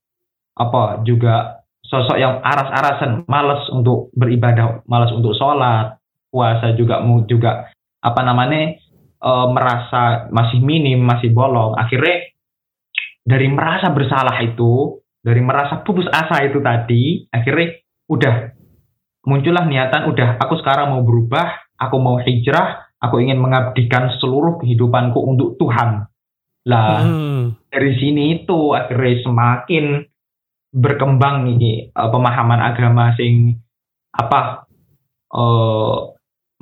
apa 0.58 1.06
juga 1.06 1.62
sosok 1.86 2.18
yang 2.18 2.42
aras-arasan 2.42 3.26
malas 3.30 3.66
untuk 3.70 4.10
beribadah 4.18 4.82
malas 4.90 5.14
untuk 5.14 5.38
sholat 5.38 5.98
puasa 6.34 6.74
juga 6.74 6.98
mu 7.02 7.22
juga 7.30 7.70
apa 8.02 8.20
namanya 8.26 8.74
eh, 9.22 9.46
merasa 9.54 10.26
masih 10.34 10.58
minim 10.58 10.98
masih 10.98 11.30
bolong. 11.30 11.78
Akhirnya 11.78 12.26
dari 13.22 13.46
merasa 13.46 13.86
bersalah 13.94 14.34
itu, 14.42 14.98
dari 15.22 15.38
merasa 15.38 15.78
putus 15.86 16.10
asa 16.10 16.42
itu 16.42 16.58
tadi, 16.58 17.22
akhirnya 17.30 17.78
udah 18.10 18.51
muncullah 19.22 19.64
niatan 19.64 20.10
udah 20.10 20.38
aku 20.38 20.58
sekarang 20.58 20.90
mau 20.90 21.02
berubah, 21.02 21.46
aku 21.78 21.96
mau 21.98 22.18
hijrah, 22.18 22.90
aku 22.98 23.22
ingin 23.22 23.38
mengabdikan 23.38 24.10
seluruh 24.18 24.58
kehidupanku 24.58 25.18
untuk 25.18 25.58
Tuhan. 25.58 26.06
Lah, 26.62 27.02
Hmm. 27.02 27.58
dari 27.66 27.98
sini 27.98 28.38
itu 28.38 28.70
akhirnya 28.70 29.18
semakin 29.26 30.06
berkembang 30.70 31.50
ini 31.50 31.90
eh, 31.90 32.08
pemahaman 32.08 32.60
agama 32.62 33.12
sing 33.12 33.58
apa 34.14 34.64
eh, 35.28 35.98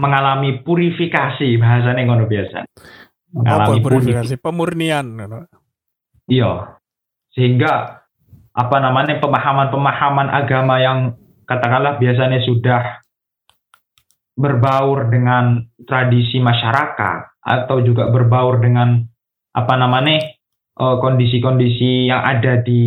mengalami 0.00 0.64
purifikasi 0.64 1.60
bahasanya 1.60 2.02
ngono 2.02 2.24
biasa 2.24 2.64
Apa 2.64 3.68
mengalami 3.68 3.78
purifikasi 3.78 4.34
pemurnian 4.40 5.06
ngono. 5.14 5.44
iya 6.26 6.80
sehingga 7.30 8.02
apa 8.50 8.76
namanya 8.80 9.20
pemahaman-pemahaman 9.20 10.28
agama 10.32 10.80
yang 10.80 11.14
katakanlah 11.50 11.98
biasanya 11.98 12.38
sudah 12.46 13.02
berbaur 14.38 15.10
dengan 15.10 15.66
tradisi 15.82 16.38
masyarakat 16.38 17.42
atau 17.42 17.82
juga 17.82 18.06
berbaur 18.14 18.62
dengan 18.62 19.02
apa 19.50 19.74
namanya 19.74 20.22
eh, 20.78 20.96
kondisi-kondisi 21.02 22.06
yang 22.06 22.22
ada 22.22 22.62
di 22.62 22.82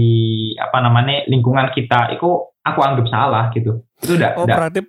apa 0.55 0.79
namanya 0.79 1.27
lingkungan 1.27 1.67
kita 1.75 2.15
itu 2.15 2.47
aku 2.63 2.79
anggap 2.79 3.05
salah 3.11 3.51
gitu 3.51 3.83
itu 3.99 4.15
udah 4.15 4.39
Oh 4.39 4.47
berarti 4.47 4.79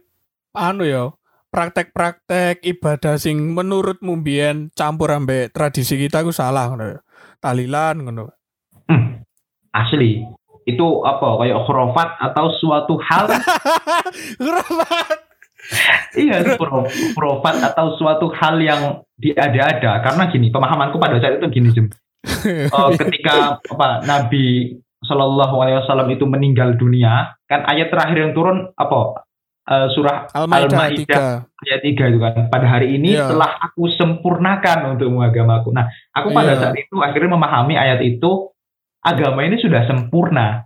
anu 0.55 0.87
ya 0.87 1.11
praktek-praktek 1.51 2.63
ibadah 2.63 3.19
sing 3.19 3.55
menurut 3.55 3.99
mbiyen 4.03 4.71
campur 4.75 5.11
ambek 5.11 5.51
tradisi 5.51 5.99
kita 5.99 6.23
ku 6.23 6.31
salah 6.31 6.71
ngono 6.71 6.99
ya. 6.99 6.99
Talilan 7.39 8.03
ngono. 8.03 8.31
hmm, 8.91 9.23
asli 9.71 10.27
itu 10.65 10.87
apa 11.03 11.29
kayak 11.39 11.59
khurafat 11.63 12.09
atau 12.21 12.47
suatu 12.55 12.95
hal 12.99 13.25
Ngerapat. 14.41 15.17
iya 16.15 16.45
khurafat 17.15 17.57
atau 17.65 17.97
suatu 17.97 18.29
hal 18.31 18.57
yang 18.59 18.81
diada-ada 19.17 20.01
karena 20.01 20.23
gini 20.29 20.49
pemahamanku 20.49 20.97
pada 20.97 21.17
saat 21.19 21.39
itu 21.39 21.49
gini 21.51 21.71
Jem. 21.71 21.89
Eh, 22.45 22.91
ketika 22.99 23.57
apa 23.61 24.01
Nabi 24.03 24.77
Shallallahu 25.01 25.61
Alaihi 25.61 25.81
Wasallam 25.81 26.09
itu 26.09 26.25
meninggal 26.25 26.73
dunia 26.75 27.33
kan 27.45 27.65
ayat 27.65 27.89
terakhir 27.89 28.19
yang 28.21 28.33
turun 28.33 28.73
apa 28.75 29.25
Eh, 29.65 29.89
surah 29.97 30.29
Al-Maidah 30.29 30.93
3. 30.93 31.41
ayat 31.41 31.81
3 31.81 32.13
itu 32.13 32.19
kan 32.21 32.53
pada 32.53 32.69
hari 32.69 33.01
ini 33.01 33.17
Iya. 33.17 33.33
telah 33.33 33.57
aku 33.65 33.89
sempurnakan 33.89 34.93
untuk 34.93 35.09
agamaku 35.17 35.73
nah 35.73 35.89
aku 36.13 36.37
pada 36.37 36.53
Iya. 36.53 36.61
saat 36.61 36.77
itu 36.77 37.01
akhirnya 37.01 37.33
memahami 37.33 37.73
ayat 37.73 38.05
itu 38.05 38.53
agama 39.05 39.45
ini 39.45 39.61
sudah 39.61 39.85
sempurna 39.85 40.65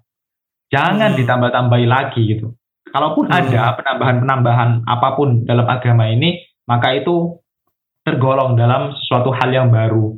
jangan 0.70 1.12
Hmm. 1.12 1.18
ditambah-tambahi 1.18 1.86
lagi 1.86 2.20
gitu 2.28 2.54
kalaupun 2.88 3.26
Hmm. 3.28 3.36
ada 3.36 3.74
penambahan-penambahan 3.74 4.86
apa 4.86 5.08
pun 5.12 5.42
dalam 5.44 5.66
agama 5.66 6.06
ini 6.06 6.38
maka 6.64 6.94
itu 6.94 7.36
tergolong 8.04 8.56
dalam 8.56 8.94
suatu 9.04 9.28
hal 9.30 9.50
yang 9.50 9.68
baru 9.68 10.16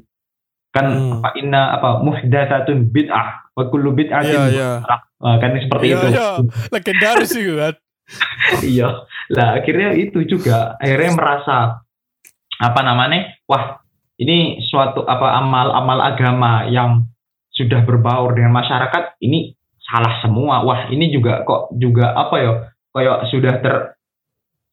kan 0.70 0.87
Hmm. 0.87 1.11
apa 1.18 1.35
inna 1.35 1.74
apa 1.74 1.98
muhdatsatun 2.00 2.92
bid'ah 2.92 3.50
wa 3.59 3.64
kullu 3.66 3.90
bid'atin 3.90 4.30
Iya, 4.30 4.42
iya. 4.48 4.70
dhalalah. 4.78 5.00
Nah, 5.20 5.37
kan 5.37 5.50
seperti 5.52 5.85
Iya, 5.90 5.96
itu 5.98 6.06
iya. 6.09 6.28
Legendaris 6.70 7.33
itu 7.35 7.52
kan. 7.62 7.74
iya 8.66 8.88
lah 9.30 9.48
akhirnya 9.54 9.94
itu 9.94 10.26
juga 10.26 10.74
akhirnya 10.78 11.14
merasa 11.14 11.56
apa 12.59 12.80
namanya 12.83 13.38
wah 13.46 13.78
ini 14.18 14.59
suatu 14.61 15.06
apa 15.06 15.38
amal-amal 15.38 16.02
agama 16.02 16.66
yang 16.66 17.06
sudah 17.61 17.85
berbaur 17.85 18.33
dengan 18.33 18.57
masyarakat 18.57 19.20
ini 19.20 19.53
salah 19.81 20.20
semua 20.25 20.64
wah 20.64 20.88
ini 20.88 21.12
juga 21.12 21.44
kok 21.44 21.77
juga 21.77 22.16
apa 22.16 22.37
ya 22.40 22.53
kayak 22.96 23.18
sudah 23.29 23.55
ter 23.61 23.77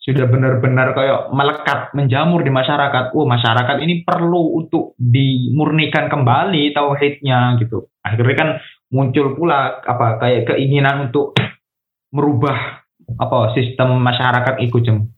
sudah 0.08 0.24
benar-benar 0.24 0.96
kayak 0.96 1.36
melekat 1.36 1.92
menjamur 1.92 2.40
di 2.40 2.48
masyarakat. 2.48 3.12
Wah, 3.12 3.28
masyarakat 3.28 3.76
ini 3.84 4.08
perlu 4.08 4.56
untuk 4.56 4.96
dimurnikan 4.96 6.08
kembali 6.08 6.72
tauhidnya 6.72 7.60
gitu. 7.60 7.92
Akhirnya 8.08 8.36
kan 8.40 8.50
muncul 8.88 9.36
pula 9.36 9.84
apa 9.84 10.16
kayak 10.24 10.56
keinginan 10.56 11.12
untuk 11.12 11.36
merubah 12.16 12.88
apa 13.20 13.52
sistem 13.52 14.00
masyarakat 14.00 14.64
ikut 14.64 14.82
jem. 14.88 15.12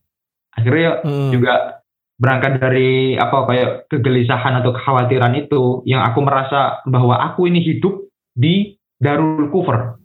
Akhirnya 0.58 1.06
Hmm. 1.06 1.30
juga 1.30 1.79
berangkat 2.20 2.60
dari 2.60 3.16
apa 3.16 3.48
kayak 3.48 3.70
kegelisahan 3.88 4.60
atau 4.60 4.76
kekhawatiran 4.76 5.34
itu 5.34 5.82
yang 5.84 6.04
aku 6.04 6.20
merasa 6.20 6.84
bahwa 6.84 7.16
aku 7.18 7.48
ini 7.48 7.64
hidup 7.64 7.96
di 8.36 8.76
Darul 8.96 9.48
Kufur. 9.48 9.96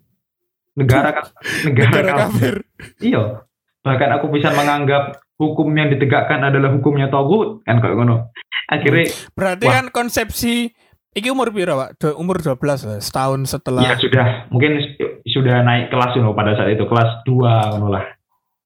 Negara 0.74 1.10
negara, 1.66 1.90
Negara 1.90 2.12
kafir. 2.26 2.54
Iya. 2.98 3.42
Bahkan 3.82 4.10
aku 4.16 4.30
bisa 4.30 4.48
menganggap 4.50 5.18
hukum 5.36 5.68
yang 5.70 5.90
ditegakkan 5.90 6.40
adalah 6.40 6.70
hukumnya 6.70 7.10
togut 7.10 7.60
kan 7.62 7.82
kayak 7.82 7.98
ngono. 7.98 8.30
Akhirnya 8.64 9.10
Berarti 9.34 9.66
Wah. 9.66 9.74
kan 9.76 9.86
konsepsi 9.90 10.70
iki 11.12 11.28
umur 11.28 11.50
piro, 11.50 11.74
Pak? 11.76 11.90
Do- 11.98 12.16
umur 12.16 12.38
12 12.38 12.58
lah, 12.86 12.98
setahun 12.98 13.44
setelah. 13.44 13.82
ya 13.82 13.94
sudah 13.94 14.26
mungkin 14.48 14.78
sudah 15.24 15.62
naik 15.62 15.90
kelas 15.90 16.14
dulu 16.14 16.32
pada 16.32 16.54
saat 16.54 16.72
itu 16.72 16.86
kelas 16.86 17.22
2 17.22 17.70
ngono 17.74 17.88
lah. 17.90 18.04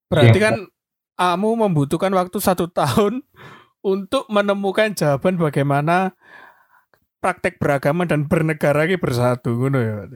Berarti 0.06 0.38
Iya. 0.38 0.44
kan 0.44 0.54
kamu 1.18 1.66
membutuhkan 1.68 2.14
waktu 2.14 2.38
satu 2.38 2.70
tahun 2.70 3.26
untuk 3.82 4.30
menemukan 4.30 4.94
jawaban 4.94 5.34
bagaimana 5.36 6.14
praktek 7.18 7.58
beragama 7.58 8.06
dan 8.06 8.30
bernegara 8.30 8.86
ini 8.86 8.94
bersatu, 8.94 9.50
ngono 9.58 9.78
ya. 9.82 10.06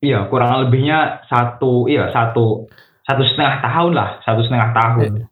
Iya, 0.00 0.28
kurang 0.32 0.64
lebihnya 0.68 1.24
satu, 1.28 1.88
iya 1.88 2.08
satu, 2.12 2.68
satu 3.04 3.22
setengah 3.24 3.60
tahun 3.64 3.92
lah, 3.96 4.10
satu 4.24 4.40
setengah 4.44 4.70
tahun. 4.72 5.28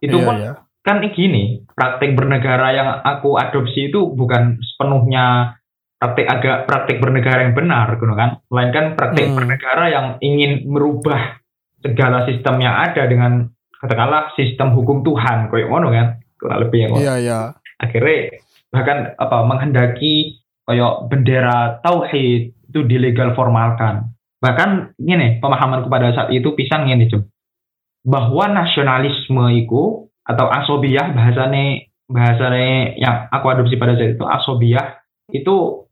Itu 0.00 0.16
Iya, 0.16 0.24
pun 0.24 0.36
iya. 0.40 0.52
kan 0.84 0.96
gini, 1.12 1.64
praktek 1.76 2.16
bernegara 2.16 2.68
yang 2.72 2.88
aku 3.04 3.36
adopsi 3.36 3.92
itu 3.92 4.12
bukan 4.16 4.60
sepenuhnya 4.64 5.56
praktek 6.00 6.26
agak 6.28 6.56
praktek 6.68 6.96
bernegara 7.00 7.44
yang 7.48 7.56
benar, 7.56 7.96
gitu 7.96 8.12
kan? 8.16 8.40
Melainkan 8.48 8.96
praktek 8.96 9.32
Hmm. 9.32 9.36
bernegara 9.36 9.84
yang 9.92 10.06
ingin 10.20 10.64
merubah 10.68 11.39
segala 11.80 12.28
sistem 12.28 12.60
yang 12.60 12.76
ada 12.76 13.08
dengan 13.08 13.48
katakanlah 13.80 14.36
sistem 14.36 14.76
hukum 14.76 15.00
Tuhan, 15.04 15.48
kayak 15.48 15.68
ngono 15.68 15.88
kan? 15.92 16.20
Kurang 16.40 16.60
lebih 16.64 16.78
yang 16.88 16.92
Iya, 16.96 17.14
iya. 17.20 17.38
akhirnya 17.80 18.40
bahkan 18.70 19.12
apa 19.18 19.44
menghendaki 19.44 20.40
kayak 20.64 21.10
bendera 21.10 21.82
tauhid 21.82 22.54
itu 22.70 22.80
dilegal 22.86 23.34
formalkan 23.34 24.14
bahkan 24.38 24.94
gini 24.96 25.42
pemahamanku 25.42 25.90
pada 25.90 26.14
saat 26.14 26.30
itu 26.32 26.54
pisang 26.54 26.86
ini 26.88 27.10
Jem. 27.10 27.26
bahwa 28.06 28.48
nasionalisme 28.48 29.44
itu 29.52 30.08
atau 30.24 30.46
asobiyah 30.48 31.12
bahasane 31.12 31.92
bahasane 32.08 32.96
yang 32.96 33.28
aku 33.28 33.46
adopsi 33.50 33.76
pada 33.76 33.98
saat 33.98 34.16
itu 34.16 34.24
asobiyah 34.24 34.86
itu 35.34 35.84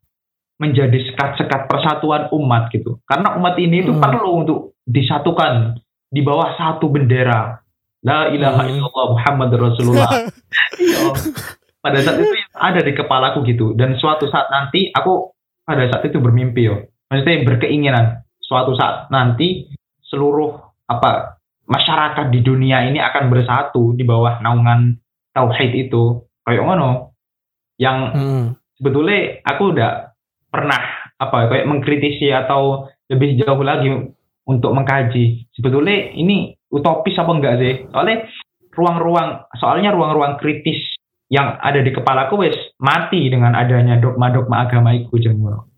menjadi 0.59 0.99
sekat-sekat 1.09 1.71
persatuan 1.71 2.27
umat 2.31 2.71
gitu 2.71 2.99
karena 3.07 3.39
umat 3.39 3.55
ini 3.57 3.87
itu 3.87 3.95
Hmm. 3.95 4.03
perlu 4.03 4.31
untuk 4.43 4.59
disatukan 4.85 5.79
di 6.09 6.21
bawah 6.21 6.55
satu 6.55 6.91
bendera 6.91 7.63
la 8.03 8.29
ilaha 8.29 8.67
Hmm. 8.67 8.71
illallah 8.75 9.07
Muhammad 9.15 9.51
Rasulullah 9.55 10.11
Iya. 10.79 11.15
Pada 11.79 11.99
saat 12.03 12.19
itu 12.19 12.27
ada 12.55 12.81
di 12.83 12.91
kepalaku 12.91 13.47
gitu. 13.47 13.71
Dan 13.71 13.95
suatu 13.95 14.27
saat 14.27 14.51
nanti 14.51 14.91
aku 14.91 15.31
pada 15.63 15.87
saat 15.87 16.03
itu 16.03 16.19
bermimpi 16.19 16.67
yo. 16.67 16.91
Maksudnya 17.07 17.47
berkeinginan 17.47 18.07
suatu 18.43 18.75
saat 18.75 19.07
nanti 19.09 19.71
seluruh 20.03 20.59
apa 20.87 21.39
masyarakat 21.65 22.35
di 22.35 22.43
dunia 22.43 22.83
ini 22.83 22.99
akan 22.99 23.31
bersatu 23.31 23.95
di 23.95 24.03
bawah 24.03 24.43
naungan 24.43 24.99
tauhid 25.31 25.87
itu. 25.87 26.19
Kayak 26.43 26.67
ngono. 26.67 27.15
Yang 27.79 27.99
Hmm. 28.11 28.45
sebetulnya 28.75 29.19
aku 29.47 29.63
udah 29.71 29.91
pernah 30.49 30.81
apa 31.21 31.53
kayak 31.53 31.69
mengkritisi 31.69 32.33
atau 32.33 32.89
lebih 33.09 33.41
jauh 33.45 33.61
lagi 33.61 33.91
untuk 34.49 34.73
mengkaji 34.73 35.49
sebetulnya 35.53 36.13
ini 36.17 36.57
utopis 36.73 37.17
apa 37.21 37.31
enggak 37.33 37.55
sih 37.61 37.75
soalnya 37.93 38.25
ruang-ruang 38.73 39.45
soalnya 39.61 39.91
ruang-ruang 39.93 40.41
kritis 40.41 40.81
yang 41.29 41.61
ada 41.61 41.85
di 41.85 41.93
kepalaku 41.93 42.41
wes 42.41 42.57
mati 42.81 43.29
dengan 43.29 43.53
adanya 43.53 44.01
dogma-dogma 44.01 44.65
agama 44.65 44.97
itu 44.97 45.13
jemur 45.21 45.69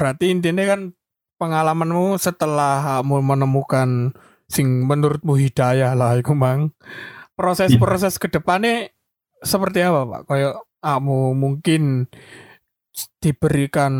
Berarti 0.00 0.30
intinya 0.30 0.64
kan 0.64 0.94
pengalamanmu 1.36 2.16
setelah 2.16 3.00
kamu 3.00 3.20
menemukan 3.20 4.14
sing 4.48 4.86
menurutmu 4.86 5.34
hidayah 5.36 5.92
lah 5.92 6.16
iku 6.18 6.32
mang. 6.32 6.72
Proses-proses 7.36 8.20
ke 8.20 8.28
depannya 8.28 8.92
seperti 9.40 9.80
apa, 9.84 10.04
Pak? 10.04 10.22
Kayak 10.28 10.54
kamu 10.80 11.20
mungkin 11.36 11.82
diberikan 13.22 13.92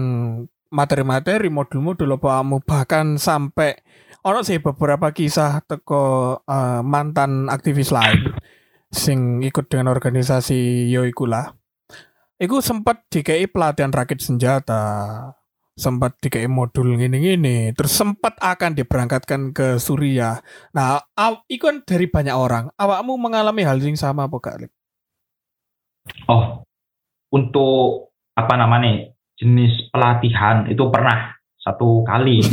materi-materi 0.71 1.49
modul-modul 1.49 2.21
apa 2.21 2.45
bahkan 2.63 3.17
sampai 3.17 3.75
ono 4.23 4.45
sih 4.45 4.61
beberapa 4.61 5.11
kisah 5.11 5.65
teko 5.65 6.39
eh, 6.45 6.81
mantan 6.85 7.49
aktivis 7.49 7.91
lain 7.91 8.37
sing 8.91 9.41
ikut 9.47 9.71
dengan 9.71 9.91
organisasi 9.91 10.91
yo 10.91 11.07
iku 11.07 11.27
lah 11.27 11.61
Iku 12.41 12.65
sempat 12.65 13.05
DKI 13.13 13.53
pelatihan 13.53 13.93
rakit 13.93 14.25
senjata, 14.25 15.29
sempat 15.77 16.17
DKI 16.25 16.49
modul 16.49 16.97
gini-gini, 16.97 17.69
terus 17.77 17.93
sempat 17.93 18.41
akan 18.41 18.73
diberangkatkan 18.81 19.53
ke 19.53 19.77
Suriah. 19.77 20.41
Nah, 20.73 21.05
aw, 21.05 21.45
iku 21.53 21.69
kan 21.69 21.85
dari 21.85 22.09
banyak 22.09 22.33
orang. 22.33 22.73
Awakmu 22.81 23.21
mengalami 23.21 23.61
hal 23.61 23.77
yang 23.85 23.93
sama 24.01 24.25
apa? 24.25 24.57
Lip? 24.57 24.73
Oh, 26.33 26.65
untuk 27.29 28.10
apa 28.37 28.55
namanya 28.57 29.11
jenis 29.41 29.89
pelatihan 29.89 30.69
itu 30.69 30.85
pernah 30.93 31.35
satu 31.61 32.05
kali. 32.05 32.41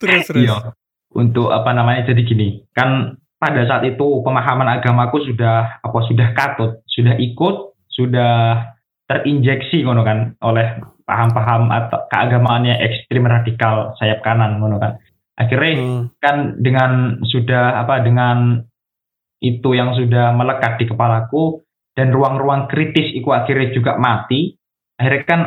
Terus 0.00 0.22
terus. 0.28 0.44
Iya. 0.44 0.76
Untuk 1.16 1.48
apa 1.48 1.72
namanya 1.72 2.12
jadi 2.12 2.20
gini, 2.28 2.60
kan 2.76 3.16
pada 3.40 3.64
saat 3.64 3.88
itu 3.88 4.20
pemahaman 4.20 4.68
agamaku 4.68 5.24
sudah 5.32 5.80
apa 5.80 5.98
sudah 6.04 6.36
katut, 6.36 6.84
sudah 6.84 7.16
ikut, 7.16 7.72
sudah 7.88 8.60
terinjeksi 9.08 9.80
ngono 9.86 10.04
kan 10.04 10.36
oleh 10.44 10.76
paham-paham 11.08 11.72
atau 11.72 12.04
keagamaannya 12.12 12.76
ekstrim 12.84 13.24
radikal 13.24 13.96
sayap 13.96 14.20
kanan 14.20 14.60
ngono 14.60 14.76
kan. 14.76 15.00
Akhirnya 15.40 15.72
Hmm. 15.80 16.02
kan 16.20 16.36
dengan 16.60 17.20
sudah 17.24 17.80
apa 17.80 18.04
dengan 18.04 18.60
itu 19.40 19.72
yang 19.72 19.96
sudah 19.96 20.32
melekat 20.36 20.80
di 20.80 20.84
kepalaku 20.88 21.64
dan 21.96 22.12
ruang-ruang 22.12 22.68
kritis 22.68 23.16
itu 23.16 23.32
akhirnya 23.32 23.72
juga 23.72 23.96
mati. 23.96 24.52
Akhirnya 25.00 25.24
kan 25.24 25.40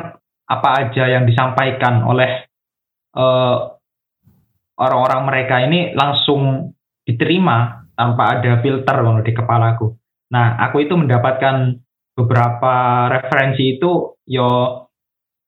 apa 0.50 0.70
aja 0.82 1.06
yang 1.06 1.30
disampaikan 1.30 2.02
oleh 2.02 2.50
eh, 3.14 3.58
orang-orang 4.82 5.22
mereka 5.30 5.56
ini 5.62 5.94
langsung 5.94 6.74
diterima 7.06 7.86
tanpa 7.94 8.42
ada 8.42 8.58
filter 8.66 8.96
ngono 9.06 9.22
di 9.22 9.34
kepalaku. 9.36 9.94
Nah, 10.34 10.58
aku 10.62 10.86
itu 10.86 10.98
mendapatkan 10.98 11.78
beberapa 12.18 13.08
referensi 13.14 13.78
itu 13.78 14.18
yo 14.26 14.50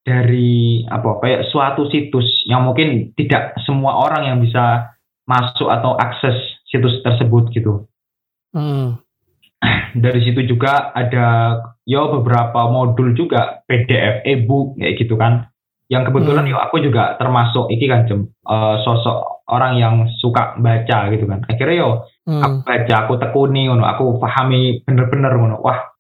dari 0.02 0.82
apa 0.90 1.22
kayak 1.22 1.46
suatu 1.54 1.86
situs 1.94 2.26
yang 2.50 2.66
mungkin 2.66 3.14
tidak 3.14 3.54
semua 3.62 4.02
orang 4.02 4.26
yang 4.26 4.38
bisa 4.42 4.98
masuk 5.30 5.70
atau 5.70 5.94
akses 5.94 6.62
situs 6.66 7.04
tersebut 7.06 7.54
gitu. 7.54 7.86
Hmm. 8.52 8.98
Dari 9.92 10.20
situ 10.24 10.42
juga 10.48 10.96
ada 10.96 11.60
yo 11.84 12.10
beberapa 12.20 12.72
modul 12.72 13.12
juga 13.14 13.62
PDF, 13.68 14.24
e-book 14.24 14.80
kayak 14.80 14.96
gitu 14.98 15.20
kan. 15.20 15.52
Yang 15.92 16.08
kebetulan 16.10 16.48
Hmm. 16.48 16.52
yo 16.56 16.58
aku 16.58 16.80
juga 16.80 17.20
termasuk 17.20 17.68
iki 17.68 17.86
kan 17.92 18.08
Jem, 18.08 18.24
eh, 18.26 18.76
sosok 18.82 19.44
orang 19.52 19.76
yang 19.76 19.96
suka 20.24 20.56
baca 20.56 21.12
gitu 21.12 21.28
kan. 21.28 21.44
Akhirnya 21.46 21.76
yo 21.76 21.90
Hmm. 22.24 22.40
aku 22.40 22.58
baca, 22.64 22.96
aku 23.06 23.14
tekuni 23.20 23.68
ngono, 23.68 23.84
aku 23.84 24.16
pahami 24.22 24.86
bener-bener 24.88 25.36
ngono. 25.36 25.60
Wah, 25.60 25.92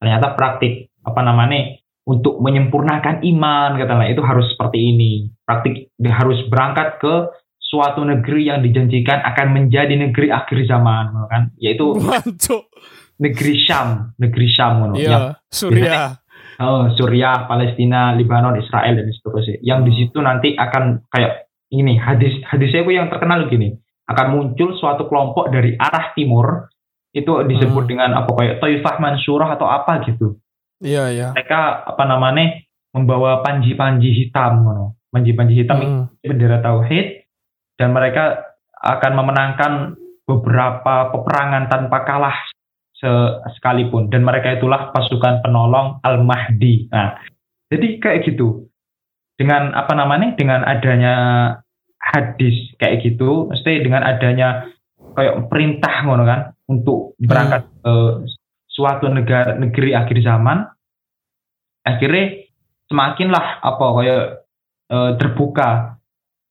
ternyata 0.00 0.32
praktik 0.32 0.88
apa 1.04 1.20
namanya 1.20 1.76
untuk 2.08 2.40
menyempurnakan 2.40 3.20
iman 3.20 3.76
katanya 3.76 4.08
itu 4.08 4.22
harus 4.24 4.48
seperti 4.48 4.78
ini. 4.80 5.12
Praktik 5.44 5.92
harus 6.00 6.40
berangkat 6.48 6.96
ke 6.96 7.14
suatu 7.60 8.06
negeri 8.06 8.48
yang 8.48 8.62
dijanjikan 8.62 9.20
akan 9.24 9.50
menjadi 9.50 9.92
negeri 9.98 10.30
akhir 10.30 10.64
zaman 10.64 11.10
kan, 11.28 11.50
yaitu 11.58 11.92
Wancuk. 12.00 12.70
Negeri 13.20 13.54
Syam, 13.62 14.14
negeri 14.18 14.46
Syam 14.50 14.72
ngono. 14.82 14.94
Iya, 14.98 15.38
Suriah. 15.50 16.18
Oh, 16.62 16.86
Suriah, 16.94 17.50
Palestina, 17.50 18.14
Lebanon, 18.14 18.54
Israel 18.58 18.94
dan 19.02 19.10
seterusnya. 19.10 19.58
Yang 19.58 19.80
di 19.90 19.92
situ 19.98 20.18
nanti 20.22 20.48
akan 20.54 21.02
kayak 21.10 21.50
ini 21.74 21.98
hadis 21.98 22.38
hadisnya 22.46 22.86
itu 22.86 22.94
yang 22.94 23.10
terkenal 23.10 23.50
gini. 23.50 23.74
Akan 24.06 24.36
muncul 24.36 24.76
suatu 24.78 25.10
kelompok 25.10 25.50
dari 25.50 25.74
arah 25.74 26.14
timur 26.14 26.70
itu 27.10 27.30
disebut 27.46 27.82
Hmm. 27.86 27.90
dengan 27.90 28.10
apa 28.22 28.30
kayak 28.34 28.58
Taifah 28.62 28.96
Mansurah 29.02 29.50
atau 29.58 29.66
apa 29.66 30.02
gitu. 30.06 30.38
Iya, 30.82 31.10
iya. 31.10 31.28
Mereka 31.34 31.90
apa 31.90 32.04
namanya 32.06 32.58
membawa 32.94 33.42
panji-panji 33.42 34.10
hitam 34.14 34.62
ngono. 34.62 34.98
Panji-panji 35.10 35.54
hitam 35.58 35.78
Hmm. 35.80 36.04
bendera 36.22 36.62
tauhid 36.62 37.26
dan 37.78 37.90
mereka 37.90 38.54
akan 38.78 39.12
memenangkan 39.16 39.72
beberapa 40.28 41.10
peperangan 41.10 41.66
tanpa 41.66 41.98
kalah 42.06 42.36
sekalipun 43.58 44.08
dan 44.08 44.24
mereka 44.24 44.56
itulah 44.56 44.90
pasukan 44.94 45.44
penolong 45.44 46.00
Al-Mahdi. 46.00 46.88
Nah, 46.90 47.18
jadi 47.68 48.00
kayak 48.00 48.28
gitu. 48.28 48.68
Dengan 49.34 49.74
apa 49.74 49.92
namanya? 49.98 50.38
Dengan 50.38 50.62
adanya 50.62 51.14
hadis 51.98 52.72
kayak 52.78 53.02
gitu, 53.02 53.50
mesti 53.50 53.82
dengan 53.82 54.06
adanya 54.06 54.68
kayak 55.14 55.46
perintah 55.50 55.94
ngono 56.06 56.24
kan 56.26 56.40
untuk 56.70 57.14
berangkat 57.20 57.66
ke 57.84 57.94
suatu 58.74 59.06
negara 59.06 59.54
negeri 59.54 59.94
akhir 59.94 60.18
zaman 60.26 60.66
akhirnya 61.86 62.42
semakinlah 62.90 63.62
apa 63.62 63.86
kayak 64.00 64.24
eh, 64.90 65.10
terbuka 65.20 65.70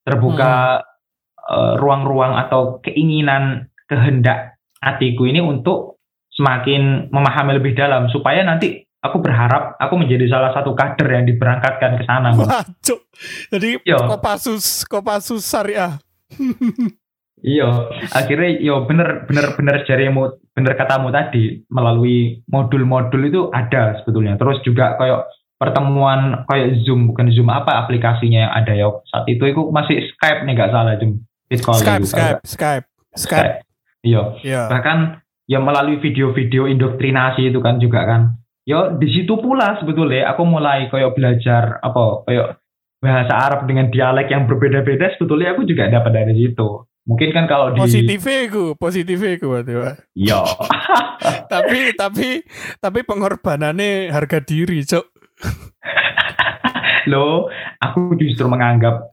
terbuka 0.07 0.51
eh, 1.51 1.73
ruang-ruang 1.81 2.39
atau 2.47 2.79
keinginan 2.79 3.67
kehendak 3.91 4.55
hatiku 4.79 5.27
ini 5.27 5.43
untuk 5.43 5.92
semakin 6.33 7.09
memahami 7.09 7.57
lebih 7.57 7.73
dalam 7.73 8.09
supaya 8.09 8.41
nanti 8.41 8.81
aku 8.99 9.19
berharap 9.19 9.75
aku 9.77 9.93
menjadi 9.95 10.25
salah 10.27 10.51
satu 10.51 10.73
kader 10.73 11.07
yang 11.11 11.25
diberangkatkan 11.25 11.97
ke 11.97 12.03
sana. 12.03 12.33
Wancuk. 12.39 12.99
Jadi 13.49 13.83
Iya. 13.83 14.07
Kopassus, 14.07 14.83
Kopassus 14.83 15.43
Syariah. 15.43 15.99
Iya, 17.43 17.67
akhirnya 18.15 18.55
yo 18.55 18.87
bener 18.87 19.27
bener 19.27 19.51
bener 19.59 19.83
jarimu 19.83 20.31
bener 20.55 20.79
katamu 20.79 21.11
tadi 21.11 21.59
melalui 21.67 22.39
modul-modul 22.47 23.19
itu 23.19 23.41
ada 23.51 23.99
sebetulnya. 23.99 24.39
Terus 24.39 24.63
juga 24.63 24.95
kayak 24.95 25.27
pertemuan 25.59 26.47
kayak 26.47 26.87
Zoom 26.87 27.11
bukan 27.11 27.35
Zoom 27.35 27.51
apa 27.51 27.83
aplikasinya 27.83 28.47
yang 28.47 28.53
ada 28.53 28.71
ya 28.71 28.87
saat 29.11 29.27
itu 29.27 29.43
itu 29.43 29.59
masih 29.75 30.07
Skype 30.15 30.47
nih 30.47 30.55
nggak 30.55 30.71
salah 30.71 30.95
Zoom. 30.95 31.19
Skype, 31.51 32.07
Skype, 32.07 32.39
Skype, 32.47 32.85
nggak- 32.87 33.19
Skype. 33.19 33.55
Iya, 34.03 34.23
Iya. 34.39 34.61
bahkan 34.71 34.97
ya 35.47 35.59
melalui 35.59 35.99
video-video 35.99 36.67
indoktrinasi 36.69 37.51
itu 37.51 37.59
kan 37.59 37.79
juga 37.79 38.03
kan. 38.07 38.21
Yo 38.63 38.95
di 38.95 39.11
situ 39.11 39.35
pula 39.43 39.75
sebetulnya 39.83 40.31
aku 40.31 40.47
mulai 40.47 40.87
kayak 40.87 41.15
belajar 41.15 41.83
apa 41.83 42.23
kayak 42.23 42.47
bahasa 43.03 43.33
Arab 43.35 43.67
dengan 43.67 43.91
dialek 43.91 44.31
yang 44.31 44.47
berbeda-beda 44.47 45.11
sebetulnya 45.19 45.51
aku 45.51 45.67
juga 45.67 45.91
dapat 45.91 46.11
dari 46.15 46.33
situ. 46.39 46.87
Mungkin 47.03 47.35
kan 47.35 47.51
kalau 47.51 47.75
di 47.75 47.83
Positifnya 47.83 48.47
iku, 48.47 48.79
positifnya 48.79 49.35
iku 49.35 49.51
berarti, 49.51 49.75
Pak. 49.75 49.95
Yo. 50.15 50.39
tapi 51.51 51.91
tapi 51.99 52.47
tapi 52.79 52.99
pengorbanannya 53.03 54.07
harga 54.07 54.39
diri, 54.39 54.79
Cok. 54.87 55.05
Loh, 57.11 57.51
aku 57.83 58.15
justru 58.15 58.47
menganggap 58.47 59.11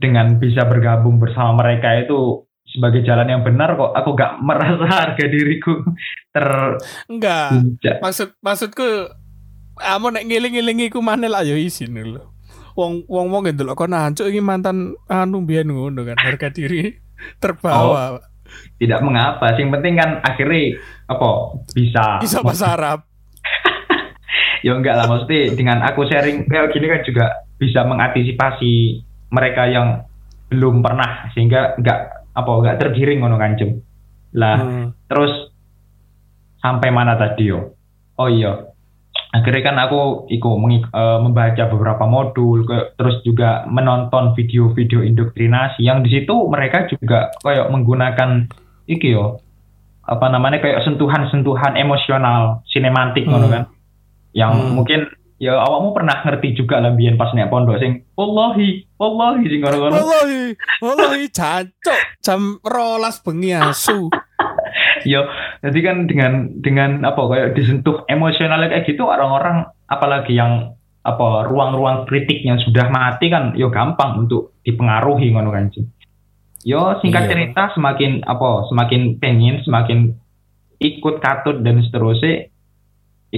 dengan 0.00 0.40
bisa 0.40 0.64
bergabung 0.64 1.20
bersama 1.20 1.60
mereka 1.60 1.92
itu 2.00 2.45
sebagai 2.76 3.00
jalan 3.02 3.32
yang 3.32 3.40
benar 3.40 3.72
kok. 3.74 3.96
Aku 3.96 4.12
gak 4.12 4.36
merasa 4.44 4.84
harga 4.84 5.24
diriku 5.24 5.80
ter 6.36 6.76
Enggak. 7.08 7.56
Injak. 7.56 7.96
Maksud 8.04 8.36
maksudku 8.44 8.88
amo 9.80 10.12
nek 10.12 10.28
ngiling-ngiling 10.28 10.92
iku 10.92 11.00
manel 11.00 11.32
ayo 11.40 11.56
isin 11.56 11.96
lho. 11.96 12.36
Wong 12.76 13.08
wong 13.08 13.32
wong 13.32 13.48
ndelok 13.48 13.72
kono 13.72 13.96
hancuk 13.96 14.28
iki 14.28 14.44
mantan 14.44 14.92
anu 15.08 15.40
biyen 15.48 15.72
ngono 15.72 16.04
kan 16.04 16.20
harga 16.20 16.52
diri 16.52 16.92
terbawa. 17.42 18.20
tidak 18.78 19.00
mengapa. 19.02 19.56
Yang 19.58 19.70
penting 19.80 19.94
kan 19.98 20.10
akhirnya 20.22 20.78
apa 21.08 21.28
bisa 21.72 22.20
Bisa 22.20 22.44
bahasa 22.44 22.76
Arab. 22.76 23.00
ya 24.66 24.76
enggak 24.76 24.94
lah 25.00 25.06
maksudnya 25.08 25.56
dengan 25.56 25.82
aku 25.82 26.04
sharing 26.06 26.46
kayak 26.46 26.70
gini 26.70 26.86
kan 26.86 27.00
juga 27.02 27.24
bisa 27.56 27.80
mengantisipasi 27.88 29.02
mereka 29.32 29.66
yang 29.66 30.04
belum 30.52 30.84
pernah 30.84 31.26
sehingga 31.34 31.74
enggak 31.74 32.25
apa 32.36 32.50
enggak 32.52 32.78
tergiring 32.78 33.24
ngono 33.24 33.40
kan 33.40 33.56
Jem. 33.56 33.80
Lah 34.36 34.60
Hmm. 34.60 34.86
terus 35.08 35.32
sampai 36.60 36.92
mana 36.92 37.16
tadi 37.16 37.48
yo? 37.48 37.72
Oh 38.16 38.28
iya, 38.28 38.68
akhirnya 39.32 39.62
kan 39.64 39.76
aku 39.80 40.28
iku 40.28 40.56
mengi- 40.56 40.84
eh, 40.84 41.18
membaca 41.20 41.64
beberapa 41.68 42.04
modul, 42.04 42.64
ke- 42.64 42.96
terus 42.96 43.20
juga 43.24 43.64
menonton 43.68 44.36
video-video 44.36 45.00
indoktrinasi 45.00 45.80
yang 45.80 46.04
di 46.04 46.12
situ 46.12 46.32
mereka 46.48 46.88
juga 46.88 47.32
kayak 47.40 47.72
menggunakan 47.72 48.48
iki 48.84 49.16
yo 49.16 49.40
apa 50.06 50.30
namanya 50.30 50.62
kayak 50.62 50.86
sentuhan-sentuhan 50.86 51.74
emosional, 51.74 52.62
sinematik 52.70 53.26
ngono 53.26 53.48
Hmm. 53.48 53.54
kan, 53.54 53.62
yang 54.32 54.52
Hmm. 54.54 54.78
mungkin 54.78 55.00
ya 55.36 55.52
awakmu 55.60 55.92
pernah 55.92 56.24
ngerti 56.24 56.56
juga 56.56 56.80
lah 56.80 56.96
biyen 56.96 57.20
pas 57.20 57.32
nek 57.36 57.52
pondok 57.52 57.76
sing 57.76 58.08
wallahi 58.16 58.88
wallahi 58.96 59.44
sing 59.44 59.60
ngono-ngono 59.60 59.94
Wallahi, 60.00 60.42
wallahi 60.80 61.24
jancuk 61.28 62.00
jam 62.24 62.56
rolas 62.64 63.20
bengi 63.20 63.52
asu. 63.52 64.08
Yo, 65.06 65.22
jadi 65.62 65.78
kan 65.86 65.96
dengan 66.10 66.50
dengan 66.58 66.90
apa 67.06 67.20
kayak 67.30 67.54
disentuh 67.54 68.02
emosionalnya 68.10 68.74
kayak 68.74 68.90
gitu 68.90 69.06
orang-orang 69.06 69.70
apalagi 69.86 70.34
yang 70.34 70.74
apa 71.06 71.46
ruang-ruang 71.46 72.02
kritik 72.10 72.42
yang 72.42 72.58
sudah 72.58 72.90
mati 72.90 73.30
kan 73.30 73.54
yo 73.54 73.70
gampang 73.70 74.26
untuk 74.26 74.58
dipengaruhi 74.66 75.30
ngono 75.30 75.54
kan. 75.54 75.70
Yo 76.66 76.98
singkat 76.98 77.30
Iya. 77.30 77.30
cerita 77.30 77.70
semakin 77.78 78.26
apa 78.26 78.66
semakin 78.66 79.22
pengen 79.22 79.62
semakin 79.62 80.18
ikut 80.82 81.22
katut 81.22 81.62
dan 81.62 81.86
seterusnya 81.86 82.50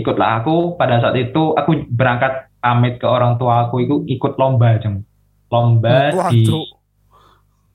ikutlah 0.00 0.42
aku. 0.42 0.74
Pada 0.78 1.02
saat 1.02 1.16
itu 1.18 1.52
aku 1.52 1.86
berangkat 1.90 2.50
pamit 2.58 2.98
ke 2.98 3.06
orang 3.06 3.36
tua 3.36 3.66
aku. 3.66 3.82
Itu 3.82 4.02
ikut 4.06 4.38
lomba 4.38 4.78
jam 4.78 5.02
lomba 5.48 6.12
Wah, 6.12 6.28
di 6.28 6.44
Cuk. 6.44 6.76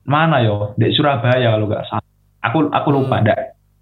mana 0.06 0.44
yo? 0.44 0.72
Di 0.78 0.94
Surabaya 0.94 1.54
kalau 1.54 1.66
nggak 1.66 1.84
salah. 1.90 2.06
Aku 2.44 2.68
aku 2.70 2.88
lupa 2.92 3.18
Hmm. 3.18 3.24
ndak 3.26 3.38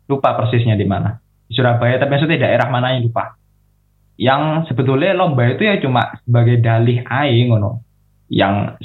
lupa 0.09 0.28
persisnya 0.38 0.78
di 0.78 0.86
mana. 0.86 1.18
Di 1.51 1.53
Surabaya 1.53 1.99
tapi 1.99 2.16
maksudnya 2.16 2.47
daerah 2.49 2.70
mana 2.70 2.95
yang 2.95 3.11
lupa? 3.11 3.34
Yang 4.16 4.70
sebetulnya 4.70 5.16
lomba 5.16 5.51
itu 5.51 5.62
ya 5.66 5.76
cuma 5.82 6.14
sebagai 6.22 6.62
dalih 6.62 7.03
aing 7.03 7.51
ngono. 7.51 7.82
Yang 8.30 8.78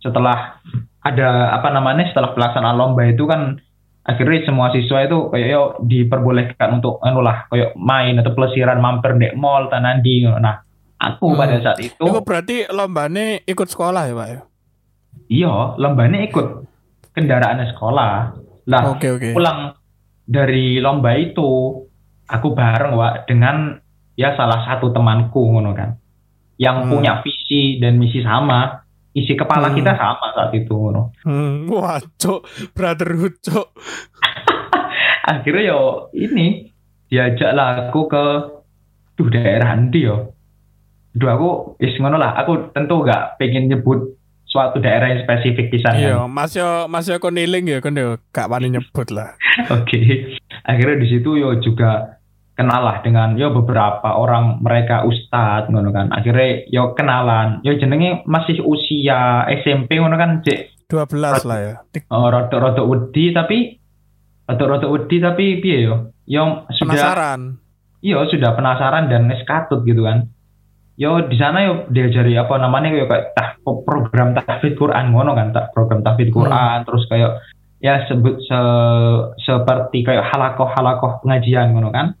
setelah 0.00 0.58
ada 1.02 1.54
apa 1.54 1.68
namanya 1.70 2.08
setelah 2.10 2.34
pelaksanaan 2.34 2.76
lomba 2.78 3.04
itu 3.06 3.22
kan 3.28 3.58
akhirnya 4.08 4.40
semua 4.42 4.72
siswa 4.72 5.04
itu 5.04 5.28
kayak 5.28 5.46
yo 5.46 5.62
diperbolehkan 5.84 6.80
untuk 6.80 6.96
anu 7.00 7.20
lah 7.20 7.44
kayak 7.46 7.76
main 7.76 8.16
atau 8.16 8.32
pelesiran 8.32 8.80
mampir 8.80 9.12
di 9.14 9.28
mall 9.34 9.68
tanandi 9.68 10.24
nah 10.32 10.64
aku 10.96 11.28
Hmm. 11.28 11.38
pada 11.38 11.60
saat 11.60 11.78
itu 11.78 12.00
Itu 12.00 12.24
berarti 12.24 12.66
lombane 12.66 13.44
ikut 13.44 13.68
sekolah 13.68 14.02
ya, 14.08 14.14
Pak 14.16 14.28
ya? 14.28 14.40
iya 15.28 15.54
lombanya 15.76 16.24
ikut 16.24 16.46
kendaraannya 17.12 17.66
sekolah 17.70 18.10
lah 18.64 18.82
Oke, 18.88 19.08
oke. 19.10 19.28
pulang 19.32 19.76
dari 20.24 20.80
lomba 20.80 21.12
itu 21.14 21.84
aku 22.24 22.48
bareng 22.52 22.92
Wak 22.94 23.24
dengan 23.24 23.76
ya 24.12 24.32
salah 24.34 24.64
satu 24.64 24.88
temanku 24.88 25.52
ngono 25.52 25.72
kan 25.72 26.00
yang 26.56 26.84
Hmm. 26.84 26.90
punya 26.90 27.20
visi 27.20 27.76
dan 27.76 28.00
misi 28.00 28.24
sama 28.24 28.87
isi 29.18 29.34
kepala 29.34 29.68
Hmm. 29.68 29.76
kita 29.76 29.92
sama 29.92 30.26
saat 30.32 30.50
itu 30.52 30.70
ngono 30.70 31.10
Hmm, 31.20 31.66
wah, 31.66 31.98
Cuk. 32.16 32.42
Brotherhood, 32.72 33.38
Cuk. 33.40 33.68
akhirnya 35.24 35.62
yo 35.68 35.80
ini 36.12 36.72
diajaklah 37.06 37.88
aku 37.88 38.00
ke 38.06 38.24
tuh 39.14 39.28
daerah 39.28 39.74
nanti 39.74 40.02
yo 40.02 40.32
Duh 41.10 41.26
aku 41.26 41.50
is 41.78 41.96
ngono 41.96 42.14
lah 42.14 42.36
aku 42.36 42.70
tentu 42.70 43.02
gak 43.02 43.36
pengen 43.36 43.66
nyebut 43.66 44.14
suatu 44.44 44.78
daerah 44.78 45.10
yang 45.10 45.20
spesifik 45.20 45.68
pisan 45.68 45.92
kan. 45.92 46.00
Iya, 46.00 46.18
Mas 46.24 46.54
yo 46.54 46.86
Mas 46.86 47.04
yo 47.04 47.18
kon 47.18 47.34
niling 47.34 47.66
ya, 47.66 47.78
kon 47.78 47.92
yo 47.92 48.16
gak 48.30 48.46
wani 48.46 48.70
nyebut 48.70 49.10
lah. 49.10 49.34
Oke, 49.74 49.98
akhirnya 50.62 50.96
di 50.96 51.08
situ 51.08 51.34
yo 51.34 51.58
juga 51.58 52.17
kenal 52.58 52.82
lah 52.82 52.98
dengan 53.06 53.38
yo 53.38 53.54
beberapa 53.54 54.18
orang 54.18 54.58
mereka 54.58 55.06
ustadz 55.06 55.70
ngono 55.70 55.94
kan. 55.94 56.10
Akhirnya 56.10 56.66
yo 56.66 56.90
kenalan, 56.98 57.62
yo 57.62 57.78
jenenge 57.78 58.26
masih 58.26 58.58
usia 58.66 59.46
SMP 59.62 60.02
ngono 60.02 60.18
kan, 60.18 60.42
cek 60.42 60.90
12 60.90 61.46
lah 61.46 61.58
ya. 61.62 61.74
Oh, 62.10 62.26
rada-rada 62.26 62.82
wedi 62.82 63.30
tapi 63.30 63.78
rada-rada 64.50 64.90
wedi 64.90 65.22
tapi 65.22 65.62
piye 65.62 65.86
yo, 65.86 66.10
yo 66.26 66.66
sudah 66.74 66.98
Penasaran. 66.98 67.40
yo 68.02 68.18
sudah 68.26 68.50
penasaran 68.58 69.06
dan 69.06 69.30
wis 69.30 69.46
katut 69.46 69.86
gitu 69.86 70.02
kan. 70.02 70.26
Yo 70.98 71.30
di 71.30 71.38
sana 71.38 71.62
yo 71.62 71.86
diajari 71.94 72.34
apa 72.34 72.58
namanya 72.58 72.90
yo 72.90 73.06
kayak 73.06 73.38
tah, 73.38 73.54
program 73.62 74.34
tahfidz 74.34 74.74
Quran 74.74 75.14
ngono 75.14 75.38
kan, 75.38 75.54
tak 75.54 75.70
program 75.70 76.02
tahfidz 76.02 76.34
Quran 76.34 76.82
terus 76.82 77.06
kayak 77.06 77.38
ya 77.78 78.02
sebut 78.10 78.42
se, 78.42 78.60
seperti 79.46 80.02
kayak 80.02 80.26
halakoh-halakoh 80.26 81.22
pengajian 81.22 81.70
ngono 81.70 81.94
kan. 81.94 82.18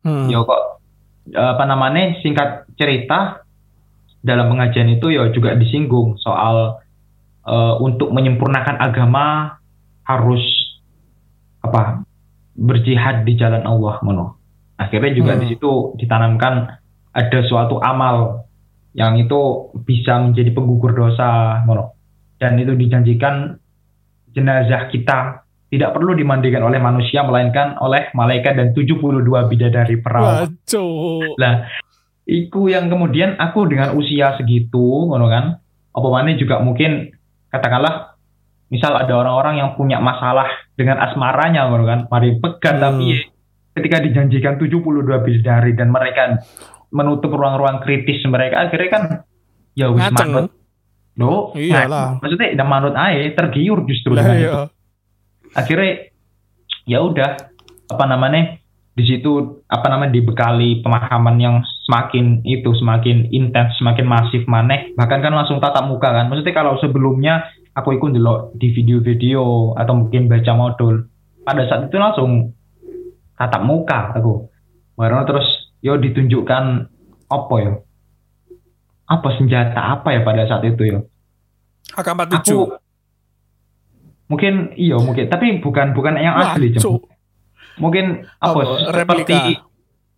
Hmm. 0.00 0.28
Yo 0.32 0.48
kok 0.48 0.80
apa 1.30 1.64
namanya 1.68 2.18
singkat 2.24 2.66
cerita 2.74 3.44
dalam 4.20 4.50
pengajian 4.52 4.88
itu 4.90 5.12
yo 5.12 5.28
juga 5.32 5.54
disinggung 5.56 6.16
soal 6.20 6.80
eh, 7.44 7.74
untuk 7.80 8.12
menyempurnakan 8.12 8.80
agama 8.80 9.56
harus 10.04 10.42
apa 11.60 12.02
berjihad 12.56 13.24
di 13.24 13.36
jalan 13.36 13.64
Allah 13.64 14.00
ngono. 14.04 14.26
Akhirnya 14.80 15.12
juga 15.12 15.36
Hmm. 15.36 15.40
di 15.44 15.46
situ 15.54 15.94
ditanamkan 16.00 16.80
ada 17.12 17.38
suatu 17.44 17.80
amal 17.84 18.48
yang 18.96 19.20
itu 19.20 19.70
bisa 19.86 20.18
menjadi 20.18 20.50
penggugur 20.56 20.96
dosa 20.96 21.60
ngono. 21.68 21.94
Dan 22.40 22.56
itu 22.56 22.72
dijanjikan 22.72 23.60
jenazah 24.32 24.88
kita 24.88 25.44
tidak 25.70 25.94
perlu 25.94 26.18
dimandikan 26.18 26.66
oleh 26.66 26.82
manusia 26.82 27.22
melainkan 27.22 27.78
oleh 27.78 28.10
malaikat 28.10 28.58
dan 28.58 28.74
72 28.74 29.22
bidadari. 29.46 30.02
Cuk. 30.66 31.38
Lah, 31.38 31.70
iku 32.26 32.66
yang 32.66 32.90
kemudian 32.90 33.38
aku 33.38 33.70
dengan 33.70 33.94
usia 33.94 34.34
segitu, 34.34 35.06
ngono 35.06 35.30
kan, 35.30 35.62
apa 35.94 36.08
mana 36.10 36.34
juga 36.34 36.58
mungkin 36.58 37.14
katakanlah, 37.54 38.18
misal 38.66 38.98
ada 38.98 39.14
orang-orang 39.14 39.62
yang 39.62 39.70
punya 39.78 40.02
masalah 40.02 40.50
dengan 40.74 40.98
asmaranya, 41.06 41.70
ngono 41.70 41.86
kan, 41.86 42.00
mari 42.10 42.34
pegat 42.42 42.82
Hmm. 42.82 42.84
tapi 42.90 43.30
ketika 43.78 44.02
dijanjikan 44.02 44.58
72 44.58 45.22
bidadari 45.22 45.78
dan 45.78 45.94
mereka 45.94 46.42
menutup 46.90 47.30
ruang-ruang 47.30 47.78
kritis 47.86 48.18
mereka, 48.26 48.66
akhirnya 48.66 48.90
kan 48.90 49.02
ya 49.78 49.86
wis 49.94 50.10
manut. 50.10 50.50
Loh, 51.14 51.52
Iyalah. 51.54 51.86
nah, 51.86 52.08
maksudnya 52.22 52.58
udah 52.58 52.66
manut 52.66 52.94
aja, 52.96 53.22
tergiur 53.38 53.86
justru 53.86 54.14
Lah 54.14 54.24
dengan 54.24 54.34
itu 54.34 54.50
iya. 54.50 54.79
Akhirnya 55.54 56.10
ya 56.86 57.02
udah 57.02 57.30
apa 57.90 58.04
namanya 58.06 58.60
di 58.94 59.04
situ 59.06 59.62
apa 59.70 59.86
namanya 59.88 60.12
dibekali 60.14 60.82
pemahaman 60.82 61.36
yang 61.40 61.56
semakin 61.86 62.42
itu 62.46 62.70
semakin 62.76 63.30
intens 63.32 63.74
semakin 63.78 64.06
masif 64.06 64.42
maneh. 64.46 64.92
Bahkan 64.94 65.18
kan 65.22 65.32
langsung 65.34 65.58
tatap 65.62 65.86
muka 65.86 66.10
kan. 66.10 66.28
Maksudnya 66.28 66.54
kalau 66.54 66.76
sebelumnya 66.78 67.48
aku 67.74 67.96
ikut 67.96 68.14
dulu 68.14 68.54
di 68.58 68.70
video-video 68.74 69.74
atau 69.74 69.94
mungkin 69.94 70.26
baca 70.26 70.52
modul 70.54 71.06
pada 71.42 71.66
saat 71.66 71.90
itu 71.90 71.96
langsung 71.98 72.54
tatap 73.38 73.62
muka 73.64 74.14
aku. 74.14 74.50
Baru 74.94 75.24
terus 75.24 75.46
yo 75.80 75.96
ditunjukkan 75.96 76.64
apa 77.30 77.54
yo 77.62 77.72
apa 79.10 79.28
senjata 79.34 79.98
apa 79.98 80.14
ya 80.14 80.20
pada 80.22 80.46
saat 80.46 80.62
itu 80.66 80.82
yo? 80.86 80.98
AK-47. 81.90 82.38
aku 82.38 82.78
mungkin 84.30 84.54
iya 84.74 84.94
mungkin 84.96 85.26
tapi 85.26 85.58
bukan 85.58 85.90
bukan 85.90 86.14
yang 86.14 86.32
Wah, 86.32 86.54
asli. 86.54 86.70
Cuk. 86.72 87.10
mungkin 87.76 88.22
apa 88.38 88.54
Oh, 88.56 88.78
seperti 88.78 88.94
replika. 89.26 89.38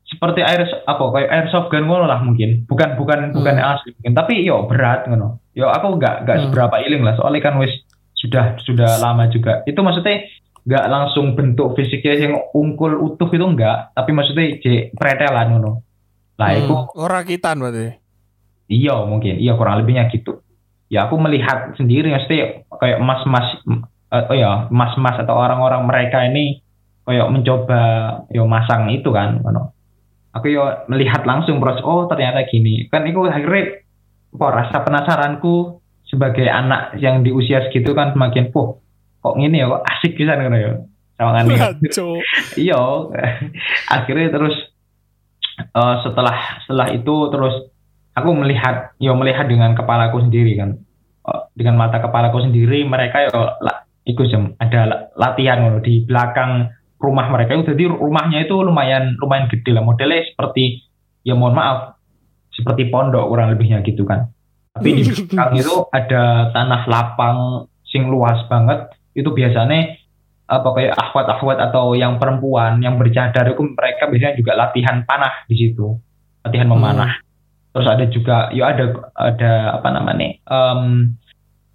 seperti 0.04 0.40
air 0.42 0.60
apa 0.84 1.04
kayak 1.10 1.30
airsoft 1.30 1.68
gun 1.68 1.86
ngono 1.86 2.04
lah 2.04 2.20
mungkin 2.20 2.66
bukan 2.66 2.94
bukan 2.94 3.32
bukan 3.32 3.52
Hmm. 3.54 3.58
yang 3.58 3.68
asli 3.72 3.94
mungkin 3.94 4.12
tapi 4.12 4.34
yo 4.42 4.66
berat 4.66 5.06
ngono 5.06 5.40
yo 5.52 5.66
aku 5.66 5.96
nggak 5.96 6.14
nggak 6.22 6.36
Hmm. 6.36 6.44
seberapa 6.46 6.76
iling 6.78 7.00
lah 7.00 7.14
soalnya 7.14 7.40
kan 7.40 7.56
wis 7.56 7.72
sudah 8.14 8.60
sudah 8.60 8.98
lama 8.98 9.26
juga 9.26 9.64
itu 9.64 9.78
maksudnya 9.78 10.28
nggak 10.62 10.84
langsung 10.86 11.32
bentuk 11.32 11.72
fisiknya 11.72 12.14
yang 12.20 12.34
ungkul 12.52 12.94
utuh 12.94 13.26
itu 13.26 13.42
enggak 13.42 13.90
tapi 13.90 14.10
maksudnya 14.10 14.58
j 14.58 14.64
pretelan 14.92 15.48
ngono 15.50 15.80
lah 16.36 16.48
Hmm. 16.50 16.60
itu 16.60 16.74
Ora 16.94 17.20
kitan 17.22 17.58
berarti. 17.58 17.96
Iya 18.64 19.04
mungkin, 19.04 19.36
iya 19.36 19.52
kurang 19.52 19.78
lebihnya 19.78 20.08
gitu. 20.08 20.40
Ya 20.88 21.04
aku 21.04 21.16
melihat 21.16 21.72
sendiri 21.74 22.08
maksudnya 22.08 22.64
kayak 22.72 23.00
mas-mas, 23.00 23.60
eh, 24.12 24.24
oh 24.28 24.36
ya 24.36 24.52
mas-mas 24.68 25.16
atau 25.24 25.34
orang-orang 25.34 25.82
mereka 25.88 26.22
ini 26.28 26.60
kayak 27.02 27.28
mencoba 27.32 27.82
yo 28.30 28.46
masang 28.46 28.92
itu 28.92 29.10
kan, 29.10 29.42
ano. 29.42 29.74
Aku 30.32 30.48
yo 30.48 30.86
melihat 30.88 31.26
langsung 31.28 31.60
proses, 31.60 31.84
oh 31.84 32.08
ternyata 32.08 32.46
gini. 32.48 32.88
Kan 32.88 33.04
itu 33.04 33.20
akhirnya 33.26 33.84
kok 34.32 34.52
rasa 34.52 34.76
penasaranku 34.80 35.82
sebagai 36.08 36.48
anak 36.48 36.96
yang 37.00 37.20
di 37.20 37.32
usia 37.34 37.68
segitu 37.68 37.92
kan 37.92 38.16
semakin, 38.16 38.48
poh 38.48 38.80
kok 39.22 39.36
gini 39.38 39.60
ya, 39.60 39.68
kok 39.68 39.84
asik 39.86 40.16
bisa 40.16 40.36
kan 40.38 40.52
ya. 40.54 40.72
Wah, 41.22 41.38
Cuk. 41.78 42.18
iya 42.58 42.82
akhirnya 43.94 44.34
terus 44.34 44.58
eh, 45.60 45.96
setelah 46.02 46.58
setelah 46.66 46.90
itu 46.90 47.14
terus 47.30 47.70
aku 48.18 48.34
melihat 48.34 48.90
yo 48.98 49.14
melihat 49.14 49.46
dengan 49.46 49.78
kepalaku 49.78 50.18
sendiri 50.26 50.58
kan 50.58 50.82
Eh, 51.22 51.42
dengan 51.54 51.78
mata 51.78 52.02
kepalaku 52.02 52.42
sendiri 52.42 52.82
mereka 52.82 53.30
yo 53.30 53.54
ikut 54.02 54.26
jam 54.30 54.54
ada 54.58 54.80
la- 54.86 55.02
latihan 55.14 55.62
ngono 55.62 55.78
di 55.82 56.02
belakang 56.02 56.70
rumah 57.02 57.26
mereka. 57.30 57.58
Itu 57.58 57.74
jadi 57.74 57.90
rumahnya 57.90 58.46
itu 58.46 58.54
lumayan 58.62 59.18
lumayan 59.18 59.50
gede 59.50 59.74
lah. 59.74 59.82
Modelnya 59.82 60.22
seperti 60.30 60.86
ya 61.26 61.34
mohon 61.34 61.54
maaf 61.54 61.98
seperti 62.54 62.90
pondok 62.90 63.26
kurang 63.30 63.54
lebihnya 63.54 63.82
gitu 63.82 64.06
kan. 64.06 64.30
Tapi 64.72 64.88
di 64.98 65.02
belakang 65.04 65.58
itu 65.58 65.74
ada 65.98 66.54
tanah 66.54 66.82
lapang 66.86 67.38
sing 67.86 68.06
luas 68.06 68.38
banget. 68.46 68.90
Itu 69.12 69.34
biasanya 69.34 69.98
apa 70.52 70.68
kayak 70.76 70.94
akhwat-akhwat 70.98 71.58
atau 71.70 71.96
yang 71.96 72.20
perempuan 72.20 72.82
yang 72.84 73.00
bercadar 73.00 73.50
itu 73.50 73.62
mereka 73.72 74.10
biasanya 74.10 74.36
juga 74.38 74.52
latihan 74.54 75.02
panah 75.06 75.46
di 75.50 75.54
situ. 75.58 75.98
Latihan 76.42 76.70
memanah. 76.70 77.22
Terus 77.72 77.88
ada 77.88 78.04
juga 78.04 78.36
ya 78.52 78.68
ada 78.68 78.84
ada 79.16 79.52
apa 79.80 79.88
namanya 79.88 80.36
eh, 80.36 80.78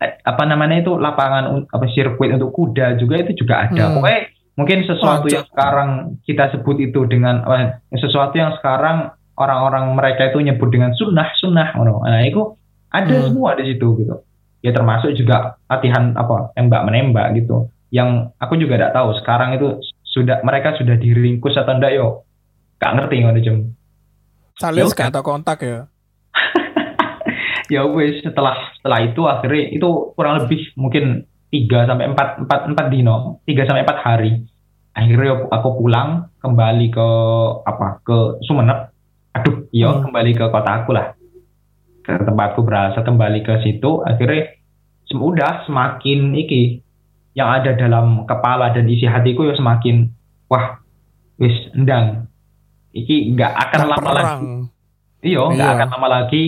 apa 0.02 0.43
namanya 0.45 0.86
itu 0.86 0.93
lapangan 0.93 1.66
apa 1.74 1.86
sirkuit 1.89 2.30
untuk 2.38 2.54
kuda 2.54 3.02
juga 3.02 3.18
itu 3.18 3.34
juga 3.43 3.66
ada 3.66 3.89
Hmm. 3.89 3.93
pokoknya 3.98 4.22
mungkin 4.58 4.78
sesuatu 4.86 5.26
Wah, 5.26 5.34
yang 5.34 5.45
sekarang 5.50 5.89
kita 6.26 6.43
sebut 6.54 6.78
itu 6.82 7.06
dengan 7.10 7.41
apa, 7.45 7.82
sesuatu 7.98 8.38
yang 8.38 8.54
sekarang 8.62 9.14
orang-orang 9.38 9.93
mereka 9.98 10.30
itu 10.30 10.41
nyebut 10.41 10.70
dengan 10.70 10.93
sunnah 10.93 11.30
sunnah 11.38 11.74
nah 11.78 12.22
itu 12.22 12.54
ada 12.93 13.10
Hmm. 13.10 13.26
semua 13.34 13.58
di 13.58 13.74
situ 13.74 13.88
gitu 14.02 14.16
ya 14.62 14.74
termasuk 14.74 15.14
juga 15.14 15.58
latihan 15.70 16.14
apa 16.18 16.54
tembak 16.54 16.82
menembak 16.86 17.34
gitu 17.38 17.70
yang 17.93 18.34
aku 18.38 18.58
juga 18.58 18.78
tidak 18.78 18.93
tahu 18.98 19.10
sekarang 19.22 19.56
itu 19.58 19.78
sudah 20.04 20.41
mereka 20.41 20.74
sudah 20.78 20.98
diringkus 20.98 21.56
atau 21.56 21.78
enggak 21.78 21.93
yo 21.93 22.26
gak 22.78 22.93
ngerti 22.93 23.16
ngono 23.26 23.39
Jem. 23.41 23.58
Sales 24.58 24.89
Ya 24.89 24.93
gak 24.93 25.14
ada 25.14 25.22
kontak 25.22 25.62
ya. 25.62 25.86
Ya 27.68 27.84
wes 27.86 28.20
setelah 28.22 28.55
setelah 28.76 28.99
itu 29.03 29.22
akhirnya 29.24 29.63
itu 29.72 29.88
kurang 30.13 30.43
lebih 30.43 30.72
mungkin 30.76 31.24
3 31.47 31.88
sampai 31.88 32.11
4 32.11 32.43
4 32.43 32.76
4 32.76 32.91
dino, 32.91 33.39
3 33.47 33.63
sampai 33.63 33.88
4 33.88 33.99
hari. 34.03 34.32
Akhirnya 34.91 35.47
aku- 35.47 35.80
pulang 35.80 36.28
kembali 36.38 36.89
ke 36.89 37.07
apa? 37.63 38.01
ke 38.03 38.41
Sumeneb. 38.43 38.91
Aduh, 39.32 39.70
iya 39.70 39.93
Hmm. 39.93 40.09
kembali 40.09 40.32
ke 40.34 40.45
kota 40.49 40.84
aku 40.84 40.91
lah. 40.91 41.13
Ke 42.01 42.18
tempatku 42.20 42.65
berasal 42.65 43.05
kembali 43.05 43.45
ke 43.45 43.61
situ 43.61 44.01
akhirnya 44.01 44.51
sem- 45.05 45.22
udah 45.22 45.63
semakin 45.63 46.36
iki 46.36 46.82
yang 47.32 47.47
ada 47.47 47.72
dalam 47.72 48.26
kepala 48.26 48.74
dan 48.74 48.89
isi 48.89 49.05
hatiku 49.05 49.45
ya 49.45 49.55
semakin 49.55 50.09
wah 50.49 50.82
wis 51.38 51.53
endang. 51.72 52.28
Iki 52.91 53.38
nggak 53.38 53.53
akan 53.53 53.80
Nah, 53.80 53.89
lama 53.93 54.11
lagi. 54.11 54.45
Iya, 55.22 55.41
nggak 55.45 55.70
Iya. 55.70 55.76
akan 55.78 55.89
lama 55.93 56.07
lagi. 56.09 56.43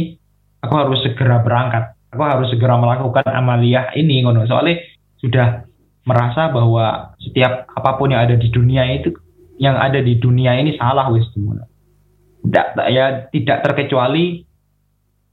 Aku 0.66 0.74
harus 0.76 1.00
segera 1.06 1.40
berangkat. 1.40 1.96
Aku 2.12 2.22
harus 2.26 2.50
segera 2.52 2.76
melakukan 2.76 3.24
amaliyah 3.26 3.94
ini, 3.96 4.26
ngono. 4.26 4.44
Soalnya 4.50 4.82
sudah 5.22 5.64
merasa 6.04 6.50
bahwa 6.50 7.14
setiap 7.22 7.70
apa 7.70 7.96
pun 7.96 8.12
yang 8.12 8.26
ada 8.26 8.36
di 8.36 8.50
dunia 8.50 8.84
itu, 8.92 9.14
yang 9.62 9.78
ada 9.78 10.02
di 10.02 10.18
dunia 10.18 10.58
ini 10.58 10.76
salah, 10.76 11.08
wis. 11.14 11.28
Tidak, 11.32 12.68
ya 12.92 13.30
tidak 13.30 13.58
terkecuali 13.64 14.44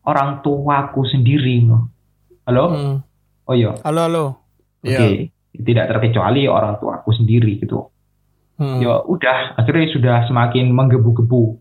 orang 0.06 0.44
tuaku 0.44 1.02
sendiri, 1.08 1.64
ngono. 1.64 1.90
Halo? 2.46 2.64
Hmm. 2.70 2.96
Oh 3.46 3.54
iya, 3.54 3.74
Halo 3.82 4.00
halo. 4.06 4.24
oke. 4.82 4.90
Iya. 4.90 5.30
Tidak 5.56 5.86
terkecuali 5.88 6.46
orang 6.46 6.78
tuaku 6.78 7.10
sendiri 7.14 7.58
gitu. 7.62 7.90
Hmm. 8.56 8.80
ya 8.80 9.04
udah 9.04 9.52
akhirnya 9.60 9.84
sudah 9.92 10.16
semakin 10.32 10.72
menggebu-gebu 10.72 11.60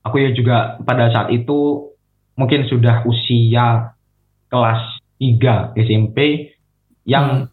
aku 0.00 0.16
ya 0.16 0.32
juga 0.32 0.80
pada 0.80 1.12
saat 1.12 1.28
itu 1.28 1.91
mungkin 2.34 2.64
sudah 2.66 3.04
usia 3.04 3.92
kelas 4.48 4.82
3 5.20 5.76
SMP 5.76 6.50
yang 7.04 7.48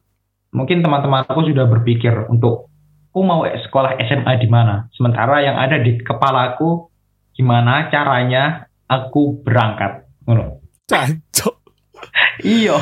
mungkin 0.49 0.81
teman-teman 0.81 1.25
aku 1.25 1.45
sudah 1.45 1.65
berpikir 1.69 2.25
untuk 2.29 2.69
aku 3.09 3.19
mau 3.25 3.43
sekolah 3.45 3.97
SMA 4.05 4.33
di 4.39 4.47
mana 4.47 4.87
sementara 4.93 5.41
yang 5.41 5.57
ada 5.57 5.77
di 5.81 5.97
kepalaku 5.99 6.89
gimana 7.33 7.89
caranya 7.89 8.65
aku 8.85 9.41
berangkat 9.41 10.05
Ngono. 10.25 10.61
Cancok. 10.85 11.55
iya 12.45 12.77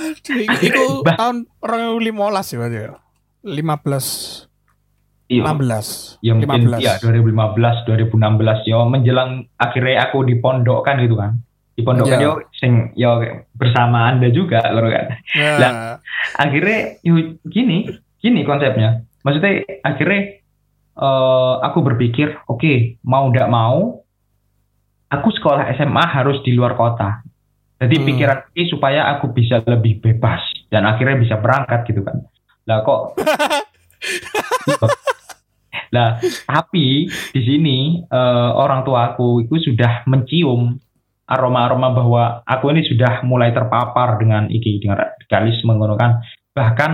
Aduh, 0.00 1.02
Bah- 1.06 1.16
tahun 1.16 1.44
2015 1.60 2.16
ya 2.16 2.56
berarti 2.56 2.78
ya. 2.80 2.92
15 3.44 4.49
iya 5.30 5.46
16 5.46 6.18
ya 6.20 6.32
mungkin 6.34 6.66
15. 6.66 6.82
ya 6.82 6.92
2015 6.98 7.86
2016 7.86 8.66
ya 8.66 8.76
menjelang 8.82 9.30
akhirnya 9.54 10.04
aku 10.04 10.26
dipondokkan 10.26 10.98
gitu 11.00 11.14
kan 11.14 11.38
dipondokkan 11.72 12.18
Ya. 12.18 12.26
yo 12.26 12.32
sing 12.52 12.90
yo 12.92 13.22
bersama 13.54 14.10
anda 14.10 14.26
juga 14.28 14.58
lho 14.68 14.90
kan 14.90 15.06
Ya. 15.32 15.52
Lah. 15.56 15.72
akhirnya 16.34 16.98
yo 17.00 17.14
gini 17.46 17.86
gini 18.18 18.42
konsepnya 18.42 19.00
maksudnya 19.22 19.62
akhirnya 19.80 20.42
eh, 20.92 21.54
aku 21.62 21.78
berpikir 21.80 22.34
oke 22.44 22.98
mau 23.00 23.30
ndak 23.30 23.46
mau 23.46 24.02
aku 25.08 25.28
sekolah 25.30 25.70
SMA 25.74 26.04
harus 26.06 26.42
di 26.42 26.52
luar 26.52 26.74
kota 26.74 27.22
jadi 27.80 27.96
Hmm. 27.96 28.06
pikiran 28.06 28.38
ini 28.52 28.68
supaya 28.68 29.08
aku 29.08 29.30
bisa 29.30 29.62
lebih 29.64 30.02
bebas 30.02 30.42
dan 30.68 30.84
akhirnya 30.84 31.16
bisa 31.16 31.38
berangkat 31.38 31.86
gitu 31.86 32.02
kan 32.02 32.18
lah 32.66 32.82
kok 32.82 33.16
Lah, 35.90 36.22
tapi 36.46 37.10
di 37.10 37.40
sini 37.42 37.98
eh, 37.98 38.50
orang 38.54 38.86
tua 38.86 39.14
aku 39.14 39.42
itu 39.42 39.58
sudah 39.58 40.06
mencium 40.06 40.78
aroma-aroma 41.30 41.94
bahwa 41.94 42.22
aku 42.42 42.74
ini 42.74 42.82
sudah 42.82 43.22
mulai 43.22 43.54
terpapar 43.54 44.18
dengan 44.18 44.50
iki 44.50 44.82
dengan 44.82 45.02
radikalisme 45.06 45.70
ngono 45.74 45.94
kan. 45.94 46.22
Bahkan 46.54 46.90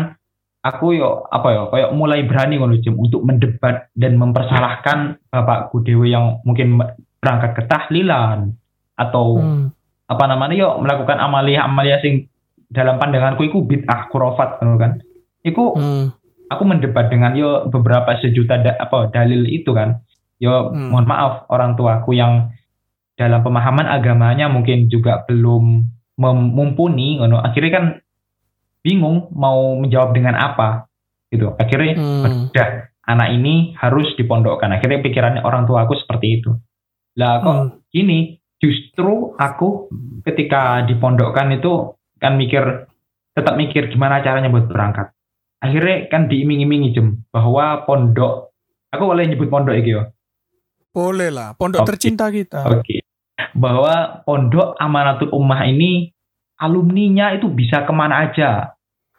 aku 0.60 0.86
yo 0.96 1.24
apa 1.28 1.48
yo 1.52 1.62
kayak 1.72 1.90
mulai 1.96 2.24
berani 2.28 2.60
ngono 2.60 2.76
untuk 2.76 3.24
mendebat 3.24 3.88
dan 3.96 4.20
mempersalahkan 4.20 5.20
bapakku 5.32 5.80
dewe 5.80 6.12
yang 6.12 6.40
mungkin 6.44 6.80
berangkat 7.20 7.52
ke 7.56 7.62
tahlilan 7.64 8.52
atau 8.96 9.40
Hmm. 9.40 9.64
apa 10.06 10.24
namanya 10.30 10.54
yo 10.54 10.68
melakukan 10.78 11.18
amalia-amalia 11.18 11.98
sing 11.98 12.30
dalam 12.70 12.96
pandanganku 13.00 13.42
itu 13.46 13.60
bid'ah 13.64 14.08
kurofat 14.12 14.60
kan. 14.60 15.00
Iku 15.42 15.64
Hmm. 15.76 16.06
Aku 16.46 16.62
mendebat 16.62 17.10
dengan 17.10 17.34
yo 17.34 17.66
beberapa 17.68 18.14
sejuta 18.18 18.58
da- 18.60 18.78
apa 18.78 19.10
dalil 19.10 19.46
itu 19.46 19.74
kan. 19.74 20.02
Yo 20.36 20.70
Hmm. 20.70 20.92
mohon 20.92 21.06
maaf 21.08 21.48
orang 21.48 21.74
tuaku 21.74 22.12
yang 22.14 22.52
dalam 23.16 23.40
pemahaman 23.40 23.88
agamanya 23.88 24.46
mungkin 24.52 24.92
juga 24.92 25.24
belum 25.24 25.88
mumpuni 26.52 27.20
ngono. 27.20 27.40
Akhirnya 27.40 27.72
kan 27.72 27.84
bingung 28.84 29.32
mau 29.34 29.74
menjawab 29.80 30.12
dengan 30.14 30.36
apa 30.36 30.86
gitu. 31.32 31.56
Akhirnya 31.56 31.96
Hmm. 31.96 32.52
udah 32.52 32.68
anak 33.06 33.28
ini 33.34 33.74
harus 33.78 34.12
dipondokkan. 34.14 34.70
Akhirnya 34.70 35.02
pikirannya 35.02 35.42
orang 35.42 35.64
tuaku 35.64 35.96
seperti 35.96 36.40
itu. 36.40 36.52
Lah 37.16 37.40
kok 37.40 37.54
Hmm. 37.56 37.70
gini? 37.88 38.36
Justru 38.56 39.36
aku 39.36 39.92
ketika 40.24 40.80
dipondokkan 40.88 41.52
itu 41.52 41.92
kan 42.16 42.40
mikir 42.40 42.88
tetap 43.36 43.52
mikir 43.60 43.92
gimana 43.92 44.24
caranya 44.24 44.48
buat 44.48 44.64
berangkat 44.64 45.12
akhirnya 45.58 46.06
kan 46.06 46.26
diiming-imingi 46.26 46.92
jem 46.92 47.24
bahwa 47.28 47.82
pondok 47.82 48.52
aku 48.88 49.02
boleh 49.04 49.24
nyebut 49.24 49.46
pondok 49.46 49.74
iki 49.74 49.92
yo 49.92 50.04
Boleh 50.88 51.28
lah, 51.28 51.52
pondok 51.52 51.84
Oke. 51.84 51.88
tercinta 51.92 52.28
kita. 52.28 52.64
oke 52.64 53.04
bahwa 53.52 53.92
pondok 54.22 54.76
amanatul 54.76 55.28
ummah 55.30 55.64
ini 55.64 56.08
alumninya 56.56 57.32
itu 57.32 57.48
bisa 57.48 57.84
ke 57.84 57.92
mana 57.92 58.24
aja 58.24 58.72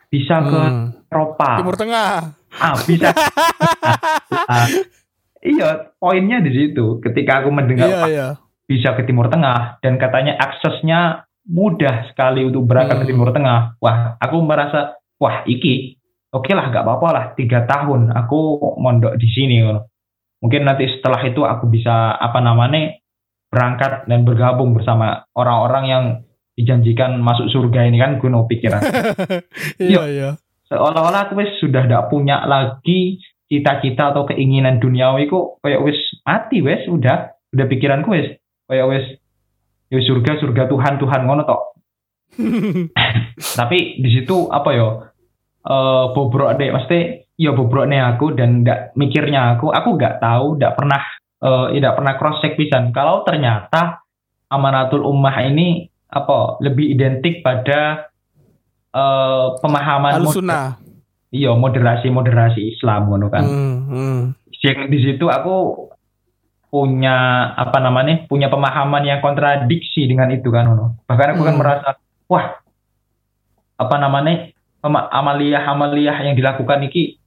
bisa 0.07 0.41
ke 0.41 0.57
Hmm. 0.57 0.89
Eropa 1.05 1.49
Timur 1.55 1.75
Tengah. 1.75 2.33
ah 2.55 2.73
bisa 2.81 3.13
Ah, 4.47 4.67
iya 5.39 5.69
poinnya 5.95 6.39
di 6.39 6.51
situ 6.51 6.97
ketika 6.99 7.39
aku 7.39 7.49
mendengar 7.49 7.87
Iya, 7.87 8.01
iya. 8.07 8.27
bisa 8.63 8.93
ke 8.93 9.03
Timur 9.03 9.27
Tengah 9.27 9.77
dan 9.79 9.95
katanya 9.95 10.33
aksesnya 10.35 11.23
mudah 11.43 12.07
sekali 12.07 12.41
untuk 12.41 12.63
berangkat 12.63 12.97
ke 12.97 13.03
Hmm. 13.03 13.11
Timur 13.13 13.29
Tengah. 13.29 13.77
Wah, 13.77 14.17
aku 14.17 14.41
merasa 14.41 14.79
wah 15.15 15.45
iki 15.45 15.96
oke 16.33 16.51
lah 16.51 16.71
nggak 16.71 16.83
apa-apa 16.83 17.07
lah 17.13 17.25
tiga 17.37 17.63
tahun 17.63 18.11
aku 18.11 18.59
mondok 18.79 19.15
di 19.19 19.27
sini. 19.29 19.63
Mungkin 20.37 20.61
nanti 20.69 20.85
setelah 20.87 21.21
itu 21.25 21.41
aku 21.41 21.65
bisa 21.71 22.13
apa 22.13 22.37
namanya 22.43 22.93
berangkat 23.47 24.05
dan 24.05 24.27
bergabung 24.27 24.75
bersama 24.75 25.25
orang-orang 25.33 25.83
yang 25.87 26.03
dijanjikan 26.57 27.21
masuk 27.21 27.47
surga 27.53 27.85
ini 27.85 27.97
kan 28.01 28.17
gue 28.17 28.29
no 28.29 28.49
pikiran. 28.49 28.81
Iya, 29.81 30.03
iya. 30.09 30.29
Seolah-olah 30.67 31.31
aku 31.31 31.39
wis 31.39 31.53
sudah 31.61 31.85
tidak 31.85 32.11
punya 32.11 32.43
lagi 32.43 33.21
cita-cita 33.47 34.11
atau 34.11 34.27
keinginan 34.27 34.83
duniawi 34.83 35.31
kok 35.31 35.63
kayak 35.63 35.79
wis 35.87 35.95
mati 36.27 36.59
wis 36.59 36.83
udah 36.91 37.31
udah 37.55 37.65
pikiranku 37.71 38.11
wis 38.11 38.35
kayak 38.67 38.85
wis 38.91 39.05
ya 39.87 40.03
surga 40.03 40.35
surga 40.43 40.67
Tuhan 40.67 40.99
Tuhan 40.99 41.21
ngono 41.23 41.47
tok 41.47 41.61
tapi 43.59 44.03
di 44.03 44.09
situ 44.11 44.51
apa 44.51 44.69
yo 44.75 44.87
eh 45.67 46.05
bobrok 46.11 46.55
deh 46.55 46.71
pasti 46.71 46.99
ya 47.35 47.51
bobrok 47.51 47.85
nih 47.85 48.01
aku 48.01 48.33
dan 48.33 48.63
nggak 48.63 48.95
mikirnya 48.95 49.53
aku 49.53 49.69
aku 49.69 49.93
nggak 49.93 50.17
tahu 50.17 50.55
nggak 50.55 50.73
pernah 50.73 51.01
eh 51.37 51.65
tidak 51.73 51.93
pernah 51.93 52.13
cross 52.15 52.39
check 52.39 52.55
pisan 52.55 52.89
kalau 52.89 53.21
ternyata 53.21 54.01
amanatul 54.47 55.03
ummah 55.03 55.37
ini 55.43 55.85
apa 56.07 56.57
lebih 56.59 56.87
identik 56.89 57.43
pada 57.43 58.07
eh 58.89 59.45
pemahaman 59.59 60.23
moder- 60.23 60.33
sunnah. 60.33 60.79
iya 61.29 61.51
moderasi 61.51 62.07
moderasi 62.07 62.71
Islam 62.71 63.11
ngono 63.11 63.27
kan 63.27 63.43
Hmm, 63.43 63.75
hmm. 63.85 64.19
yang 64.57 64.87
di 64.87 64.99
situ 64.99 65.27
aku 65.27 65.85
punya 66.67 67.15
apa 67.53 67.77
namanya 67.77 68.25
punya 68.25 68.47
pemahaman 68.47 68.99
yang 69.01 69.19
kontradiksi 69.19 70.03
dengan 70.03 70.27
itu 70.29 70.47
kan 70.47 70.67
Ono. 70.67 70.99
bahkan 71.03 71.35
aku 71.35 71.43
kan 71.43 71.53
Hmm. 71.53 71.61
merasa 71.61 71.89
wah 72.25 72.55
apa 73.77 73.95
namanya 73.97 74.47
ama- 74.47 74.56
amaliyah 74.93 75.63
amaliyah 75.67 76.17
yang 76.23 76.35
dilakukan 76.37 76.87
iki 76.87 77.19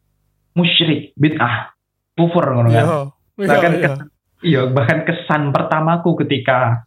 musyrik 0.57 1.13
bid'ah 1.21 1.75
kufur 2.17 2.45
ngono 2.45 2.71
kan 2.73 2.87
bahkan 3.41 3.73
iya. 3.73 3.89
kesan, 3.89 4.07
iya 4.45 4.61
bahkan 4.69 4.99
kesan 5.05 5.43
pertamaku 5.53 6.17
ketika 6.25 6.85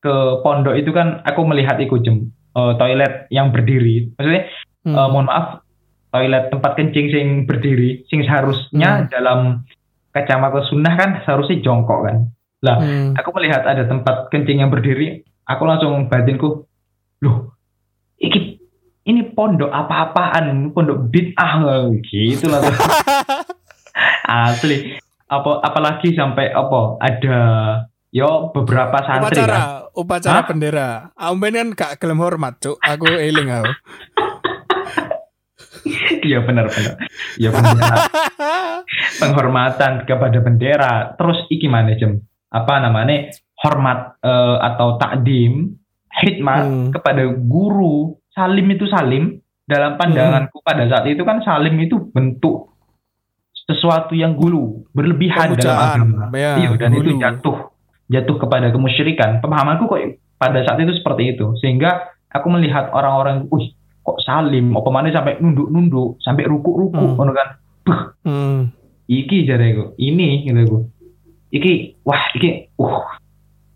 ke 0.00 0.14
pondok 0.40 0.74
itu 0.78 0.90
kan 0.90 1.20
aku 1.26 1.44
melihat 1.44 1.76
iku 1.78 2.00
jem 2.00 2.30
eh, 2.56 2.72
toilet 2.78 3.28
yang 3.30 3.50
berdiri 3.50 4.10
maksudnya 4.16 4.44
Hmm. 4.80 4.96
Eh, 4.96 5.08
mohon 5.12 5.28
maaf 5.28 5.60
toilet 6.08 6.48
tempat 6.48 6.72
kencing 6.72 7.12
sing 7.12 7.26
berdiri 7.44 8.00
sing 8.08 8.24
seharusnya 8.24 9.04
Hmm. 9.04 9.08
dalam 9.12 9.40
kacamata 10.16 10.64
sunnah 10.72 10.96
kan 10.96 11.10
seharusnya 11.28 11.60
jongkok 11.60 12.08
kan 12.08 12.32
lah 12.64 12.80
Hmm. 12.80 13.12
aku 13.12 13.28
melihat 13.36 13.68
ada 13.68 13.84
tempat 13.84 14.32
kencing 14.32 14.64
yang 14.64 14.72
berdiri 14.72 15.20
aku 15.44 15.62
langsung 15.68 16.08
batinku 16.08 16.64
loh 17.20 17.59
ini 19.04 19.32
pondok 19.32 19.70
apa-apaan? 19.70 20.72
Pondok 20.72 21.08
bid'ah 21.08 21.60
gitu 22.04 22.46
lah 22.48 22.60
asli. 24.50 24.96
Apa 25.30 25.62
apalagi 25.62 26.12
sampai 26.12 26.50
apa 26.50 26.98
ada 26.98 27.38
yo 28.10 28.50
beberapa 28.50 28.98
santri 29.06 29.38
upacara 29.38 29.54
kan. 29.54 29.66
Upacara 29.94 30.38
Hah? 30.42 30.46
bendera. 30.46 30.90
Amben 31.14 31.54
kan 31.54 31.68
gak 31.74 31.92
gelem 32.02 32.18
hormat 32.18 32.58
cuk. 32.58 32.76
Aku 32.82 33.06
eling 33.06 33.48
aku. 33.48 33.70
Iya 36.20 36.44
benar 36.44 36.68
benar. 36.68 36.94
Iya 37.40 37.50
benar. 37.56 37.96
Penghormatan 39.20 40.04
kepada 40.04 40.38
bendera. 40.44 41.16
Terus 41.16 41.48
iki 41.48 41.72
mana 41.72 41.96
jem? 41.96 42.20
Apa 42.52 42.84
namanya? 42.84 43.32
Hormat 43.56 44.20
eh, 44.20 44.56
atau 44.60 45.00
takdim 45.00 45.80
hikmat 46.20 46.62
Hmm. 46.66 46.88
kepada 46.92 47.24
guru 47.32 48.19
salim 48.40 48.66
itu 48.72 48.88
salim. 48.88 49.36
Dalam 49.68 49.94
pandanganku 49.94 50.58
pada 50.66 50.82
saat 50.90 51.06
itu 51.06 51.22
kan 51.22 51.38
salim 51.46 51.78
itu 51.78 52.10
bentuk 52.10 52.74
sesuatu 53.70 54.18
yang 54.18 54.34
gulu 54.34 54.82
berlebihan 54.90 55.54
dalam 55.54 56.18
agama. 56.18 56.34
ya, 56.34 56.58
iya 56.58 56.68
dan 56.74 56.90
itu 56.90 57.14
gulu. 57.14 57.22
jatuh 57.22 57.56
jatuh 58.10 58.36
kepada 58.40 58.74
kemusyrikan. 58.74 59.38
Pemahamanku 59.38 59.86
kok 59.86 60.00
pada 60.40 60.58
saat 60.66 60.80
itu 60.82 60.90
seperti 60.98 61.38
itu. 61.38 61.54
Sehingga 61.62 62.02
aku 62.34 62.50
melihat 62.50 62.90
orang-orang 62.90 63.46
wih 63.52 63.70
kok 64.02 64.18
salim? 64.26 64.74
Apa 64.74 64.90
mana 64.90 65.14
sampai 65.14 65.38
nunduk-nunduk 65.38 66.18
sampai 66.24 66.50
ruku-ruku 66.50 67.14
Hmm. 67.14 67.30
kan. 67.30 67.48
Buh, 67.86 68.00
hmm. 68.26 68.58
iki 69.06 69.46
jareku 69.46 69.94
ini 69.98 70.46
gitu 70.46 70.60
aku 70.66 70.78
iki 71.50 71.98
wah 72.06 72.22
iki 72.34 72.70
uh. 72.78 73.02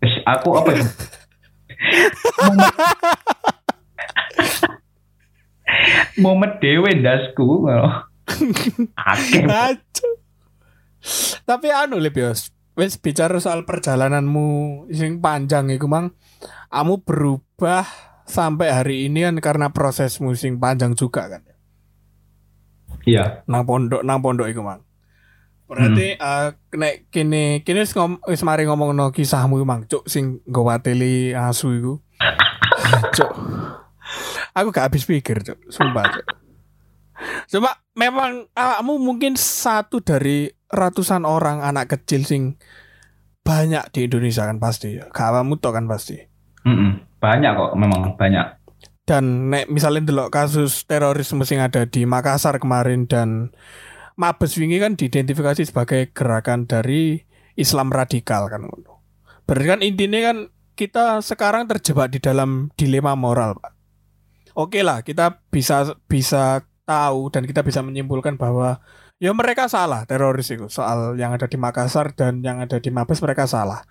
Aku 0.05 0.53
apa 0.53 0.69
ya 0.69 0.85
momen 6.21 6.51
momen 6.51 6.51
dewe 6.61 6.89
ndasku 6.95 7.43
ngono. 7.43 8.09
akeh 8.95 9.45
Aduh. 9.45 10.15
Tapi 11.45 11.67
anu 11.69 12.01
Lip 12.01 12.17
Yos, 12.17 12.49
wis 12.73 12.97
bicara 12.97 13.37
soal 13.37 13.61
perjalananmu 13.63 14.89
sing 14.89 15.21
panjang 15.21 15.69
iku 15.69 15.85
mang, 15.85 16.17
kamu 16.73 17.05
berubah 17.05 17.85
sampai 18.25 18.73
hari 18.73 18.95
ini 19.05 19.21
kan 19.21 19.37
karena 19.37 19.67
prosesmu 19.69 20.33
sing 20.33 20.57
panjang 20.57 20.97
juga 20.97 21.29
kan. 21.29 21.45
iya 23.05 23.45
Nang 23.45 23.69
pondok 23.69 24.01
nang 24.01 24.19
pondok 24.25 24.49
iku 24.49 24.65
mang. 24.65 24.81
Berarti 25.65 26.17
eh 26.17 26.47
nek 26.77 27.09
kene 27.13 27.61
kene 27.61 27.85
wis 27.85 27.93
ngom, 27.93 28.21
wis 28.25 28.41
mari 28.41 28.65
ngomongno 28.65 29.13
kisahmu 29.13 29.61
mang, 29.61 29.85
cuk 29.85 30.09
sing 30.09 30.41
ngowateli 30.49 31.37
asu 31.37 31.69
iku. 31.77 31.93
cuk. 33.17 33.54
Aku 34.55 34.71
gak 34.71 34.87
habis 34.87 35.03
pikir, 35.03 35.43
cuk. 35.43 35.59
Sumpah, 35.67 36.07
cuk. 36.15 36.25
Coba 37.47 37.79
memang 37.95 38.51
kamu 38.51 38.93
mungkin 38.99 39.39
satu 39.39 40.03
dari 40.03 40.51
ratusan 40.67 41.23
orang 41.23 41.63
anak 41.63 41.95
kecil 41.95 42.27
sing 42.27 42.59
banyak 43.45 43.83
di 43.93 44.09
Indonesia 44.09 44.43
kan 44.43 44.59
pasti. 44.59 44.99
Kamu 44.99 45.59
tuh 45.61 45.71
kan 45.71 45.85
pasti. 45.87 46.17
Mm-mm. 46.65 47.21
banyak 47.21 47.53
kok 47.53 47.77
memang 47.77 48.17
banyak 48.17 48.57
Dan 49.05 49.53
nek 49.53 49.69
misalnya 49.69 50.09
delok 50.09 50.33
kasus 50.33 50.89
terorisme 50.89 51.45
sing 51.45 51.61
ada 51.61 51.85
di 51.85 52.09
Makassar 52.09 52.57
kemarin 52.57 53.05
dan 53.05 53.53
Mabes 54.17 54.57
wingi 54.57 54.81
kan 54.81 54.97
diidentifikasi 54.97 55.61
sebagai 55.61 56.09
gerakan 56.09 56.65
dari 56.65 57.21
Islam 57.53 57.93
radikal 57.93 58.49
kan. 58.49 58.65
Berarti 59.45 59.65
kan 59.69 59.81
intinya 59.85 60.19
kan 60.25 60.37
kita 60.73 61.21
sekarang 61.21 61.69
terjebak 61.69 62.09
di 62.09 62.17
dalam 62.17 62.73
dilema 62.73 63.13
moral, 63.13 63.61
Pak. 63.61 63.74
Oke 64.55 64.87
lah, 64.87 65.03
kita 65.03 65.43
bisa 65.51 65.99
bisa 66.07 66.63
tahu 66.87 67.33
dan 67.33 67.43
kita 67.43 67.65
bisa 67.65 67.83
menyimpulkan 67.83 68.39
bahwa 68.39 68.79
ya 69.19 69.31
mereka 69.31 69.65
salah 69.71 70.03
teroris 70.03 70.51
itu 70.51 70.67
soal 70.67 71.15
yang 71.15 71.33
ada 71.33 71.47
di 71.47 71.57
Makassar 71.57 72.13
dan 72.13 72.43
yang 72.45 72.61
ada 72.61 72.79
di 72.79 72.87
Mabes 72.87 73.19
mereka 73.19 73.49
salah. 73.49 73.83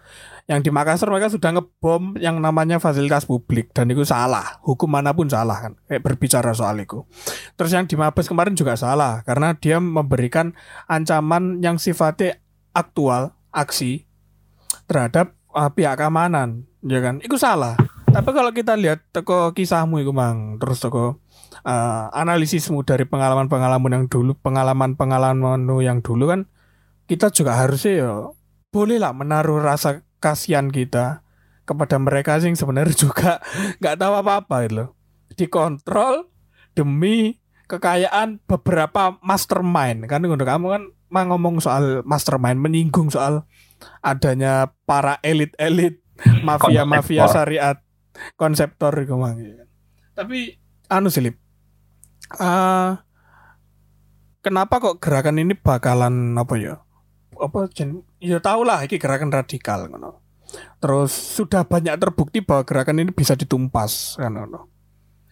Yang 0.49 0.69
di 0.69 0.71
Makassar 0.73 1.09
mereka 1.12 1.29
sudah 1.33 1.53
ngebom 1.53 2.17
yang 2.17 2.41
namanya 2.41 2.81
fasilitas 2.81 3.29
publik 3.29 3.77
dan 3.77 3.93
itu 3.93 4.09
salah. 4.09 4.61
Hukum 4.65 4.89
mana 4.89 5.12
pun 5.12 5.29
salah 5.29 5.69
kan. 5.69 5.73
Kayak 5.85 6.03
berbicara 6.05 6.53
soal 6.57 6.81
itu. 6.81 7.05
Terus 7.61 7.73
yang 7.77 7.85
di 7.85 7.97
Mabes 8.01 8.29
kemarin 8.29 8.57
juga 8.57 8.77
salah 8.77 9.21
karena 9.25 9.53
dia 9.57 9.81
memberikan 9.81 10.57
ancaman 10.89 11.61
yang 11.61 11.77
sifatnya 11.77 12.41
aktual, 12.73 13.37
aksi 13.53 14.09
terhadap 14.89 15.33
uh, 15.55 15.71
pihak 15.73 15.97
keamanan, 15.97 16.69
ya 16.85 17.01
kan? 17.01 17.23
Itu 17.25 17.41
salah. 17.41 17.79
Tapi 18.15 18.31
kalau 18.31 18.55
kita 18.55 18.79
lihat 18.79 19.03
teko 19.11 19.51
kisahmu 19.51 19.99
itu 19.99 20.15
mang, 20.15 20.62
terus 20.62 20.79
teko 20.79 21.19
uh, 21.67 22.07
analisismu 22.15 22.87
dari 22.87 23.03
pengalaman-pengalaman 23.11 23.91
yang 23.91 24.07
dulu, 24.07 24.39
pengalaman-pengalamanmu 24.39 25.83
yang 25.83 25.99
dulu 25.99 26.31
kan, 26.31 26.47
kita 27.11 27.35
juga 27.35 27.59
harusnya 27.59 27.93
ya 28.07 28.12
boleh 28.71 29.03
lah 29.03 29.11
menaruh 29.11 29.59
rasa 29.59 30.07
kasihan 30.23 30.71
kita 30.71 31.27
kepada 31.67 31.99
mereka 31.99 32.39
sing 32.39 32.55
sebenarnya 32.55 32.95
juga 33.11 33.43
nggak 33.83 33.99
tahu 33.99 34.12
apa-apa 34.15 34.57
gitu 34.71 34.75
loh. 34.79 34.89
Dikontrol 35.35 36.31
demi 36.79 37.43
kekayaan 37.67 38.39
beberapa 38.47 39.19
mastermind. 39.27 40.07
Kan 40.07 40.23
untuk 40.23 40.47
kamu 40.47 40.67
kan 40.71 40.83
mah 41.11 41.25
ngomong 41.31 41.59
soal 41.59 42.07
mastermind 42.07 42.62
menyinggung 42.62 43.11
soal 43.11 43.47
adanya 44.03 44.71
para 44.87 45.19
elit-elit 45.23 45.99
mafia-mafia 46.47 47.27
syariat 47.27 47.77
konseptor 48.39 48.95
itu 49.03 49.15
mang. 49.19 49.39
Tapi 50.15 50.59
anu 50.89 51.09
silip 51.09 51.41
ah 52.41 53.05
kenapa 54.41 54.81
kok 54.81 55.01
gerakan 55.01 55.41
ini 55.41 55.55
bakalan 55.57 56.37
apa 56.37 56.55
ya 56.57 56.75
apa 57.35 57.69
jen 57.73 58.05
ya 58.23 58.41
tau 58.41 58.62
lah 58.62 58.85
ini 58.87 58.97
gerakan 58.97 59.35
radikal 59.35 59.91
ngono. 59.91 60.23
Terus 60.79 61.11
sudah 61.11 61.67
banyak 61.67 61.99
terbukti 61.99 62.39
bahwa 62.39 62.62
gerakan 62.62 63.03
ini 63.03 63.11
bisa 63.11 63.35
ditumpas 63.35 64.15
kan 64.15 64.39
ngono. 64.39 64.71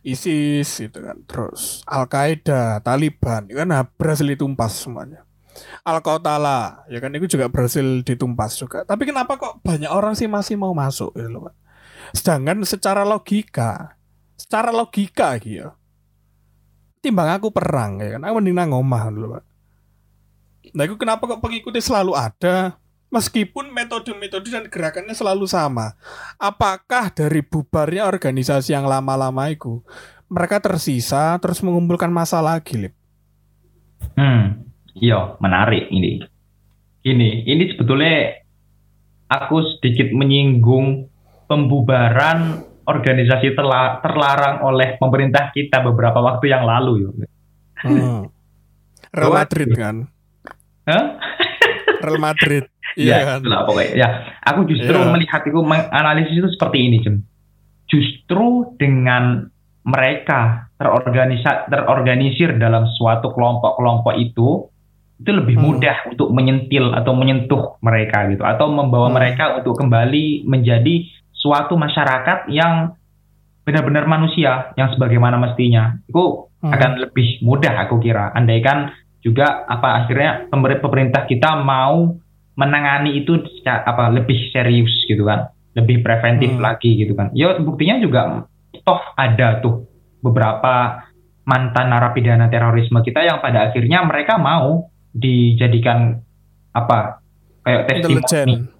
ISIS 0.02 0.82
itu 0.82 0.98
kan. 0.98 1.22
Terus 1.30 1.86
Al 1.86 2.10
Qaeda 2.10 2.82
Taliban 2.82 3.46
itu 3.46 3.62
kan 3.62 3.70
nah, 3.70 3.86
berhasil 3.86 4.26
ditumpas 4.26 4.82
semuanya. 4.82 5.22
Al 5.86 6.02
Qaeda 6.02 6.82
ya 6.90 6.98
kan 6.98 7.14
itu 7.14 7.38
juga 7.38 7.46
berhasil 7.46 8.02
ditumpas 8.02 8.58
juga. 8.58 8.82
Tapi 8.82 9.06
kenapa 9.06 9.38
kok 9.38 9.62
banyak 9.62 9.88
orang 9.88 10.18
sih 10.18 10.26
masih 10.26 10.58
mau 10.58 10.74
masuk 10.74 11.14
gitu 11.14 11.30
loh 11.30 11.54
sedangkan 12.12 12.64
secara 12.64 13.02
logika 13.02 13.96
secara 14.36 14.70
logika 14.70 15.36
gitu 15.40 15.72
timbang 17.02 17.34
aku 17.34 17.50
perang 17.50 17.98
ya 17.98 18.16
kan 18.16 18.22
aku 18.28 18.34
mending 18.38 18.56
nang 18.56 18.72
omah 18.76 19.02
dulu 19.10 19.26
Pak 19.36 19.44
nah 20.72 20.82
itu 20.86 20.94
kenapa 20.96 21.26
kok 21.26 21.42
pengikutnya 21.42 21.82
selalu 21.82 22.12
ada 22.14 22.78
meskipun 23.12 23.74
metode-metode 23.74 24.48
dan 24.48 24.64
gerakannya 24.70 25.12
selalu 25.12 25.44
sama 25.44 25.98
apakah 26.40 27.12
dari 27.12 27.44
bubarnya 27.44 28.08
organisasi 28.08 28.72
yang 28.72 28.88
lama-lama 28.88 29.50
itu 29.52 29.82
mereka 30.32 30.64
tersisa 30.64 31.36
terus 31.36 31.60
mengumpulkan 31.60 32.08
masa 32.08 32.40
lagi 32.40 32.80
Lip? 32.80 32.96
Hmm, 34.16 34.64
iya 34.96 35.36
menarik 35.44 35.92
ini. 35.92 36.24
Ini, 37.04 37.44
ini 37.44 37.62
sebetulnya 37.68 38.40
aku 39.28 39.60
sedikit 39.76 40.08
menyinggung 40.16 41.11
pembubaran 41.52 42.38
organisasi 42.82 43.52
terla- 43.52 44.00
terlarang 44.00 44.64
oleh 44.64 44.96
pemerintah 44.96 45.52
kita 45.52 45.84
beberapa 45.84 46.18
waktu 46.18 46.48
yang 46.48 46.64
lalu. 46.64 47.04
Yo. 47.04 47.10
Hmm. 47.84 48.24
Real 49.12 49.28
Madrid 49.30 49.68
kan 49.76 50.08
Hah? 50.88 51.20
Real 52.00 52.16
Madrid 52.16 52.64
Ya, 52.92 53.20
iya 53.20 53.24
kan 53.24 53.36
itulah 53.40 53.64
pokoknya. 53.64 53.92
Ya, 53.96 54.08
aku 54.40 54.68
justru 54.68 54.92
Iya. 54.92 55.08
melihat 55.08 55.40
itu 55.44 55.56
menganalisis 55.56 56.36
itu 56.36 56.48
seperti 56.52 56.78
ini, 56.82 56.96
Jem. 57.00 57.24
Justru 57.88 58.76
dengan 58.76 59.48
mereka 59.82 60.68
terorganisa 60.76 61.64
terorganisir 61.66 62.52
dalam 62.56 62.84
suatu 62.90 63.32
kelompok-kelompok 63.32 64.12
itu 64.14 64.68
itu 65.16 65.30
lebih 65.30 65.56
Hmm. 65.56 65.64
mudah 65.72 65.96
untuk 66.04 66.28
menyentil 66.30 66.92
atau 66.92 67.12
menyentuh 67.14 67.78
mereka 67.80 68.28
gitu 68.28 68.42
atau 68.42 68.68
membawa 68.68 69.08
Hmm. 69.08 69.16
mereka 69.16 69.44
untuk 69.56 69.78
kembali 69.78 70.44
menjadi 70.44 71.06
suatu 71.42 71.74
masyarakat 71.74 72.46
yang 72.54 72.94
benar-benar 73.66 74.06
manusia 74.06 74.70
yang 74.78 74.94
sebagaimana 74.94 75.38
mestinya. 75.38 75.98
Itu 76.06 76.46
Hmm. 76.62 76.70
akan 76.70 76.90
lebih 77.02 77.42
mudah 77.42 77.74
aku 77.86 77.98
kira. 77.98 78.30
Andaikan 78.30 78.94
juga 79.18 79.66
apa 79.66 80.02
akhirnya 80.02 80.46
pemer- 80.46 80.78
pemerintah 80.78 81.26
kita 81.26 81.58
mau 81.58 82.14
menangani 82.54 83.18
itu 83.18 83.42
secara- 83.58 83.82
apa 83.82 84.14
lebih 84.14 84.54
serius 84.54 84.90
gitu 85.10 85.26
kan, 85.26 85.50
lebih 85.74 86.06
preventif 86.06 86.54
Hmm. 86.54 86.62
lagi 86.62 86.94
gitu 86.94 87.18
kan. 87.18 87.34
Ya 87.34 87.58
buktinya 87.58 87.98
juga 87.98 88.46
toh 88.86 89.02
ada 89.18 89.58
tuh 89.58 89.86
beberapa 90.22 91.02
mantan 91.42 91.90
narapidana 91.90 92.46
terorisme 92.46 93.02
kita 93.02 93.26
yang 93.26 93.42
pada 93.42 93.70
akhirnya 93.70 94.06
mereka 94.06 94.38
mau 94.38 94.86
dijadikan 95.10 96.22
apa 96.70 97.18
kayak 97.66 97.82
testimoni 97.90 98.71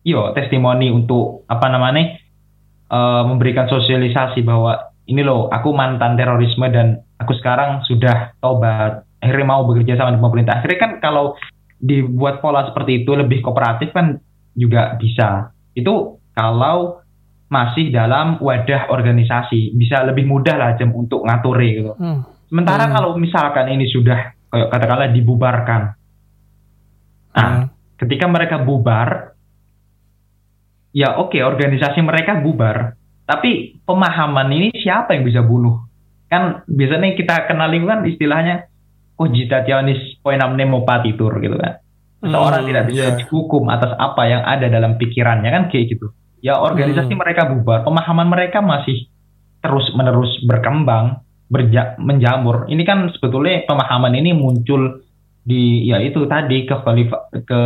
Iya, 0.00 0.32
testimoni 0.32 0.88
untuk 0.88 1.44
apa 1.44 1.66
namanya 1.68 2.16
eh, 2.90 3.22
memberikan 3.28 3.68
sosialisasi 3.68 4.40
bahwa 4.42 4.90
ini 5.06 5.26
loh, 5.26 5.50
aku 5.50 5.74
mantan 5.74 6.14
terorisme 6.14 6.70
dan 6.70 7.02
aku 7.18 7.34
sekarang 7.36 7.82
sudah 7.84 8.32
tobat. 8.38 9.02
Akhirnya 9.20 9.46
mau 9.46 9.66
bekerja 9.66 9.98
sama 9.98 10.14
dengan 10.14 10.30
pemerintah. 10.30 10.62
Akhirnya 10.62 10.78
kan 10.80 10.92
kalau 11.02 11.34
dibuat 11.76 12.38
pola 12.40 12.64
seperti 12.70 13.02
itu 13.04 13.12
lebih 13.18 13.42
kooperatif 13.42 13.90
kan 13.90 14.16
juga 14.54 14.94
bisa. 14.96 15.50
Itu 15.74 16.22
kalau 16.32 17.02
masih 17.50 17.90
dalam 17.90 18.38
wadah 18.38 18.88
organisasi 18.94 19.74
bisa 19.74 20.06
lebih 20.06 20.22
mudah 20.30 20.54
lah 20.54 20.70
jam 20.78 20.94
untuk 20.94 21.26
ngatur 21.26 21.58
gitu. 21.60 21.92
Hmm. 21.98 22.22
Sementara 22.46 22.86
Hmm. 22.86 22.94
kalau 22.94 23.10
misalkan 23.18 23.66
ini 23.74 23.90
sudah 23.90 24.32
katakanlah 24.50 25.10
dibubarkan. 25.10 25.82
Nah, 27.34 27.50
Hmm. 27.50 27.66
ketika 27.98 28.26
mereka 28.30 28.62
bubar 28.62 29.34
ya 30.90 31.18
oke 31.18 31.38
organisasi 31.38 32.00
mereka 32.02 32.38
bubar, 32.38 32.94
tapi 33.26 33.78
pemahaman 33.86 34.50
ini 34.50 34.68
siapa 34.74 35.14
yang 35.14 35.22
bisa 35.22 35.40
bunuh? 35.42 35.86
Kan 36.26 36.62
biasanya 36.66 37.14
kita 37.14 37.46
kenalin 37.46 37.86
kan 37.86 38.00
istilahnya 38.06 38.66
cogitationis 39.14 40.18
poenam 40.24 40.56
nemo 40.56 40.82
patitur 40.82 41.36
gitu 41.38 41.58
kan. 41.58 41.78
Seorang 42.20 42.64
Hmm, 42.64 42.68
tidak 42.68 42.84
bisa 42.92 43.04
iya. 43.08 43.16
dihukum 43.16 43.68
atas 43.72 43.96
apa 43.96 44.22
yang 44.28 44.42
ada 44.44 44.68
dalam 44.68 45.00
pikirannya 45.00 45.48
kan 45.48 45.62
kayak 45.72 45.96
gitu. 45.96 46.12
Ya 46.40 46.56
organisasi 46.60 47.12
Hmm. 47.12 47.20
mereka 47.20 47.48
bubar, 47.48 47.84
pemahaman 47.84 48.28
mereka 48.28 48.60
masih 48.60 49.08
terus 49.60 49.88
menerus 49.92 50.40
berkembang, 50.44 51.20
berja- 51.48 51.96
menjamur. 52.00 52.68
Ini 52.68 52.80
kan 52.84 53.08
sebetulnya 53.12 53.64
pemahaman 53.68 54.16
ini 54.16 54.32
muncul 54.32 55.00
di 55.40 55.88
ya 55.88 55.98
itu 55.98 56.28
tadi 56.28 56.68
ke 56.68 56.76
khalifah 56.84 57.32
ke 57.32 57.60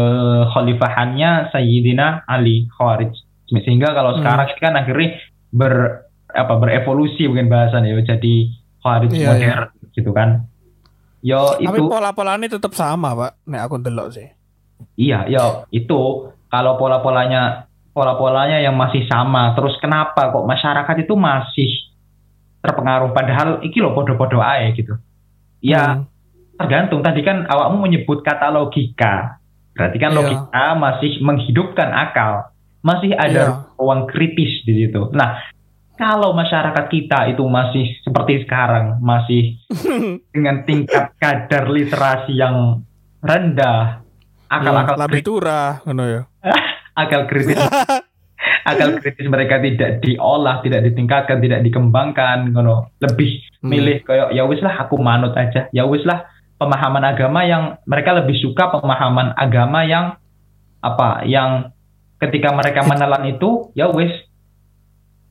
khalifahannya 0.55 1.51
Sayyidina 1.51 2.25
Ali 2.25 2.71
Khawarij. 2.71 3.13
Sehingga 3.51 3.93
kalau 3.93 4.17
Hmm. 4.17 4.21
sekarang 4.23 4.49
kan 4.57 4.75
akhirnya 4.79 5.09
ber 5.51 5.75
apa 6.35 6.55
berevolusi 6.59 7.31
mungkin 7.31 7.47
bahasannya 7.47 7.95
ya 7.95 8.17
jadi 8.17 8.35
Khawarij 8.83 9.11
Iya, 9.13 9.29
modern 9.33 9.63
gitu 9.95 10.11
kan. 10.11 10.29
Yo 11.25 11.57
Tapi 11.57 11.79
itu 11.81 11.89
pola-polanya 11.89 12.47
tetap 12.53 12.77
sama, 12.77 13.17
Pak. 13.17 13.49
Nek 13.49 13.61
aku 13.65 13.75
ndelok 13.81 14.09
sih. 14.13 14.29
Iya, 15.01 15.25
ya 15.25 15.65
itu 15.73 16.29
kalau 16.53 16.77
pola-polanya 16.77 17.65
pola-polanya 17.95 18.59
yang 18.61 18.75
masih 18.75 19.07
sama, 19.07 19.55
terus 19.55 19.79
kenapa 19.79 20.29
kok 20.35 20.45
masyarakat 20.45 20.97
itu 21.07 21.15
masih 21.15 21.71
terpengaruh 22.61 23.15
padahal 23.15 23.61
iki 23.63 23.79
lo 23.79 23.95
podo-podo 23.95 24.43
ae 24.43 24.75
gitu. 24.75 24.99
Ya, 25.61 26.03
Hmm. 26.03 26.05
Tergantung 26.55 27.01
tadi 27.01 27.21
kan 27.21 27.45
awakmu 27.45 27.85
menyebut 27.85 28.23
kata 28.23 28.49
logika. 28.49 29.39
Berarti 29.75 29.99
kan 29.99 30.11
Iya. 30.11 30.19
logika 30.19 30.67
masih 30.75 31.19
menghidupkan 31.19 31.91
akal. 31.91 32.51
Masih 32.81 33.11
ada 33.13 33.43
Iya. 33.65 33.75
ruang 33.75 34.07
kritis 34.07 34.63
di 34.63 34.87
situ. 34.87 35.11
Nah, 35.11 35.41
kalau 35.95 36.31
masyarakat 36.31 36.85
kita 36.87 37.27
itu 37.29 37.43
masih 37.43 37.91
seperti 38.01 38.45
sekarang, 38.45 38.99
masih 39.01 39.59
dengan 40.35 40.63
tingkat 40.63 41.15
kadar 41.17 41.67
literasi 41.67 42.35
yang 42.35 42.83
rendah, 43.19 44.05
akal-akal 44.47 44.95
Lambe 44.95 45.21
turah 45.23 45.81
ngono 45.83 46.05
ya. 46.05 46.23
akal 47.03 47.27
kritis 47.27 47.59
akal 48.71 49.01
kritis 49.01 49.27
mereka 49.27 49.59
tidak 49.59 49.99
diolah, 49.99 50.61
tidak 50.61 50.87
ditingkatkan, 50.87 51.41
tidak 51.41 51.65
dikembangkan, 51.65 52.53
ngono. 52.53 52.95
Lebih 53.01 53.43
Hmm. 53.65 53.73
milih 53.73 54.05
kayak 54.05 54.29
ya 54.31 54.45
wis 54.45 54.61
lah 54.61 54.77
aku 54.77 55.01
manut 55.01 55.33
aja. 55.35 55.73
Ya 55.73 55.89
wis 55.89 56.05
lah 56.05 56.21
pemahaman 56.65 57.05
agama 57.05 57.45
yang 57.45 57.77
mereka 57.85 58.17
lebih 58.17 58.41
suka 58.41 58.73
pemahaman 58.73 59.37
agama 59.37 59.85
yang 59.85 60.17
apa? 60.81 61.29
Yang 61.29 61.77
ketika 62.17 62.57
mereka 62.57 62.81
menelan 62.89 63.29
itu 63.29 63.69
ya 63.77 63.93
wis 63.93 64.13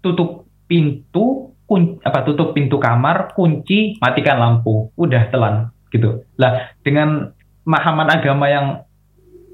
tutup 0.06 0.46
pintu 0.70 1.58
kun, 1.66 1.98
apa 2.06 2.22
tutup 2.22 2.54
pintu 2.54 2.78
kamar, 2.78 3.34
kunci, 3.34 3.98
matikan 3.98 4.38
lampu. 4.38 4.94
Udah 4.94 5.34
telan 5.34 5.74
gitu. 5.90 6.22
Lah 6.38 6.78
dengan 6.86 7.34
pemahaman 7.66 8.10
agama 8.14 8.46
yang 8.46 8.86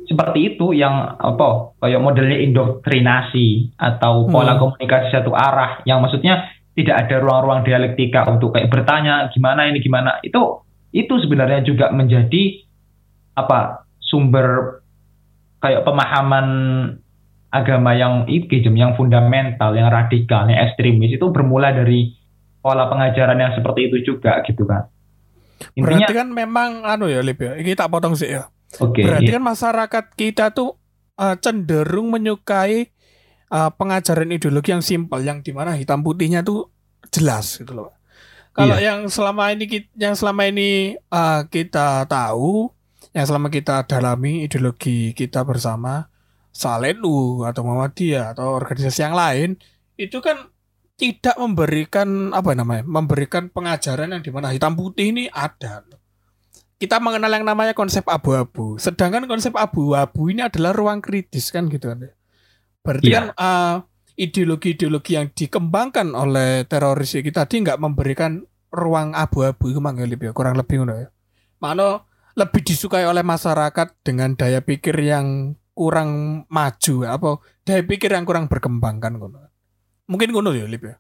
seperti 0.10 0.56
itu 0.58 0.74
yang 0.74 1.16
apa 1.22 1.78
kayak 1.78 2.02
modelnya 2.02 2.42
indoktrinasi 2.42 3.78
atau 3.78 4.26
pola 4.26 4.58
Hmm. 4.58 4.62
komunikasi 4.66 5.14
satu 5.14 5.38
arah 5.38 5.86
yang 5.86 6.02
maksudnya 6.02 6.50
tidak 6.74 7.06
ada 7.06 7.22
ruang-ruang 7.22 7.62
dialektika 7.62 8.26
untuk 8.26 8.58
kayak 8.58 8.74
bertanya 8.74 9.30
gimana 9.30 9.70
ini 9.70 9.78
gimana 9.78 10.18
itu 10.26 10.66
itu 10.90 11.14
sebenarnya 11.22 11.62
juga 11.66 11.94
menjadi 11.94 12.66
apa 13.38 13.86
sumber 14.02 14.82
kayak 15.62 15.86
pemahaman 15.86 16.48
agama 17.50 17.98
yang 17.98 18.26
ikijem 18.30 18.78
yang 18.78 18.94
fundamental 18.94 19.74
yang 19.74 19.90
radikal 19.90 20.46
yang 20.46 20.70
ekstremis 20.70 21.18
itu 21.18 21.26
bermula 21.34 21.74
dari 21.74 22.14
pola 22.62 22.90
pengajaran 22.90 23.38
yang 23.38 23.54
seperti 23.58 23.90
itu 23.90 24.14
juga 24.16 24.42
gitu 24.46 24.66
kan 24.66 24.90
intinya 25.76 26.08
Berarti 26.08 26.14
kan 26.16 26.28
memang 26.32 26.70
anu 26.88 27.12
ya, 27.12 27.20
Lip 27.20 27.40
ya. 27.40 27.60
Ini 27.60 27.76
tak 27.76 27.92
potong 27.92 28.16
sih 28.16 28.32
ya. 28.32 28.48
oke 28.80 29.02
Berarti 29.02 29.28
iya. 29.28 29.36
kan 29.36 29.44
masyarakat 29.44 30.06
kita 30.16 30.46
tuh 30.56 30.80
uh, 31.20 31.36
cenderung 31.42 32.14
menyukai 32.14 32.94
uh, 33.52 33.70
pengajaran 33.76 34.30
ideologi 34.32 34.72
yang 34.72 34.84
simpel, 34.86 35.20
yang 35.20 35.44
di 35.44 35.52
mana 35.52 35.76
hitam 35.76 36.00
putihnya 36.06 36.46
tuh 36.46 36.72
jelas 37.12 37.60
gitu 37.60 37.76
loh. 37.76 37.99
Kalau 38.60 38.76
Iya. 38.76 38.92
yang 38.92 39.00
selama 39.08 39.56
ini 39.56 39.66
yang 39.96 40.16
selama 40.20 40.44
ini 40.52 41.00
uh, 41.08 41.48
kita 41.48 42.04
tahu, 42.06 42.68
yang 43.16 43.24
selama 43.24 43.48
kita 43.48 43.88
dalami 43.88 44.44
ideologi 44.44 45.16
kita 45.16 45.48
bersama 45.48 46.12
Salenu 46.52 47.48
atau 47.48 47.64
Muhammadiyah 47.64 48.36
atau 48.36 48.52
organisasi 48.60 49.00
yang 49.00 49.16
lain, 49.16 49.50
itu 49.96 50.20
kan 50.20 50.52
tidak 51.00 51.40
memberikan 51.40 52.36
apa 52.36 52.52
namanya, 52.52 52.84
memberikan 52.84 53.48
pengajaran 53.48 54.12
yang 54.12 54.20
di 54.20 54.32
mana 54.36 54.52
hitam 54.52 54.76
putih 54.76 55.16
ini 55.16 55.32
ada 55.32 55.88
kita 56.80 56.96
mengenal 57.04 57.32
yang 57.32 57.44
namanya 57.44 57.76
konsep 57.76 58.08
abu-abu. 58.08 58.80
Sedangkan 58.80 59.28
konsep 59.28 59.52
abu-abu 59.52 60.32
ini 60.32 60.48
adalah 60.48 60.72
ruang 60.72 61.04
kritis 61.04 61.52
kan 61.52 61.68
gitu 61.68 61.92
kan. 61.92 62.08
Berarti 62.84 63.08
Iya. 63.12 63.16
kan 63.20 63.26
uh, 63.36 63.74
ideologi-ideologi 64.20 65.16
yang 65.16 65.32
dikembangkan 65.32 66.12
oleh 66.12 66.68
teroris 66.68 67.16
ini 67.16 67.32
tadi 67.32 67.64
nggak 67.64 67.80
memberikan 67.80 68.44
ruang 68.70 69.16
abu-abu 69.16 69.72
itu 69.72 69.80
Mang 69.80 69.98
Elip 69.98 70.20
ya, 70.20 70.36
kurang 70.36 70.60
lebih 70.60 70.84
ya. 70.84 71.08
Mana 71.64 72.04
lebih 72.36 72.62
disukai 72.62 73.08
oleh 73.08 73.24
masyarakat 73.24 74.04
dengan 74.04 74.36
daya 74.36 74.60
pikir 74.60 74.96
yang 75.00 75.56
kurang 75.72 76.44
maju 76.52 76.96
apa 77.08 77.40
daya 77.64 77.84
pikir 77.88 78.12
yang 78.12 78.28
kurang 78.28 78.52
berkembang 78.52 79.00
kan 79.00 79.16
ngono. 79.16 79.48
Mungkin 80.12 80.36
ngono 80.36 80.52
ya 80.52 80.68
Lip 80.68 80.84
ya. 80.84 80.96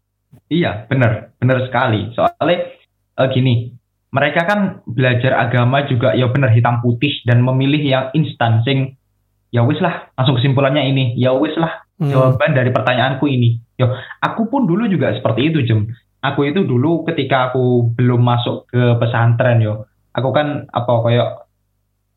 Iya, 0.47 0.72
benar, 0.86 1.34
benar 1.41 1.65
sekali. 1.65 2.13
Soalnya 2.13 2.70
eh, 3.17 3.28
gini, 3.34 3.74
mereka 4.13 4.45
kan 4.45 4.86
belajar 4.86 5.36
agama 5.36 5.84
juga 5.89 6.13
ya 6.13 6.30
benar 6.30 6.53
hitam 6.53 6.80
putih 6.86 7.11
dan 7.26 7.41
memilih 7.41 7.82
yang 7.82 8.05
instan 8.13 8.61
sing 8.61 8.95
ya 9.49 9.65
wis 9.65 9.82
lah, 9.82 10.13
langsung 10.13 10.38
kesimpulannya 10.38 10.86
ini. 10.86 11.17
Ya 11.17 11.34
wis 11.34 11.57
lah, 11.57 11.89
Hmm. 12.00 12.12
jawaban 12.16 12.56
dari 12.56 12.72
pertanyaanku 12.72 13.28
ini. 13.28 13.60
Yo, 13.76 13.91
aku 14.24 14.47
pun 14.47 14.64
dulu 14.64 14.88
juga 14.88 15.12
seperti 15.12 15.52
itu, 15.52 15.68
Jem. 15.68 15.91
Aku 16.24 16.47
itu 16.47 16.64
dulu 16.64 17.04
ketika 17.04 17.52
aku 17.52 17.91
belum 17.95 18.20
masuk 18.24 18.68
ke 18.72 18.95
pesantren 19.00 19.64
yo, 19.64 19.88
aku 20.12 20.36
kan 20.36 20.68
apa 20.72 20.93
kayak 21.08 21.30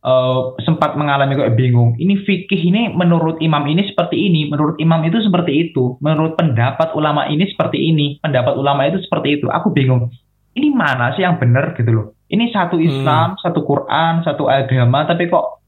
eh, 0.03 0.41
sempat 0.63 0.95
mengalami 0.95 1.39
kayak 1.39 1.55
bingung. 1.59 1.95
Ini 1.99 2.23
fikih 2.23 2.63
ini 2.63 2.83
menurut 2.95 3.39
imam 3.39 3.63
ini 3.67 3.87
seperti 3.87 4.19
ini, 4.19 4.51
menurut 4.51 4.79
imam 4.79 5.03
itu 5.07 5.23
seperti 5.23 5.71
itu, 5.71 5.99
menurut 5.99 6.35
pendapat 6.39 6.95
ulama 6.99 7.27
ini 7.31 7.47
seperti 7.51 7.79
ini, 7.79 8.19
pendapat 8.23 8.55
ulama 8.55 8.87
itu 8.87 9.03
seperti 9.03 9.43
itu. 9.43 9.47
Aku 9.51 9.71
bingung. 9.75 10.11
Ini 10.53 10.69
mana 10.75 11.15
sih 11.17 11.23
yang 11.27 11.39
benar 11.39 11.75
gitu 11.75 11.91
loh? 11.91 12.07
Ini 12.31 12.51
satu 12.55 12.77
Islam, 12.79 13.41
satu 13.41 13.65
Quran, 13.65 14.21
satu 14.27 14.51
agama, 14.51 15.09
tapi 15.09 15.31
kok 15.31 15.63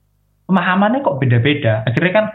pemahamannya 0.45 1.01
kok 1.01 1.17
beda-beda. 1.19 1.83
Akhirnya 1.89 2.13
kan 2.13 2.27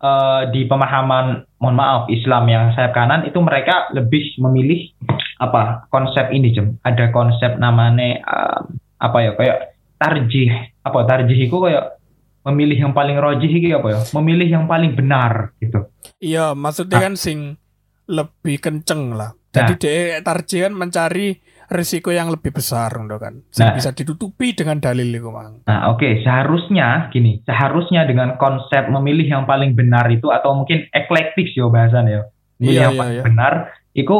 eh, 0.00 0.42
di 0.50 0.64
pemahaman, 0.64 1.44
mohon 1.56 1.76
maaf, 1.76 2.08
Islam 2.08 2.48
yang 2.48 2.64
sayap 2.72 2.92
kanan 2.92 3.24
itu 3.24 3.38
mereka 3.38 3.92
lebih 3.92 4.34
memilih 4.40 4.90
apa 5.36 5.84
konsep 5.88 6.28
ini 6.30 6.50
jem. 6.50 6.80
Ada 6.80 7.08
konsep 7.10 7.56
namanya 7.56 8.20
eh, 8.20 8.60
apa 8.98 9.18
ya 9.20 9.32
kayak 9.32 9.58
tarjih 9.96 10.48
apa 10.80 11.04
tarjih 11.04 11.36
itu 11.36 11.52
kayak 11.52 12.00
memilih 12.40 12.88
yang 12.88 12.92
paling 12.92 13.20
rojih 13.20 13.52
itu 13.52 13.68
apa 13.70 13.88
ya 13.92 14.00
memilih 14.16 14.48
yang 14.48 14.64
paling 14.64 14.96
benar 14.96 15.52
gitu 15.60 15.92
Iya, 16.16 16.56
maksudnya 16.56 16.96
Ah. 16.96 17.04
kan 17.04 17.14
sing 17.16 17.60
lebih 18.08 18.60
kenceng 18.60 19.12
lah. 19.12 19.36
Jadi 19.50 19.72
dia 19.76 20.20
tarjih 20.20 20.64
kan 20.64 20.72
mencari 20.72 21.36
risiko 21.70 22.10
yang 22.10 22.28
lebih 22.28 22.50
besar 22.50 22.90
kan. 22.90 23.46
Nah. 23.62 23.72
bisa 23.78 23.94
ditutupi 23.94 24.52
dengan 24.52 24.82
dalil 24.82 25.06
itu, 25.06 25.30
Mang. 25.30 25.62
Nah, 25.64 25.94
oke, 25.94 26.20
seharusnya 26.26 27.08
gini, 27.14 27.40
seharusnya 27.46 28.04
dengan 28.04 28.34
konsep 28.36 28.90
memilih 28.90 29.30
yang 29.30 29.44
paling 29.46 29.78
benar 29.78 30.10
itu 30.10 30.28
atau 30.28 30.58
mungkin 30.58 30.90
eklektik 30.90 31.54
ya 31.54 31.70
bahasannya 31.70 32.12
ya. 32.12 32.22
Memilih 32.58 32.74
Iya, 32.74 32.82
yang 32.82 32.92
iya, 32.92 33.00
paling 33.00 33.16
iya. 33.16 33.24
benar 33.24 33.52
itu 33.94 34.16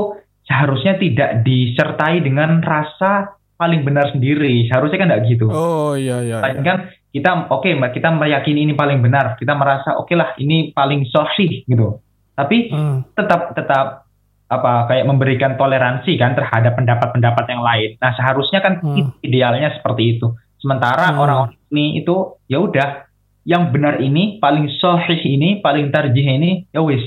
seharusnya 0.47 0.95
tidak 0.97 1.31
disertai 1.45 2.23
dengan 2.25 2.63
rasa 2.63 3.37
paling 3.61 3.85
benar 3.85 4.09
sendiri. 4.15 4.65
Seharusnya 4.71 4.99
kan 5.05 5.09
tidak 5.13 5.23
gitu. 5.29 5.47
Oh 5.53 5.93
iya 5.93 6.25
iya. 6.25 6.39
Lain 6.41 6.63
iya. 6.63 6.65
kan 6.65 6.77
kita 7.13 7.31
oke 7.53 7.69
Mbak, 7.69 7.93
kita 7.99 8.09
meyakini 8.15 8.65
ini 8.65 8.73
paling 8.73 9.05
benar. 9.05 9.37
Kita 9.37 9.53
merasa 9.53 9.99
oke 10.01 10.15
lah 10.17 10.33
ini 10.41 10.73
paling 10.73 11.05
sahih 11.11 11.67
gitu. 11.69 12.01
Tapi 12.33 12.73
Hmm. 12.73 13.05
tetap 13.13 13.53
tetap 13.53 14.10
apa 14.51 14.91
kayak 14.91 15.07
memberikan 15.07 15.55
toleransi 15.55 16.19
kan 16.19 16.35
terhadap 16.35 16.75
pendapat-pendapat 16.75 17.45
yang 17.47 17.63
lain. 17.63 17.91
Nah, 18.03 18.11
seharusnya 18.19 18.59
kan 18.59 18.83
Hmm. 18.83 19.15
idealnya 19.23 19.79
seperti 19.79 20.19
itu. 20.19 20.35
Sementara 20.59 21.15
Hmm. 21.15 21.23
orang-orang 21.23 21.55
ini 21.71 22.03
itu 22.03 22.35
ya 22.51 22.59
udah 22.59 23.11
yang 23.49 23.73
benar 23.73 24.03
ini 24.03 24.37
paling 24.43 24.69
sahih 24.77 25.17
ini 25.17 25.65
paling 25.65 25.89
tarjih 25.89 26.27
ini 26.27 26.69
ya 26.75 26.85
wis 26.85 27.01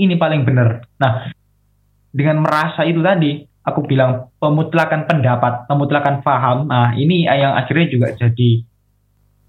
ini 0.00 0.16
paling 0.16 0.46
benar 0.46 0.88
nah 0.96 1.28
dengan 2.14 2.40
merasa 2.40 2.86
itu 2.88 3.04
tadi 3.04 3.44
aku 3.66 3.84
bilang 3.84 4.32
pemutlakan 4.40 5.04
pendapat 5.04 5.68
pemutlakan 5.68 6.24
paham 6.24 6.70
nah 6.70 6.96
ini 6.96 7.28
yang 7.28 7.52
akhirnya 7.52 7.86
juga 7.90 8.16
jadi 8.16 8.64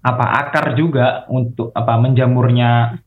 apa 0.06 0.26
akar 0.46 0.76
juga 0.78 1.26
untuk 1.32 1.72
apa 1.74 1.98
menjamurnya 1.98 3.00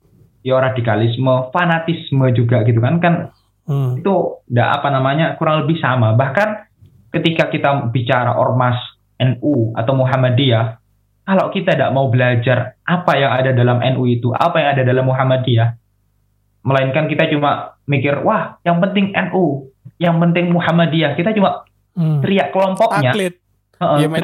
ya 0.43 0.55
radikalisme 0.57 1.53
fanatisme 1.53 2.25
juga 2.33 2.65
gitu 2.65 2.81
kan 2.81 2.97
kan 2.99 3.15
Hmm. 3.69 4.01
itu 4.01 4.13
nggak 4.49 4.69
apa 4.81 4.87
namanya 4.89 5.37
kurang 5.37 5.61
lebih 5.61 5.77
sama 5.77 6.17
bahkan 6.17 6.65
ketika 7.13 7.53
kita 7.53 7.93
bicara 7.93 8.33
ormas 8.33 8.81
NU 9.21 9.77
atau 9.77 9.93
Muhammadiyah 9.93 10.81
kalau 11.21 11.53
kita 11.53 11.77
tidak 11.77 11.93
mau 11.93 12.09
belajar 12.09 12.81
apa 12.81 13.13
yang 13.13 13.29
ada 13.29 13.53
dalam 13.53 13.77
NU 13.93 14.09
itu 14.09 14.33
apa 14.33 14.57
yang 14.57 14.69
ada 14.73 14.81
dalam 14.81 15.05
Muhammadiyah 15.05 15.77
melainkan 16.65 17.05
kita 17.05 17.29
cuma 17.29 17.77
mikir 17.85 18.25
wah 18.25 18.57
yang 18.65 18.81
penting 18.81 19.13
NU 19.29 19.69
yang 20.01 20.17
penting 20.17 20.49
Muhammadiyah 20.49 21.13
kita 21.13 21.29
cuma 21.37 21.69
Hmm. 21.99 22.23
teriak 22.23 22.55
kelompoknya 22.55 23.11
Taklid. 23.11 23.33
Heeh, 23.79 23.97
Ya 24.03 24.07
main. 24.07 24.23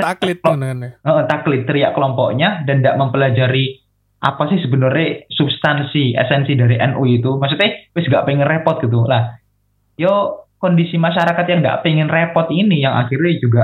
Heeh, 1.00 1.24
taklid 1.28 1.64
teriak 1.68 1.92
kelompoknya 1.92 2.64
dan 2.64 2.80
tidak 2.80 2.96
mempelajari 3.00 3.84
apa 4.22 4.44
sih 4.50 4.60
sebenarnya 4.64 5.28
substansi 5.30 6.16
esensi 6.16 6.56
dari 6.56 6.80
NU 6.94 7.04
itu? 7.08 7.36
Maksudnya 7.36 7.92
wis 7.94 8.08
gak 8.08 8.26
pengen 8.26 8.48
repot 8.48 8.80
gitu. 8.80 9.04
Lah 9.06 9.36
yo 9.96 10.46
kondisi 10.60 11.00
masyarakat 11.00 11.46
yang 11.48 11.60
nggak 11.62 11.82
pengen 11.86 12.10
repot 12.12 12.48
ini 12.52 12.84
yang 12.84 12.96
akhirnya 12.96 13.34
juga 13.40 13.64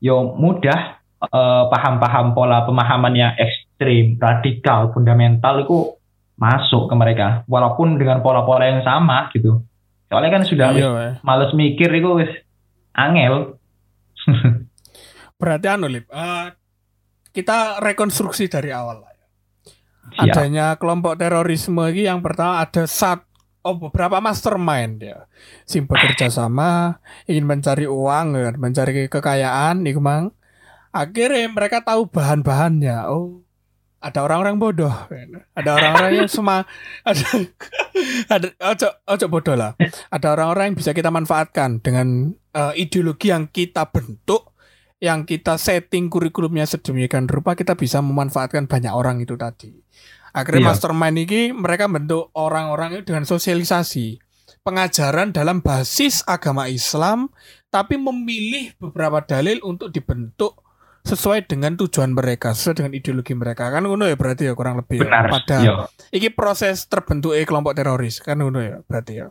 yo 0.00 0.36
mudah 0.36 0.80
eh, 1.24 1.64
paham-paham 1.72 2.36
pola 2.36 2.62
pemahaman 2.68 3.14
yang 3.16 3.32
ekstrim 3.36 4.20
radikal 4.20 4.92
fundamental 4.92 5.64
itu 5.64 5.96
masuk 6.36 6.92
ke 6.92 6.94
mereka. 6.94 7.42
Walaupun 7.48 7.96
dengan 7.96 8.20
pola-pola 8.20 8.68
yang 8.68 8.84
sama 8.84 9.32
gitu. 9.32 9.64
Soalnya 10.06 10.38
kan 10.38 10.42
sudah 10.46 10.68
Iya, 10.70 11.18
males 11.26 11.50
mikir 11.56 11.90
itu 11.90 12.10
wis 12.22 12.30
angel. 12.94 13.58
Berarti 15.40 15.66
anu 15.68 15.90
Lip, 15.90 16.06
eh, 16.08 16.46
kita 17.34 17.82
rekonstruksi 17.82 18.48
dari 18.48 18.70
awal. 18.72 19.04
Siap. 20.14 20.32
Adanya 20.32 20.78
kelompok 20.78 21.18
terorisme 21.18 21.82
ini 21.90 22.06
yang 22.06 22.22
pertama 22.22 22.62
ada 22.62 22.86
sat 22.86 23.26
oh 23.66 23.74
beberapa 23.74 24.22
mastermind 24.22 25.02
ya. 25.02 25.26
Sing 25.66 25.90
bekerja 25.90 26.30
sama 26.30 27.02
ingin 27.26 27.42
mencari 27.42 27.90
uang, 27.90 28.38
ya, 28.38 28.54
mencari 28.54 29.10
kekayaan 29.10 29.82
iku 29.82 29.98
mang. 29.98 30.30
Akhirnya 30.94 31.50
mereka 31.50 31.82
tahu 31.82 32.08
bahan-bahannya. 32.08 33.10
Oh, 33.10 33.44
ada 34.00 34.22
orang-orang 34.22 34.56
bodoh. 34.56 34.94
Ada 35.58 35.70
orang-orang 35.74 36.24
yang 36.24 36.30
semua 36.30 36.62
ada 37.10 37.26
ada 38.30 38.48
ojo 38.72 38.88
ojo 39.04 39.26
bodoh 39.26 39.56
lah. 39.58 39.74
Ada 40.08 40.38
orang-orang 40.38 40.72
yang 40.72 40.76
bisa 40.78 40.94
kita 40.94 41.10
manfaatkan 41.10 41.82
dengan 41.82 42.32
eh, 42.54 42.72
ideologi 42.80 43.34
yang 43.34 43.50
kita 43.50 43.90
bentuk 43.90 44.55
yang 44.96 45.28
kita 45.28 45.60
setting 45.60 46.08
kurikulumnya 46.08 46.64
sedemikian 46.64 47.28
rupa 47.28 47.52
kita 47.52 47.76
bisa 47.76 48.00
memanfaatkan 48.00 48.64
banyak 48.64 48.92
orang 48.92 49.20
itu 49.20 49.36
tadi. 49.36 49.76
Akhirnya 50.32 50.68
Iya. 50.68 50.68
mastermind 50.72 51.16
ini 51.16 51.40
mereka 51.52 51.88
bentuk 51.88 52.28
orang-orang 52.36 53.00
itu 53.00 53.12
dengan 53.12 53.24
sosialisasi 53.24 54.20
pengajaran 54.64 55.32
dalam 55.32 55.64
basis 55.64 56.20
agama 56.26 56.68
Islam 56.68 57.32
tapi 57.72 57.96
memilih 57.96 58.72
beberapa 58.80 59.20
dalil 59.24 59.60
untuk 59.64 59.92
dibentuk 59.92 60.60
sesuai 61.06 61.46
dengan 61.46 61.78
tujuan 61.78 62.10
mereka, 62.10 62.50
sesuai 62.50 62.82
dengan 62.82 62.92
ideologi 62.98 63.32
mereka. 63.36 63.70
Kan 63.70 63.86
ngono 63.86 64.10
ya 64.10 64.18
berarti 64.18 64.50
ya 64.50 64.58
kurang 64.58 64.80
lebih 64.82 65.00
ya. 65.00 65.06
benar 65.06 65.24
Pada 65.30 65.56
Yo, 65.62 65.74
iki 66.10 66.34
proses 66.34 66.88
terbentuknya 66.90 67.46
kelompok 67.46 67.78
teroris 67.78 68.18
kan 68.18 68.40
ngono 68.42 68.58
ya 68.58 68.76
berarti 68.84 69.22
ya 69.22 69.28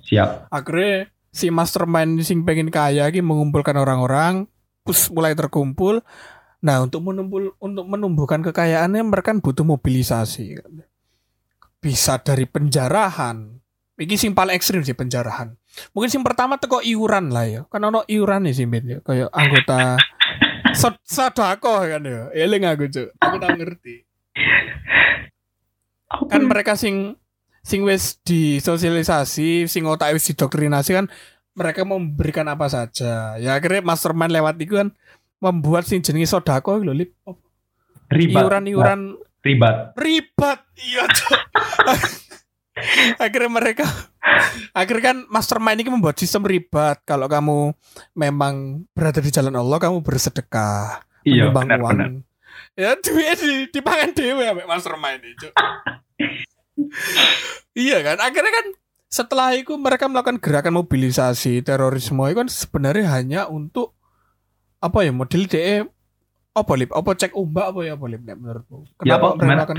siap 0.00 0.48
akhirnya 0.48 1.12
si 1.28 1.52
mastermind 1.52 2.24
sing 2.24 2.48
pengen 2.48 2.72
kaya 2.72 3.12
ini 3.12 3.20
mengumpulkan 3.20 3.76
orang-orang 3.76 4.48
terus 4.86 5.08
mulai 5.10 5.34
terkumpul. 5.34 6.02
Nah 6.62 6.86
untuk 6.86 7.02
menumpul 7.02 7.58
untuk 7.58 7.86
menumbuhkan 7.86 8.42
kekayaannya 8.42 9.02
mereka 9.02 9.34
kan 9.34 9.42
butuh 9.42 9.66
mobilisasi. 9.66 10.62
Bisa 11.82 12.22
dari 12.22 12.46
penjarahan. 12.46 13.58
Ini 13.98 14.14
sing 14.18 14.34
paling 14.34 14.54
ekstrim 14.54 14.82
sih 14.82 14.94
penjarahan. 14.94 15.54
Mungkin 15.94 16.10
sing 16.10 16.22
pertama 16.22 16.58
teko 16.58 16.82
iuran 16.82 17.30
lah 17.30 17.46
ya. 17.46 17.60
Kan 17.66 17.86
ono 17.86 18.02
iuran 18.06 18.50
sih 18.50 18.66
Min, 18.66 18.86
ya. 18.86 18.98
Kayak 19.02 19.30
anggota 19.30 19.98
sod 20.74 20.98
sodako 21.02 21.82
kan 21.86 22.02
ya. 22.02 22.30
Eling 22.34 22.66
aku 22.66 22.86
cuk. 22.90 23.08
Aku 23.18 23.36
tak 23.42 23.58
ngerti. 23.58 24.06
Kan 26.30 26.42
mereka 26.46 26.78
sing 26.78 27.18
sing 27.62 27.86
wis 27.86 28.18
disosialisasi 28.26 29.70
sing 29.70 29.86
otak 29.86 30.18
wis 30.18 30.26
didoktrinasi 30.34 30.98
kan 30.98 31.06
mereka 31.52 31.84
memberikan 31.84 32.48
apa 32.48 32.68
saja. 32.68 33.36
Ya 33.36 33.56
akhirnya 33.56 33.84
mastermind 33.84 34.32
lewat 34.32 34.56
itu 34.60 34.80
kan 34.80 34.88
membuat 35.42 35.84
sing 35.84 36.00
jenenge 36.00 36.30
sodako 36.30 36.80
lho 36.80 36.96
lip. 36.96 37.12
Ribat. 38.12 38.44
Iuran 38.44 38.64
iuran 38.68 39.00
ribat. 39.42 39.96
Ribat 39.96 40.58
iya 40.78 41.04
akhirnya 43.20 43.50
mereka 43.52 43.84
akhirnya 44.72 45.12
kan 45.12 45.18
mastermind 45.28 45.82
ini 45.82 45.92
membuat 45.92 46.16
sistem 46.16 46.48
ribat. 46.48 47.04
Kalau 47.04 47.28
kamu 47.28 47.76
memang 48.16 48.84
berada 48.96 49.20
di 49.20 49.30
jalan 49.32 49.56
Allah 49.56 49.78
kamu 49.80 50.00
bersedekah 50.00 51.04
iya 51.26 51.52
benar 51.52 51.80
uang. 51.80 51.90
benar. 51.92 52.10
Ya 52.72 52.96
duit 52.96 53.36
di 53.36 53.68
dipangan 53.68 54.16
dewe 54.16 54.48
ambek 54.48 54.64
mastermind 54.64 55.20
itu. 55.20 55.48
iya 57.84 58.00
kan? 58.00 58.16
Akhirnya 58.20 58.52
kan 58.52 58.66
setelah 59.12 59.52
itu 59.52 59.76
mereka 59.76 60.08
melakukan 60.08 60.40
gerakan 60.40 60.80
mobilisasi 60.80 61.60
terorisme 61.60 62.24
itu 62.24 62.36
kan 62.38 62.48
sebenarnya 62.48 63.12
hanya 63.12 63.40
untuk 63.44 63.92
apa 64.80 65.04
ya 65.04 65.12
model 65.12 65.44
DE 65.44 65.84
apa 66.52 66.72
lip 66.74 66.90
apa 66.90 67.10
cek 67.12 67.36
umbak 67.36 67.70
apa 67.70 67.80
ya 67.84 67.92
apa 67.92 68.04
lip 68.08 68.22
nek 68.24 68.36
menurutmu 68.36 68.78
Ya, 69.04 69.20
kenapa 69.20 69.26
apa? 69.26 69.36
mereka 69.36 69.52
melakukan 69.52 69.78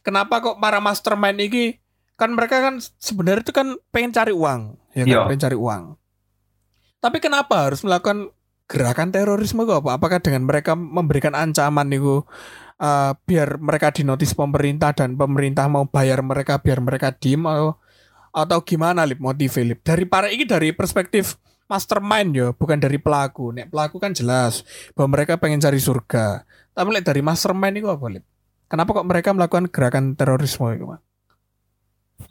kenapa 0.00 0.34
kok 0.38 0.56
para 0.56 0.78
mastermind 0.78 1.40
ini 1.40 1.80
kan 2.14 2.30
mereka 2.30 2.60
kan 2.60 2.76
sebenarnya 3.00 3.42
itu 3.42 3.52
kan 3.52 3.80
pengen 3.88 4.12
cari 4.12 4.30
uang 4.30 4.60
ya 4.92 5.02
kan 5.02 5.08
Iya. 5.08 5.24
pengen 5.26 5.42
cari 5.42 5.56
uang 5.56 5.82
tapi 7.00 7.16
kenapa 7.16 7.64
harus 7.64 7.80
melakukan 7.80 8.28
gerakan 8.68 9.10
terorisme 9.10 9.64
kok 9.64 9.82
apa? 9.82 9.98
Apakah 9.98 10.20
dengan 10.22 10.46
mereka 10.46 10.78
memberikan 10.78 11.34
ancaman 11.34 11.90
itu 11.90 12.22
uh, 12.78 13.12
biar 13.26 13.58
mereka 13.58 13.90
dinotis 13.90 14.30
pemerintah 14.30 14.94
dan 14.94 15.16
pemerintah 15.16 15.66
mau 15.66 15.88
bayar 15.88 16.22
mereka 16.22 16.62
biar 16.62 16.78
mereka 16.78 17.10
diem 17.10 17.40
atau 17.42 17.80
atau 18.30 18.58
gimana 18.62 19.04
lip? 19.06 19.18
Motif 19.18 19.58
lip 19.60 19.82
dari 19.82 20.06
para 20.06 20.30
ini 20.30 20.46
dari 20.46 20.70
perspektif 20.74 21.36
mastermind 21.70 22.30
yo. 22.34 22.46
Bukan 22.54 22.82
dari 22.82 22.98
pelaku. 22.98 23.54
Nek 23.54 23.70
pelaku 23.70 24.02
kan 24.02 24.10
jelas 24.14 24.66
bahwa 24.94 25.18
mereka 25.18 25.38
pengen 25.38 25.62
cari 25.62 25.78
surga. 25.78 26.42
Tapi 26.74 26.88
lihat 26.94 27.06
dari 27.06 27.22
mastermind 27.22 27.76
itu 27.78 27.88
apa 27.90 28.06
lip? 28.10 28.24
Kenapa 28.70 28.94
kok 28.94 29.08
mereka 29.10 29.34
melakukan 29.34 29.66
gerakan 29.66 30.14
terorisme 30.14 30.70
itu? 30.70 30.86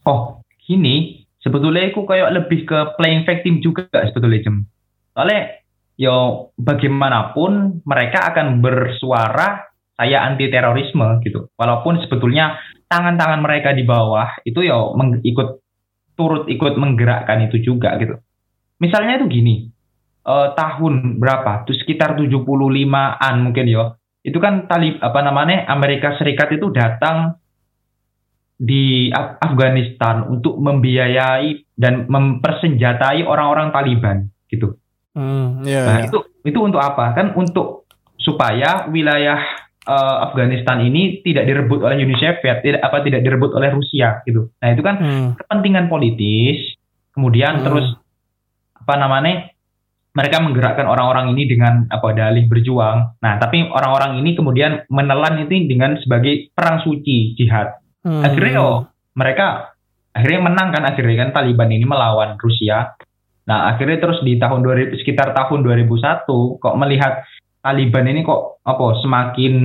Oh, 0.08 0.40
gini, 0.64 1.28
sebetulnya 1.44 1.92
aku 1.92 2.08
kayak 2.08 2.32
lebih 2.32 2.64
ke 2.64 2.80
playing 2.96 3.28
victim 3.28 3.60
juga 3.60 3.84
sebetulnya 3.92 4.40
Jem. 4.48 4.64
Soalnya, 5.12 5.60
yo 6.00 6.48
bagaimanapun 6.56 7.84
mereka 7.84 8.32
akan 8.32 8.64
bersuara 8.64 9.68
saya 10.00 10.24
anti 10.24 10.48
terorisme 10.48 11.20
gitu. 11.28 11.52
Walaupun 11.60 12.00
sebetulnya 12.08 12.56
tangan-tangan 12.88 13.44
mereka 13.44 13.76
di 13.76 13.84
bawah 13.84 14.40
itu 14.48 14.64
meng- 14.96 15.20
ikut 15.28 15.60
turut 16.20 16.52
ikut 16.52 16.76
menggerakkan 16.76 17.48
itu 17.48 17.64
juga 17.64 17.96
gitu. 17.96 18.20
Misalnya 18.84 19.24
itu 19.24 19.32
gini, 19.32 19.72
eh, 20.28 20.48
tahun 20.52 21.16
berapa? 21.16 21.64
Tuh 21.64 21.80
sekitar 21.80 22.20
75-an 22.20 23.36
mungkin 23.40 23.66
yo. 23.72 23.96
Itu 24.20 24.44
kan 24.44 24.68
talib 24.68 25.00
apa 25.00 25.24
namanya 25.24 25.64
Amerika 25.72 26.20
Serikat 26.20 26.52
itu 26.52 26.68
datang 26.76 27.40
di 28.60 29.08
Af- 29.16 29.40
Afghanistan 29.40 30.28
untuk 30.28 30.60
membiayai 30.60 31.80
dan 31.80 32.12
mempersenjatai 32.12 33.24
orang-orang 33.24 33.72
Taliban 33.72 34.28
gitu. 34.52 34.76
Hmm, 35.16 35.64
ya. 35.64 35.88
Nah, 35.88 35.98
itu 36.04 36.20
itu 36.44 36.60
untuk 36.60 36.84
apa? 36.84 37.16
Kan 37.16 37.40
untuk 37.40 37.88
supaya 38.20 38.92
wilayah 38.92 39.40
eh, 39.90 40.18
Afghanistan 40.30 40.86
ini 40.86 41.26
tidak 41.26 41.50
direbut 41.50 41.82
oleh 41.82 41.98
Uni 41.98 42.16
Soviet, 42.22 42.62
tidak 42.62 42.82
apa 42.86 43.02
tidak 43.02 43.26
direbut 43.26 43.52
oleh 43.58 43.74
Rusia 43.74 44.22
gitu. 44.24 44.54
Nah, 44.62 44.70
itu 44.70 44.82
kan 44.86 44.96
Hmm, 45.02 45.28
kepentingan 45.42 45.90
politis. 45.90 46.78
Kemudian 47.10 47.60
Hmm. 47.60 47.66
terus 47.66 47.88
apa 48.78 48.94
namanya? 48.96 49.50
Mereka 50.10 50.42
menggerakkan 50.42 50.90
orang-orang 50.90 51.38
ini 51.38 51.46
dengan 51.46 51.86
apa 51.86 52.14
dalih 52.18 52.50
berjuang. 52.50 53.22
Nah, 53.22 53.34
tapi 53.38 53.62
orang-orang 53.70 54.18
ini 54.22 54.34
kemudian 54.34 54.86
menelan 54.90 55.46
itu 55.46 55.70
dengan 55.70 56.02
sebagai 56.02 56.50
perang 56.54 56.82
suci 56.82 57.38
jihad 57.38 57.80
hmm. 58.04 58.24
akhirnya 58.24 58.54
yo 58.60 58.70
mereka 59.16 59.76
akhirnya 60.16 60.42
menang 60.52 60.70
kan 60.72 60.84
akhirnya 60.88 61.16
kan 61.28 61.30
Taliban 61.36 61.70
ini 61.72 61.86
melawan 61.86 62.40
Rusia. 62.40 62.96
Nah 63.50 63.74
akhirnya 63.74 63.98
terus 63.98 64.22
di 64.22 64.38
tahun 64.38 64.62
2000 64.62 65.02
sekitar 65.02 65.34
tahun 65.34 65.66
2001 65.66 66.62
kok 66.62 66.76
melihat 66.78 67.26
Taliban 67.60 68.08
ini 68.08 68.24
kok 68.24 68.64
apa 68.64 69.04
semakin 69.04 69.56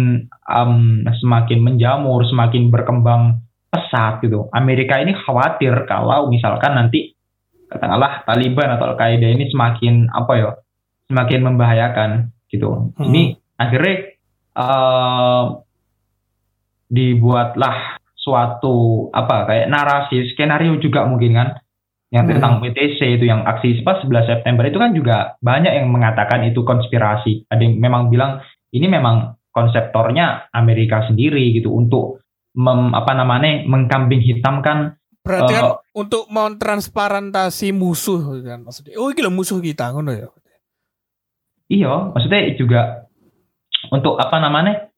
um, 0.50 1.06
semakin 1.22 1.58
menjamur, 1.62 2.26
semakin 2.26 2.68
berkembang 2.74 3.38
pesat 3.70 4.18
gitu. 4.22 4.50
Amerika 4.50 4.98
ini 4.98 5.14
khawatir 5.14 5.86
kalau 5.86 6.26
misalkan 6.26 6.74
nanti 6.74 7.14
katakanlah 7.70 8.26
Taliban 8.26 8.74
atau 8.74 8.94
Al-Qaeda 8.94 9.28
ini 9.30 9.46
semakin 9.50 10.10
apa 10.10 10.32
ya, 10.34 10.50
semakin 11.10 11.40
membahayakan 11.46 12.10
gitu. 12.50 12.94
Hmm. 12.94 13.06
Ini 13.10 13.38
akhirnya 13.58 13.94
uh, 14.58 15.44
dibuatlah 16.90 17.98
suatu 18.14 19.08
apa 19.12 19.44
kayak 19.46 19.68
narasi 19.68 20.32
skenario 20.32 20.80
juga 20.80 21.04
mungkin 21.04 21.32
kan 21.36 21.48
yang 22.14 22.30
Hmm. 22.30 22.38
tentang 22.38 22.62
PTC 22.62 23.18
itu 23.18 23.26
yang 23.26 23.42
aksi 23.42 23.82
pas 23.82 23.98
11 23.98 24.30
September 24.30 24.62
itu 24.62 24.78
kan 24.78 24.94
juga 24.94 25.34
banyak 25.42 25.74
yang 25.74 25.90
mengatakan 25.90 26.46
itu 26.46 26.62
konspirasi. 26.62 27.50
Ada 27.50 27.58
yang 27.66 27.82
memang 27.82 28.06
bilang 28.06 28.38
ini 28.70 28.86
memang 28.86 29.34
konseptornya 29.50 30.46
Amerika 30.54 31.02
sendiri 31.10 31.50
gitu 31.58 31.74
untuk 31.74 32.22
mem, 32.54 32.94
apa 32.94 33.12
namanya 33.18 33.66
mengkambing 33.66 34.22
hitamkan 34.22 34.94
Berarti 35.24 35.56
kan 35.56 35.64
Eh, 35.64 35.76
untuk 35.96 36.28
mentransparentasi 36.28 37.72
musuh 37.72 38.44
kan 38.44 38.60
maksudnya. 38.60 39.00
Oh, 39.00 39.08
iki 39.08 39.24
lho 39.24 39.32
musuh 39.32 39.56
kita 39.56 39.88
ngono 39.96 40.12
ya. 40.12 40.28
Iya, 41.72 42.12
maksudnya 42.12 42.52
juga 42.60 43.08
untuk 43.88 44.20
apa 44.20 44.36
namanya? 44.36 44.92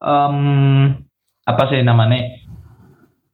em, 0.00 0.96
apa 1.44 1.62
sih 1.72 1.80
namanya? 1.84 2.44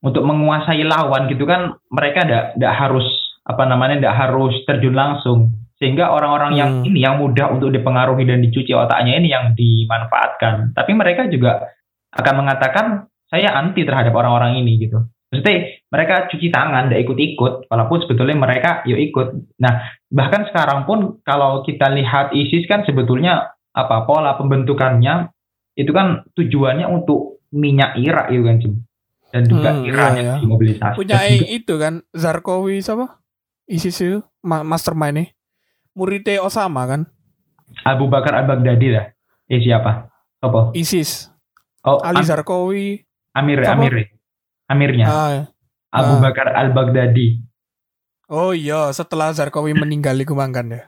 Untuk 0.02 0.22
menguasai 0.22 0.86
lawan 0.86 1.26
gitu 1.30 1.46
kan 1.46 1.78
mereka 1.90 2.22
tidak 2.26 2.74
harus 2.78 3.06
apa 3.46 3.62
namanya 3.64 3.96
tidak 4.02 4.16
harus 4.18 4.54
terjun 4.66 4.92
langsung 4.92 5.54
sehingga 5.76 6.08
orang-orang 6.10 6.52
yang 6.56 6.70
Hmm. 6.80 6.88
ini 6.88 7.04
yang 7.04 7.20
mudah 7.20 7.52
untuk 7.52 7.68
dipengaruhi 7.70 8.24
dan 8.24 8.40
dicuci 8.40 8.72
otaknya 8.72 9.20
ini 9.20 9.28
yang 9.28 9.52
dimanfaatkan. 9.52 10.72
Tapi 10.72 10.92
mereka 10.96 11.28
juga 11.28 11.68
akan 12.16 12.34
mengatakan 12.42 12.86
saya 13.28 13.52
anti 13.54 13.84
terhadap 13.84 14.16
orang-orang 14.16 14.56
ini 14.58 14.80
gitu. 14.80 15.04
Maksudnya 15.28 15.58
mereka 15.90 16.30
cuci 16.30 16.48
tangan, 16.48 16.88
tidak 16.88 17.02
ikut-ikut, 17.04 17.66
walaupun 17.68 17.98
sebetulnya 18.00 18.38
mereka 18.38 18.80
yuk 18.86 18.96
ikut. 18.96 19.28
Nah, 19.58 19.84
bahkan 20.08 20.46
sekarang 20.48 20.86
pun 20.86 21.18
kalau 21.26 21.60
kita 21.60 21.90
lihat 21.92 22.30
ISIS 22.32 22.64
kan 22.64 22.86
sebetulnya 22.86 23.52
apa 23.74 24.06
pola 24.08 24.38
pembentukannya 24.38 25.28
itu 25.76 25.92
kan 25.92 26.24
tujuannya 26.32 26.88
untuk 26.88 27.44
minyak 27.52 28.00
Irak 28.00 28.32
itu 28.32 28.42
kan 28.42 28.56
Cim. 28.62 28.74
dan 29.28 29.42
juga 29.44 29.70
Hmm, 29.74 29.84
Iran 29.84 30.10
iya, 30.14 30.16
yang 30.16 30.28
iya. 30.32 30.36
dimobilisasi 30.40 30.96
Punya 30.96 31.18
itu 31.28 31.74
kan 31.76 32.00
Zarkowi 32.16 32.80
siapa? 32.80 33.20
ISIS 33.66 33.98
itu 34.02 34.18
ma 34.42 34.62
mastermind 34.62 35.14
nih. 35.20 35.28
Muridnya 35.96 36.42
Osama 36.42 36.86
kan? 36.86 37.02
Abu 37.82 38.06
Bakar 38.06 38.38
Al 38.38 38.46
Baghdadi 38.46 38.88
lah 38.94 39.06
eh 39.46 39.60
siapa 39.62 40.10
apa 40.42 40.74
ISIS. 40.74 41.30
oh 41.86 42.02
Ali 42.02 42.22
Am-. 42.22 42.42
Amir? 43.36 43.62
Amir 43.68 43.94
Amirnya 44.66 45.06
Ah, 45.06 45.44
Abu 45.94 46.18
ah. 46.18 46.20
Bakar 46.22 46.50
Al 46.54 46.74
Baghdadi 46.74 47.42
oh 48.26 48.50
iya, 48.50 48.90
setelah 48.90 49.30
Zarkowi 49.30 49.70
meninggal 49.70 50.18
iku 50.18 50.34
mangkan 50.34 50.66
ya. 50.66 50.82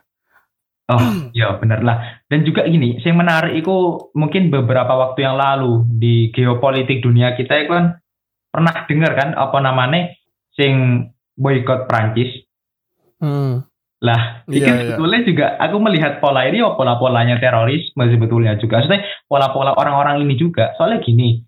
Oh, 0.89 1.29
ya 1.31 1.55
benar 1.61 1.85
lah. 1.85 2.19
Dan 2.27 2.43
juga 2.43 2.65
gini, 2.65 2.97
yang 2.99 3.21
menarik 3.21 3.61
itu 3.61 4.09
mungkin 4.17 4.49
beberapa 4.49 4.89
waktu 4.97 5.21
yang 5.21 5.37
lalu 5.37 5.85
di 5.85 6.33
geopolitik 6.33 7.05
dunia 7.05 7.37
kita 7.37 7.61
itu 7.61 7.71
kan 7.71 8.01
pernah 8.49 8.73
dengar 8.89 9.13
kan 9.13 9.29
apa 9.37 9.57
namanya 9.61 10.11
sing 10.57 11.05
boykot 11.37 11.85
Prancis. 11.85 12.48
Hmm. 13.19 13.63
Lah, 13.99 14.47
ini 14.47 14.57
Iya, 14.57 14.65
kan 14.65 14.75
iya. 14.75 14.83
sebetulnya 14.95 15.19
juga 15.27 15.45
aku 15.59 15.75
melihat 15.83 16.13
pola 16.23 16.47
ini 16.47 16.63
ya 16.63 16.71
pola-polanya 16.71 17.35
terorisme 17.35 18.07
sebetulnya 18.07 18.55
juga. 18.55 18.79
Maksudnya 18.79 19.03
pola-pola 19.27 19.75
orang-orang 19.75 20.23
ini 20.23 20.39
juga. 20.39 20.71
Soalnya 20.79 21.03
gini, 21.03 21.43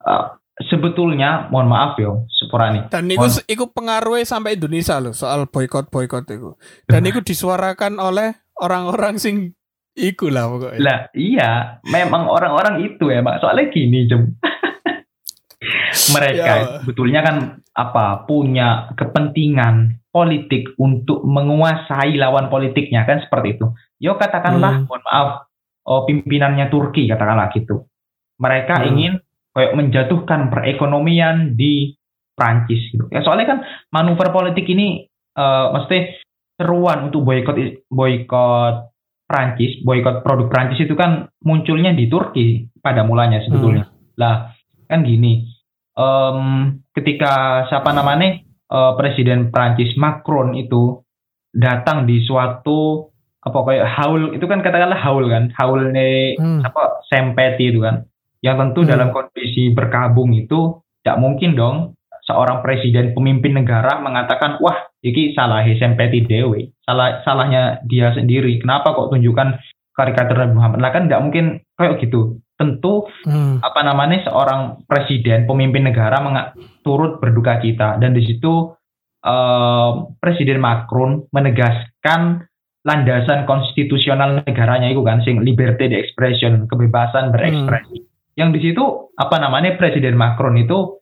eh, 0.00 0.24
sebetulnya 0.64 1.52
mohon 1.52 1.68
maaf 1.68 2.00
yo, 2.00 2.24
Sepurani. 2.32 2.88
Dan 2.88 3.12
itu 3.12 3.20
Mohon- 3.20 3.44
itu 3.44 3.64
pengaruhnya 3.68 4.24
sampai 4.24 4.56
Indonesia 4.56 4.96
loh 4.96 5.12
soal 5.12 5.44
boykot 5.44 5.92
boykot 5.92 6.24
itu. 6.26 6.56
Dan 6.88 7.04
itu 7.04 7.20
disuarakan 7.20 8.00
oleh 8.00 8.32
orang-orang 8.56 9.20
sing 9.20 9.52
iku 9.92 10.32
lah 10.32 10.48
pokoknya. 10.48 10.80
Lah 10.80 10.98
iya, 11.12 11.50
memang 11.84 12.24
orang-orang 12.24 12.80
itu 12.82 13.12
ya, 13.12 13.20
Mak. 13.20 13.44
Soalnya 13.44 13.68
gini, 13.68 14.08
Jem. 14.08 14.32
Mereka 16.14 16.40
Ya. 16.40 16.56
sebetulnya 16.80 17.20
kan 17.20 17.36
apa 17.72 18.24
punya 18.24 18.92
kepentingan 18.92 19.96
politik 20.14 20.78
untuk 20.78 21.26
menguasai 21.26 22.14
lawan 22.14 22.46
politiknya 22.46 23.02
kan 23.02 23.18
seperti 23.18 23.58
itu. 23.58 23.66
Yo 23.98 24.14
katakanlah, 24.14 24.78
Hmm. 24.78 24.86
mohon 24.86 25.02
maaf, 25.10 25.50
oh, 25.90 26.06
pimpinannya 26.06 26.70
Turki 26.70 27.10
katakanlah 27.10 27.50
gitu. 27.50 27.90
Mereka 28.38 28.74
Hmm. 28.78 28.86
ingin 28.94 29.12
kayak 29.50 29.74
menjatuhkan 29.74 30.54
perekonomian 30.54 31.58
di 31.58 31.98
Prancis 32.34 32.90
gitu. 32.94 33.10
Ya 33.10 33.26
soalnya 33.26 33.46
kan 33.46 33.58
manuver 33.90 34.30
politik 34.30 34.66
ini 34.70 35.06
eh 35.34 35.66
mesti 35.74 36.22
seruan 36.54 37.10
untuk 37.10 37.26
boykot 37.26 37.86
boykot 37.90 38.74
Prancis, 39.26 39.82
boykot 39.82 40.22
produk 40.22 40.46
Prancis 40.46 40.84
itu 40.84 40.94
kan 40.94 41.26
munculnya 41.42 41.90
di 41.90 42.06
Turki 42.06 42.70
pada 42.78 43.02
mulanya 43.02 43.42
sebetulnya. 43.42 43.90
Lah 44.14 44.54
kan 44.86 45.02
gini, 45.02 45.48
em, 45.96 46.38
ketika 46.92 47.64
siapa 47.66 47.90
namanya 47.90 48.43
eh, 48.74 48.92
Presiden 48.98 49.54
Prancis 49.54 49.94
Macron 49.94 50.58
itu 50.58 50.98
datang 51.54 52.10
di 52.10 52.18
suatu 52.26 53.06
apa 53.44 53.58
kayak 53.62 53.86
haul 54.00 54.32
itu 54.34 54.44
kan 54.48 54.64
katakanlah 54.64 54.98
haul 54.98 55.28
kan, 55.30 55.52
haul 55.54 55.92
nih 55.92 56.34
Hmm. 56.40 56.64
apa 56.64 57.04
sempeti 57.06 57.70
itu 57.70 57.84
kan, 57.84 58.02
yang 58.42 58.56
tentu 58.56 58.82
Hmm. 58.82 58.90
dalam 58.90 59.08
kondisi 59.14 59.70
berkabung 59.70 60.32
itu 60.34 60.80
tidak 61.04 61.20
mungkin 61.20 61.52
dong 61.54 61.76
seorang 62.24 62.64
presiden 62.64 63.12
pemimpin 63.12 63.52
negara 63.52 64.00
mengatakan 64.00 64.56
wah 64.64 64.88
iki 65.04 65.36
salah 65.36 65.60
sempeti 65.76 66.24
dewe 66.24 66.72
salah 66.88 67.20
salahnya 67.20 67.84
dia 67.84 68.16
sendiri 68.16 68.56
kenapa 68.64 68.96
kok 68.96 69.12
tunjukkan 69.12 69.60
karikatur 69.92 70.40
Nabi 70.40 70.54
Muhammad 70.56 70.80
lah 70.80 70.90
kan 70.96 71.04
nggak 71.06 71.20
mungkin 71.20 71.44
kayak 71.76 72.00
gitu 72.00 72.40
tentu 72.54 73.10
Hmm. 73.26 73.58
apa 73.60 73.80
namanya 73.82 74.30
seorang 74.30 74.86
presiden 74.86 75.46
pemimpin 75.50 75.90
negara 75.90 76.22
turut 76.86 77.18
berduka 77.18 77.58
cita. 77.58 77.98
Dan 77.98 78.14
di 78.14 78.22
situ 78.22 78.70
eh, 79.24 79.90
presiden 80.20 80.60
Macron 80.60 81.24
menegaskan 81.32 82.44
landasan 82.84 83.48
konstitusional 83.48 84.44
negaranya 84.44 84.92
itu 84.92 85.00
kan 85.00 85.24
sing 85.24 85.40
liberty 85.40 85.88
de 85.88 85.96
expression 85.96 86.68
kebebasan 86.68 87.32
berekspresi. 87.32 88.04
Yang 88.36 88.50
di 88.52 88.60
situ 88.70 88.84
apa 89.16 89.40
namanya 89.40 89.80
presiden 89.80 90.20
Macron 90.20 90.60
itu 90.60 91.00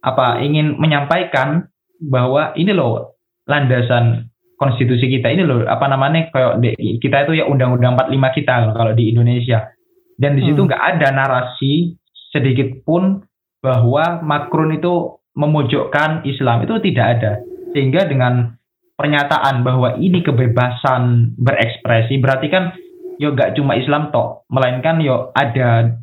apa 0.00 0.40
ingin 0.40 0.80
menyampaikan 0.80 1.68
bahwa 2.00 2.54
ini 2.56 2.72
loh 2.72 3.20
landasan 3.44 4.30
konstitusi 4.56 5.06
kita 5.10 5.30
ini 5.30 5.42
loh 5.44 5.66
apa 5.66 5.86
namanya 5.90 6.30
kayak 6.32 6.78
kita 7.02 7.26
itu 7.26 7.42
ya 7.42 7.44
undang-undang 7.46 7.94
45 7.94 8.38
kita 8.38 8.54
kalau 8.74 8.92
di 8.94 9.10
Indonesia 9.12 9.70
dan 10.18 10.34
di 10.34 10.42
situ 10.42 10.58
Hmm. 10.58 10.68
nggak 10.68 10.82
ada 10.98 11.08
narasi 11.14 11.94
sedikit 12.34 12.82
pun 12.82 13.22
bahwa 13.62 14.20
Macron 14.20 14.74
itu 14.74 15.22
memojokkan 15.38 16.26
Islam. 16.26 16.66
Itu 16.66 16.82
tidak 16.82 17.06
ada. 17.18 17.32
Sehingga 17.70 18.10
dengan 18.10 18.58
pernyataan 18.98 19.62
bahwa 19.62 19.94
ini 20.02 20.26
kebebasan 20.26 21.34
berekspresi 21.38 22.18
berarti 22.18 22.50
kan 22.50 22.74
yo 23.22 23.30
nggak 23.30 23.54
cuma 23.54 23.78
Islam 23.78 24.10
toh 24.10 24.42
melainkan 24.50 24.98
yo 24.98 25.30
ada 25.38 25.94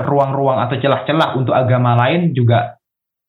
ruang-ruang 0.00 0.64
atau 0.64 0.80
celah-celah 0.80 1.36
untuk 1.36 1.52
agama 1.52 2.00
lain 2.00 2.32
juga. 2.32 2.80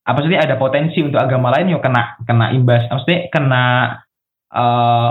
Apa 0.08 0.24
sih 0.24 0.38
ada 0.40 0.56
potensi 0.56 1.04
untuk 1.04 1.20
agama 1.20 1.52
lain 1.52 1.76
yo 1.76 1.84
kena 1.84 2.16
kena 2.24 2.56
imbas. 2.56 2.88
Maksudnya 2.88 3.28
kena 3.28 3.64
eh, 4.56 5.10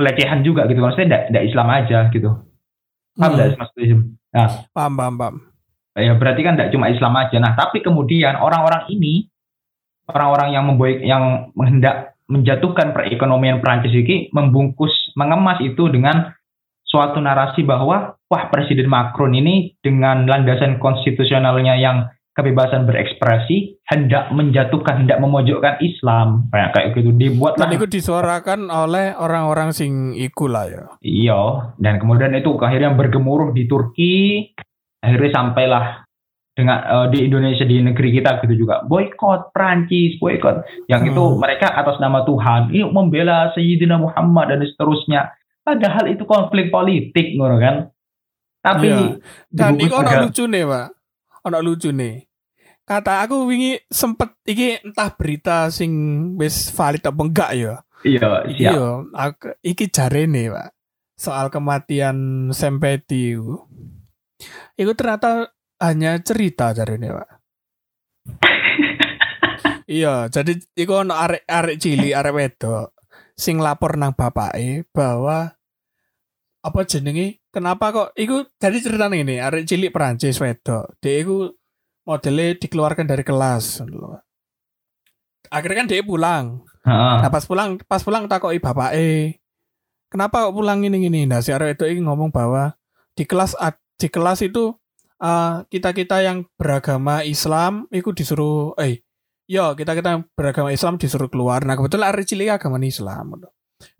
pelecehan 0.00 0.40
juga 0.40 0.64
gitu. 0.64 0.80
Maksudnya 0.80 1.28
tidak 1.28 1.44
Islam 1.44 1.68
aja 1.68 2.08
gitu 2.08 2.45
paham 3.16 3.32
Hmm. 3.32 3.36
nggak 3.36 3.48
sih, 3.48 3.58
maksudnya 3.58 3.86
Jem? 3.88 4.00
nah 4.30 4.48
Paham, 4.70 4.92
paham, 4.94 5.14
paham. 5.16 5.36
ya 5.96 6.12
berarti 6.14 6.40
kan 6.44 6.54
tidak 6.60 6.72
cuma 6.76 6.92
Islam 6.92 7.14
aja. 7.16 7.36
Nah, 7.40 7.52
tapi 7.56 7.80
kemudian 7.80 8.36
orang-orang 8.36 8.84
ini, 8.92 9.24
orang-orang 10.06 10.48
yang 10.52 10.64
memboy 10.68 10.92
yang 11.00 11.24
menghendak 11.56 12.12
menjatuhkan 12.28 12.90
perekonomian 12.92 13.62
Prancis 13.62 13.94
ini 13.94 14.28
membungkus, 14.34 14.92
mengemas 15.16 15.62
itu 15.62 15.86
dengan 15.88 16.34
suatu 16.84 17.18
narasi 17.22 17.62
bahwa 17.62 18.18
wah 18.28 18.44
Presiden 18.50 18.90
Macron 18.90 19.32
ini 19.32 19.74
dengan 19.80 20.26
landasan 20.26 20.76
konstitusionalnya 20.82 21.78
yang 21.78 22.10
kebebasan 22.36 22.84
berekspresi 22.84 23.80
hendak 23.88 24.28
menjatuhkan, 24.28 25.02
hendak 25.02 25.16
memojokkan 25.24 25.80
Islam 25.80 26.52
kayak 26.52 26.76
kayak 26.76 26.86
gitu 26.92 27.16
dibuat 27.16 27.56
Dan 27.56 27.72
itu 27.72 27.88
disuarakan 27.88 28.68
oleh 28.68 29.16
orang-orang 29.16 29.72
sing 29.72 30.12
iku 30.12 30.44
lah 30.44 30.68
ya. 30.68 30.84
Iya, 31.00 31.72
dan 31.80 31.96
kemudian 31.96 32.36
itu 32.36 32.52
akhirnya 32.60 32.92
bergemuruh 32.92 33.56
di 33.56 33.64
Turki, 33.64 34.14
akhirnya 35.00 35.32
sampailah 35.32 36.04
dengan 36.52 36.78
eh, 36.84 37.06
di 37.08 37.24
Indonesia 37.24 37.64
di 37.64 37.80
negeri 37.80 38.20
kita 38.20 38.44
gitu 38.44 38.68
juga 38.68 38.84
boykot 38.84 39.56
Prancis, 39.56 40.20
boykot. 40.20 40.88
Yang 40.92 41.16
itu 41.16 41.22
Hmm. 41.24 41.40
mereka 41.40 41.72
atas 41.72 41.96
nama 42.00 42.20
Tuhan, 42.24 42.68
ini 42.68 42.84
membela 42.84 43.48
Sayyidina 43.56 43.96
Muhammad 43.96 44.52
dan 44.52 44.60
seterusnya. 44.60 45.32
Padahal 45.64 46.12
itu 46.12 46.28
konflik 46.28 46.68
politik, 46.68 47.32
ngono 47.32 47.56
kan? 47.56 47.76
Tapi 48.60 48.88
Iya. 48.92 49.18
Dan 49.48 49.80
juga- 49.80 50.20
lucu 50.26 50.44
nih, 50.44 50.64
Pak. 50.68 50.86
Ono 51.46 51.58
lucu 51.62 51.90
nih. 51.94 52.25
Kata 52.86 53.26
aku 53.26 53.50
wingi 53.50 53.82
sempet 53.90 54.38
iki 54.46 54.78
entah 54.78 55.10
berita 55.18 55.66
sing 55.74 55.90
wis 56.38 56.70
valid 56.70 57.02
apa 57.02 57.22
enggak 57.26 57.50
ya. 57.58 57.74
iya 58.06 58.28
Iki 58.46 58.62
siap. 58.62 58.72
yo, 58.78 58.86
aku, 59.10 59.46
iki 59.66 59.90
jarene, 59.90 60.54
Pak. 60.54 60.68
Soal 61.18 61.50
kematian 61.50 62.48
Sempeti 62.54 63.34
iku. 63.34 63.66
Iku 64.78 64.92
ternyata 64.94 65.50
hanya 65.82 66.14
cerita 66.22 66.70
jarene, 66.70 67.10
Pak. 67.10 67.30
iya, 69.98 70.30
jadi 70.30 70.54
iku 70.78 71.02
ono 71.02 71.18
arek-arek 71.18 71.82
cilik, 71.82 72.14
arek 72.14 72.34
wedok 72.38 72.96
sing 73.36 73.60
lapor 73.60 74.00
nang 74.00 74.16
bapake 74.16 74.88
bahwa 74.90 75.52
apa 76.64 76.80
jenenge 76.88 77.44
kenapa 77.52 77.92
kok 77.92 78.08
iku 78.16 78.48
jadi 78.58 78.80
cerita 78.80 79.06
ini 79.12 79.38
arek 79.38 79.68
cilik 79.68 79.92
Perancis 79.92 80.40
wedok 80.40 80.98
dia 80.98 81.22
iku 81.22 81.52
modelnya 82.06 82.54
dikeluarkan 82.56 83.04
dari 83.10 83.26
kelas. 83.26 83.82
Akhirnya 85.50 85.76
kan 85.82 85.88
dia 85.90 86.06
pulang. 86.06 86.62
Nah 86.86 87.28
pas 87.28 87.42
pulang 87.42 87.82
pas 87.82 88.00
pulang 88.00 88.30
takoki 88.30 88.62
bapak 88.62 88.94
eh 88.94 89.42
kenapa 90.06 90.46
kok 90.46 90.54
pulang 90.54 90.86
ini 90.86 91.02
gini 91.02 91.26
nah 91.26 91.42
si 91.42 91.50
arek 91.50 91.82
itu 91.82 91.98
ngomong 91.98 92.30
bahwa 92.30 92.78
di 93.18 93.26
kelas 93.26 93.58
di 93.98 94.06
kelas 94.06 94.46
itu 94.46 94.70
kita 95.66 95.90
kita 95.90 96.22
yang 96.22 96.46
beragama 96.54 97.26
Islam 97.26 97.90
itu 97.90 98.14
disuruh 98.14 98.78
eh 98.78 99.02
yo 99.50 99.74
kita 99.74 99.98
kita 99.98 100.08
yang 100.14 100.22
beragama 100.38 100.70
Islam 100.70 100.94
disuruh 100.94 101.26
keluar. 101.26 101.66
Nah 101.66 101.74
kebetulan 101.74 102.14
arek 102.14 102.26
cilik 102.30 102.54
agama 102.54 102.78
Islam. 102.78 103.34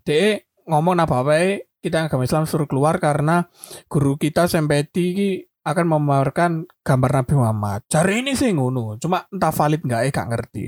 Dia 0.07 0.39
ngomong 0.71 0.95
nah 0.95 1.11
bapak 1.11 1.37
eh 1.43 1.55
kita 1.83 2.03
yang 2.03 2.07
agama 2.07 2.23
Islam 2.23 2.47
suruh 2.47 2.71
keluar 2.71 3.03
karena 3.03 3.51
guru 3.91 4.15
kita 4.15 4.47
Sempeti 4.47 5.43
akan 5.67 5.87
memamerkan 5.91 6.63
gambar 6.87 7.11
Nabi 7.23 7.35
Muhammad. 7.35 7.81
Cari 7.91 8.23
ini 8.23 8.39
sih 8.39 8.55
ngono, 8.55 8.95
cuma 9.03 9.27
entah 9.35 9.51
valid 9.51 9.83
nggak 9.83 10.03
eh 10.07 10.13
gak 10.15 10.31
ngerti. 10.31 10.65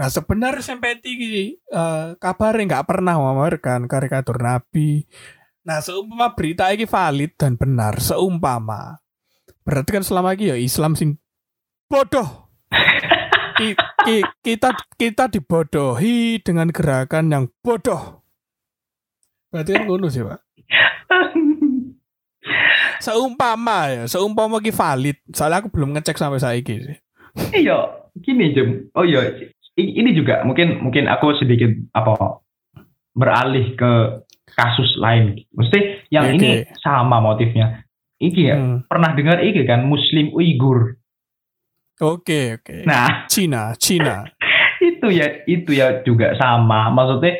Nah 0.00 0.08
sebenarnya 0.08 0.64
Sempeti 0.64 1.12
iki 1.12 1.60
eh, 1.60 2.06
kabarnya 2.16 2.64
nggak 2.72 2.86
pernah 2.88 3.20
memamerkan 3.20 3.84
karikatur 3.84 4.40
Nabi. 4.40 5.04
Nah 5.68 5.84
seumpama 5.84 6.32
berita 6.32 6.72
ini 6.72 6.88
valid 6.88 7.36
dan 7.36 7.60
benar, 7.60 8.00
seumpama 8.00 8.96
berarti 9.60 9.90
kan 9.92 10.04
selama 10.04 10.32
ini 10.32 10.50
ya 10.50 10.56
Islam 10.56 10.96
sing 10.96 11.20
bodoh. 11.86 12.48
Ki- 13.60 13.76
ki- 13.76 14.30
kita 14.40 14.72
kita 14.96 15.28
dibodohi 15.28 16.40
dengan 16.40 16.72
gerakan 16.72 17.28
yang 17.28 17.44
bodoh. 17.60 18.24
Berarti 19.52 19.70
kan 19.76 19.84
ngono 19.84 20.08
sih 20.08 20.24
pak. 20.24 20.40
Seumpama 23.00 23.78
ya, 23.88 24.02
seumpama 24.04 24.60
ki 24.60 24.70
valid. 24.70 25.18
Soalnya 25.32 25.64
aku 25.64 25.72
belum 25.72 25.96
ngecek 25.96 26.20
sampai 26.20 26.40
saiki 26.42 26.74
sih. 26.84 26.96
Iya, 27.64 28.10
gini 28.20 28.52
Jem. 28.52 28.90
Oh 28.92 29.06
iya, 29.06 29.24
ini 29.78 30.10
juga 30.12 30.42
mungkin 30.44 30.82
mungkin 30.84 31.08
aku 31.08 31.38
sedikit 31.38 31.70
apa 31.96 32.42
beralih 33.14 33.74
ke 33.74 33.92
kasus 34.52 34.98
lain. 34.98 35.40
Mesti 35.54 36.10
yang 36.10 36.28
Oke. 36.30 36.36
ini 36.36 36.50
sama 36.82 37.22
motifnya. 37.22 37.86
Iki 38.20 38.42
ya, 38.44 38.56
Hmm. 38.60 38.84
pernah 38.84 39.16
dengar 39.16 39.40
iki 39.40 39.64
kan 39.64 39.88
Muslim 39.88 40.28
Uighur. 40.36 41.00
Oke 42.00 42.60
oke. 42.60 42.84
Nah, 42.84 43.24
Cina, 43.32 43.72
Cina. 43.80 44.24
itu 44.80 45.08
ya 45.08 45.44
itu 45.48 45.72
ya 45.72 46.04
juga 46.04 46.36
sama. 46.36 46.92
Maksudnya 46.92 47.36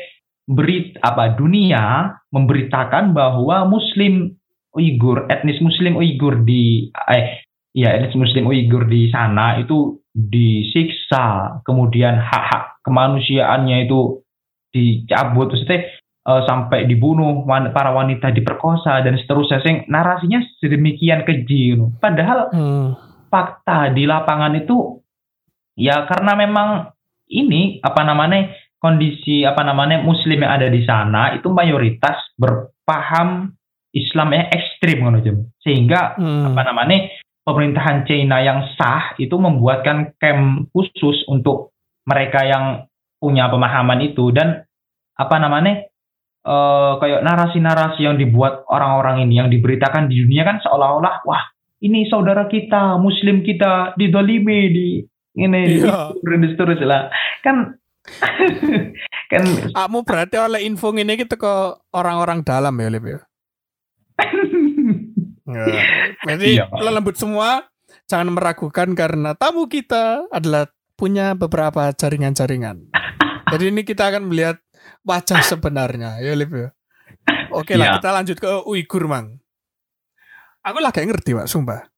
berit 0.49 0.97
apa 1.01 1.33
dunia 1.37 2.17
memberitakan 2.33 3.13
bahwa 3.13 3.69
Muslim 3.69 4.40
Uighur, 4.71 5.27
etnis 5.27 5.59
Muslim 5.59 5.99
Uighur 5.99 6.41
di 6.47 6.87
eh 7.11 7.43
ya 7.75 7.95
etnis 7.95 8.15
Muslim 8.15 8.47
Uighur 8.47 8.87
di 8.87 9.11
sana 9.11 9.59
itu 9.59 9.99
disiksa, 10.11 11.59
kemudian 11.63 12.19
hak-hak 12.19 12.83
kemanusiaannya 12.83 13.87
itu 13.87 14.19
dicabut, 14.71 15.51
maksudnya 15.51 15.87
eh, 16.21 16.41
sampai 16.47 16.85
dibunuh, 16.87 17.43
wan- 17.47 17.71
para 17.71 17.91
wanita 17.95 18.31
diperkosa 18.31 18.99
dan 19.03 19.15
seterusnya. 19.19 19.63
Sing 19.63 19.87
narasinya 19.87 20.39
sedemikian 20.59 21.23
keji, 21.23 21.73
you 21.73 21.75
know. 21.79 21.89
padahal 21.99 22.51
Hmm. 22.51 22.95
fakta 23.31 23.95
di 23.95 24.03
lapangan 24.03 24.51
itu 24.59 24.99
ya 25.79 26.03
karena 26.03 26.35
memang 26.35 26.91
ini 27.31 27.79
apa 27.79 28.03
namanya 28.03 28.51
kondisi 28.75 29.47
apa 29.47 29.63
namanya 29.63 30.03
muslim 30.03 30.43
yang 30.43 30.51
ada 30.59 30.67
di 30.67 30.83
sana 30.83 31.31
itu 31.39 31.47
mayoritas 31.47 32.19
berpaham 32.35 33.55
Islam 33.91 34.31
yang 34.31 34.47
ekstrim 34.49 34.97
ngono 35.03 35.19
sehingga 35.61 36.15
Hmm. 36.15 36.51
apa 36.51 36.61
namanya 36.63 37.11
pemerintahan 37.43 38.07
China 38.07 38.39
yang 38.39 38.63
sah 38.79 39.17
itu 39.17 39.33
membuatkan 39.35 40.15
camp 40.15 40.71
khusus 40.71 41.25
untuk 41.27 41.75
mereka 42.07 42.45
yang 42.45 42.85
punya 43.19 43.51
pemahaman 43.51 44.01
itu 44.01 44.31
dan 44.31 44.63
apa 45.13 45.35
namanya 45.37 45.85
eh, 46.41 46.91
kayak 46.97 47.21
narasi-narasi 47.21 48.01
yang 48.01 48.17
dibuat 48.17 48.65
orang-orang 48.65 49.27
ini 49.27 49.37
yang 49.37 49.49
diberitakan 49.51 50.09
di 50.09 50.23
dunia 50.25 50.41
kan 50.41 50.57
seolah-olah 50.63 51.21
wah 51.21 51.43
ini 51.81 52.05
saudara 52.07 52.45
kita 52.45 52.97
muslim 52.97 53.41
kita 53.41 53.93
didolimi 53.97 54.59
di 54.69 54.87
ini 55.37 55.59
Iya. 55.81 56.13
di 56.17 56.21
dan 56.25 56.41
seterusnya 56.47 56.87
lah 56.87 57.01
kan 57.41 57.77
kan 59.31 59.43
Kamu 59.71 60.01
berarti 60.01 60.35
oleh 60.41 60.65
info 60.65 60.89
ini 60.91 61.13
kita 61.15 61.37
ke 61.37 61.53
orang-orang 61.93 62.41
dalam 62.41 62.73
ya, 62.75 62.89
Lip 62.89 63.05
ya. 63.05 63.19
Ya. 65.51 65.65
Jadi 66.31 66.63
Iya, 66.63 66.65
lembut 66.71 67.19
semua 67.19 67.67
jangan 68.07 68.31
meragukan 68.31 68.95
karena 68.95 69.35
tamu 69.35 69.67
kita 69.67 70.29
adalah 70.31 70.71
punya 70.95 71.33
beberapa 71.35 71.91
jaringan-jaringan. 71.91 72.87
Jadi 73.51 73.63
ini 73.67 73.81
kita 73.83 74.07
akan 74.13 74.31
melihat 74.31 74.61
wajah 75.03 75.43
sebenarnya, 75.43 76.21
ya 76.23 76.31
Lip. 76.37 76.53
Oke 77.51 77.75
lah, 77.75 77.91
Iya. 77.91 77.93
kita 77.99 78.09
lanjut 78.15 78.37
ke 78.39 78.49
Uighur, 78.63 79.11
Mang. 79.11 79.43
Aku 80.61 80.77
lah 80.79 80.93
gak 80.93 81.09
ngerti, 81.09 81.35
Pak, 81.35 81.49
sumpah. 81.49 81.91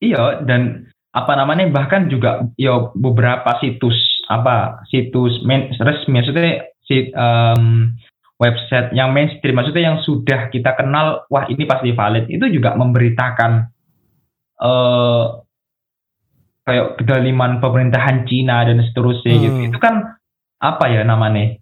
Iya 0.00 0.44
dan 0.44 0.92
apa 1.16 1.32
namanya 1.32 1.72
bahkan 1.72 2.12
juga 2.12 2.44
ya 2.60 2.92
beberapa 2.92 3.56
situs 3.64 3.96
apa 4.28 4.84
situs 4.92 5.40
main, 5.48 5.72
resmi 5.80 6.20
maksudnya 6.20 6.68
si 6.84 7.08
em, 7.16 7.96
website 8.36 8.92
yang 8.92 9.16
mainstream 9.16 9.56
maksudnya 9.56 9.92
yang 9.92 9.98
sudah 10.04 10.52
kita 10.52 10.76
kenal 10.76 11.24
wah 11.32 11.48
ini 11.48 11.64
pasti 11.64 11.92
valid. 11.96 12.28
Itu 12.28 12.48
juga 12.52 12.76
memberitakan 12.76 13.52
eh 14.56 15.24
kayak 16.66 16.98
kedaliman 16.98 17.62
pemerintahan 17.62 18.26
Cina 18.26 18.66
dan 18.66 18.82
seterusnya 18.82 19.38
Hmm. 19.38 19.42
gitu 19.44 19.58
itu 19.70 19.78
kan 19.78 20.18
apa 20.58 20.84
ya 20.90 21.06
namanya? 21.06 21.56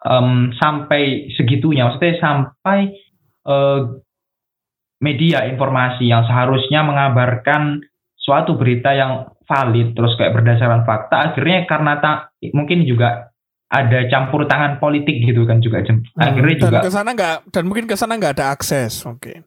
Em, 0.00 0.50
sampai 0.56 1.30
segitunya. 1.36 1.86
Maksudnya 1.86 2.16
sampai 2.18 2.78
eh, 3.40 3.80
media 5.00 5.48
informasi 5.48 6.12
yang 6.12 6.28
seharusnya 6.28 6.84
mengabarkan 6.84 7.80
suatu 8.20 8.52
berita 8.54 8.92
yang 8.92 9.32
valid 9.48 9.96
terus 9.96 10.14
kayak 10.20 10.36
berdasarkan 10.36 10.84
fakta. 10.84 11.32
Akhirnya 11.32 11.64
karena 11.64 11.98
tak 11.98 12.36
mungkin 12.52 12.84
juga 12.84 13.29
ada 13.70 13.98
campur 14.10 14.50
tangan 14.50 14.82
politik 14.82 15.22
gitu 15.22 15.46
kan 15.46 15.62
juga 15.62 15.78
Jem. 15.80 16.02
akhirnya 16.18 16.58
Hmm, 16.58 16.62
dan 16.62 16.70
juga 16.74 16.80
ke 16.82 16.90
sana 16.90 17.10
nggak 17.14 17.36
dan 17.54 17.62
mungkin 17.70 17.86
ke 17.86 17.94
sana 17.94 18.18
nggak 18.18 18.34
ada 18.38 18.46
akses 18.50 19.06
mungkin. 19.06 19.46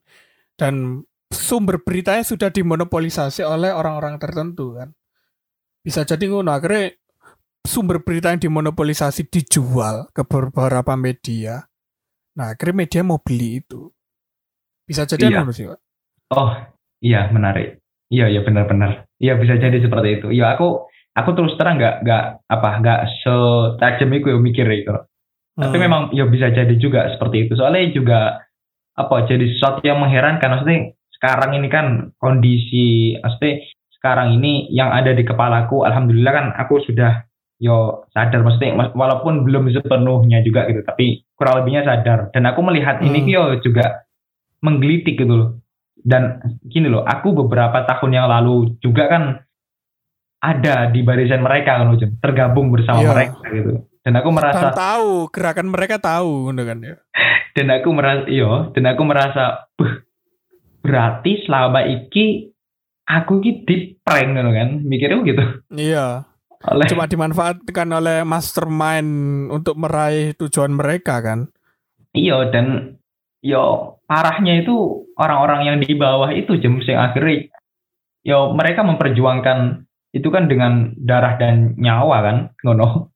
Dan 0.56 1.04
sumber 1.28 1.84
beritanya 1.84 2.24
sudah 2.24 2.48
dimonopolisasi 2.48 3.44
oleh 3.44 3.76
orang-orang 3.76 4.16
tertentu 4.16 4.80
kan. 4.80 4.96
Bisa 5.84 6.08
jadi 6.08 6.24
ngono 6.32 6.56
akhirnya 6.56 6.96
sumber 7.64 8.00
berita 8.00 8.32
yang 8.32 8.40
dimonopolisasi 8.40 9.28
dijual 9.28 10.08
ke 10.16 10.24
beberapa 10.24 10.96
media. 10.96 11.68
Nah 12.40 12.56
akhirnya 12.56 12.88
media 12.88 13.02
mau 13.04 13.20
beli 13.20 13.60
itu. 13.60 13.92
Bisa 14.88 15.04
jadi 15.04 15.28
Iya. 15.32 15.44
sih 15.52 15.68
Pak. 15.68 15.80
oh 16.34 16.50
iya 17.04 17.28
menarik. 17.28 17.84
Iya 18.08 18.32
iya 18.32 18.42
benar-benar. 18.42 19.04
Iya 19.20 19.36
bisa 19.36 19.60
jadi 19.60 19.78
seperti 19.84 20.22
itu. 20.22 20.28
Iya 20.32 20.56
aku 20.56 20.88
aku 21.14 21.30
terus 21.38 21.54
terang 21.56 21.78
nggak 21.78 22.02
nggak 22.04 22.24
apa 22.50 22.70
nggak 22.82 23.00
setajam 23.22 24.10
itu 24.14 24.28
ya 24.34 24.38
mikir 24.38 24.68
itu. 24.70 24.94
Tapi 25.54 25.78
Hmm. 25.78 25.84
memang 25.86 26.02
ya 26.18 26.26
bisa 26.26 26.50
jadi 26.50 26.74
juga 26.82 27.14
seperti 27.14 27.46
itu. 27.46 27.54
Soalnya 27.54 27.94
juga 27.94 28.20
apa 28.98 29.16
jadi 29.30 29.46
sesuatu 29.54 29.86
yang 29.86 30.02
mengherankan. 30.02 30.50
Maksudnya 30.50 30.98
sekarang 31.14 31.54
ini 31.56 31.68
kan 31.70 31.86
kondisi 32.18 33.14
maksudnya 33.22 33.62
sekarang 33.94 34.36
ini 34.36 34.68
yang 34.74 34.90
ada 34.90 35.14
di 35.14 35.22
kepalaku 35.22 35.86
alhamdulillah 35.86 36.34
kan 36.34 36.46
aku 36.58 36.82
sudah 36.82 37.22
yo 37.62 38.10
sadar. 38.12 38.42
Maksudnya 38.42 38.74
walaupun 38.98 39.46
belum 39.46 39.70
sepenuhnya 39.70 40.42
juga 40.42 40.66
gitu 40.66 40.82
tapi 40.82 41.22
kurang 41.38 41.62
lebihnya 41.62 41.86
sadar. 41.86 42.34
Dan 42.34 42.50
aku 42.50 42.66
melihat 42.66 43.06
ini 43.06 43.22
Hmm. 43.22 43.30
yo 43.30 43.44
juga 43.62 44.02
menggelitik 44.66 45.22
gitu 45.22 45.34
loh. 45.38 45.50
Dan 46.04 46.42
gini 46.66 46.90
loh 46.90 47.06
aku 47.06 47.32
beberapa 47.32 47.86
tahun 47.86 48.12
yang 48.12 48.28
lalu 48.28 48.76
juga 48.82 49.06
kan 49.08 49.24
ada 50.44 50.92
di 50.92 51.00
barisan 51.02 51.40
mereka 51.40 51.80
kan 51.80 51.96
Ujung, 51.96 52.20
tergabung 52.20 52.68
bersama 52.70 53.00
Iya. 53.00 53.12
mereka 53.16 53.38
gitu 53.48 53.74
dan 54.04 54.14
aku 54.20 54.30
merasa 54.30 54.60
dan 54.60 54.76
tahu 54.76 55.12
gerakan 55.32 55.68
mereka 55.72 55.96
tahu 55.96 56.52
kan 56.52 56.80
ya 56.84 56.96
dan 57.56 57.68
aku 57.72 57.90
merasa 57.96 58.28
iyo 58.28 58.52
dan 58.76 58.84
aku 58.86 59.02
merasa 59.08 59.44
"Beuh, 59.74 60.04
berarti 60.84 61.48
selama 61.48 61.88
iki 61.88 62.52
aku 63.04 63.40
ki 63.40 63.52
di 63.64 63.76
prank 64.00 64.36
kan 64.36 64.70
mikirnya 64.84 65.24
gitu 65.24 65.44
Iya. 65.72 66.28
oleh 66.64 66.88
Cuma 66.88 67.08
dimanfaatkan 67.08 67.88
oleh 67.92 68.24
mastermind 68.24 69.12
untuk 69.50 69.76
meraih 69.76 70.32
tujuan 70.38 70.72
mereka 70.72 71.20
kan. 71.20 71.52
iya 72.14 72.48
dan 72.48 72.96
yo 73.40 73.98
parahnya 74.06 74.64
itu 74.64 74.76
orang-orang 75.18 75.62
yang 75.66 75.78
di 75.80 75.92
bawah 75.92 76.32
itu 76.32 76.56
jem 76.56 76.80
sing 76.80 76.96
akhirnya 76.96 77.52
yo 78.24 78.56
mereka 78.56 78.84
memperjuangkan 78.84 79.84
itu 80.14 80.30
kan 80.30 80.46
dengan 80.46 80.94
darah 81.02 81.36
dan 81.42 81.74
nyawa 81.76 82.18
kan 82.22 82.38
ngono 82.62 83.14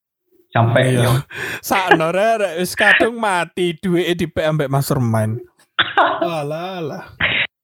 sampai 0.49 0.97
Iya. 0.97 1.21
Sakno 1.61 2.09
rek 2.09 2.57
wis 2.57 2.73
kadung 2.73 3.21
mati 3.21 3.77
duwe 3.77 4.17
di 4.17 4.25
ambek 4.25 4.71
mastermind. 4.71 5.45
Alah 6.25 6.81
alah. 6.81 7.03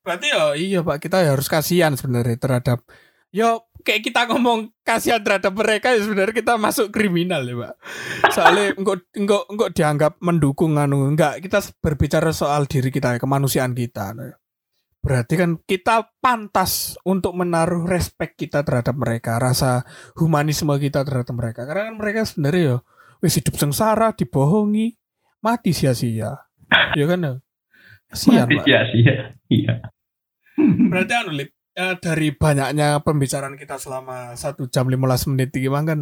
Berarti 0.06 0.28
ya 0.30 0.54
iya 0.54 0.80
Pak 0.86 1.02
kita 1.02 1.26
ya 1.26 1.34
harus 1.34 1.50
kasihan 1.50 1.96
sebenarnya 1.98 2.38
terhadap 2.38 2.86
yo 3.34 3.66
kayak 3.82 4.06
kita 4.06 4.30
ngomong 4.30 4.70
kasihan 4.86 5.24
terhadap 5.26 5.58
mereka 5.58 5.90
ya 5.90 6.06
sebenarnya 6.06 6.36
kita 6.38 6.54
masuk 6.62 6.94
kriminal 6.94 7.42
ya 7.42 7.56
Pak. 7.58 7.74
Soalnya 8.30 8.66
enggak 8.80 9.10
enggak 9.18 9.44
enggak 9.50 9.70
dianggap 9.74 10.14
mendukung 10.22 10.78
anu 10.78 11.10
enggak 11.10 11.42
kita 11.42 11.66
berbicara 11.82 12.30
soal 12.30 12.70
diri 12.70 12.94
kita 12.94 13.18
kemanusiaan 13.18 13.74
kita. 13.74 14.14
Berarti 15.04 15.36
kan 15.36 15.60
kita 15.68 16.16
pantas 16.24 16.96
untuk 17.04 17.36
menaruh 17.36 17.84
respect 17.84 18.40
kita 18.40 18.64
terhadap 18.64 18.96
mereka, 18.96 19.36
rasa 19.36 19.84
humanisme 20.16 20.72
kita 20.80 21.04
terhadap 21.04 21.36
mereka. 21.36 21.68
Karena 21.68 21.92
kan 21.92 21.96
mereka 22.00 22.24
sebenarnya 22.24 22.64
ya 22.64 22.78
wis 23.20 23.36
hidup 23.36 23.60
sengsara, 23.60 24.16
dibohongi, 24.16 24.96
mati 25.44 25.76
sia-sia. 25.76 26.40
Ya 26.96 27.06
kan 27.06 27.20
ya? 27.20 27.34
Kasihan, 28.08 28.48
Pak. 28.48 28.64
iya 28.70 28.82
iya 28.94 29.18
iya 29.50 29.74
Berarti 30.62 31.14
anu 31.18 31.34
Lip, 31.34 31.50
eh, 31.74 31.96
dari 31.98 32.30
banyaknya 32.30 33.02
pembicaraan 33.02 33.58
kita 33.58 33.82
selama 33.82 34.38
satu 34.38 34.70
jam 34.70 34.86
15 34.86 35.34
menit 35.34 35.50
ini 35.58 35.68
Mang, 35.68 35.86
kan 35.90 36.02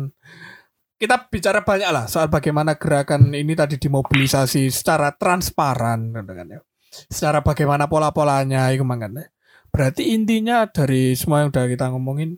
kita 1.00 1.32
bicara 1.32 1.66
banyak 1.66 1.90
lah 1.90 2.06
soal 2.06 2.30
bagaimana 2.30 2.78
gerakan 2.78 3.34
ini 3.34 3.58
tadi 3.58 3.80
dimobilisasi 3.82 4.70
secara 4.70 5.16
transparan 5.16 6.14
kan 6.14 6.48
ya. 6.52 6.62
Secara 6.92 7.40
bagaimana 7.40 7.88
pola-polanya 7.88 8.68
itu 8.76 8.84
Mang, 8.84 9.00
kan 9.00 9.16
ya. 9.16 9.26
Berarti 9.72 10.12
intinya 10.12 10.68
dari 10.68 11.16
semua 11.16 11.42
yang 11.42 11.50
udah 11.56 11.66
kita 11.72 11.88
ngomongin 11.96 12.36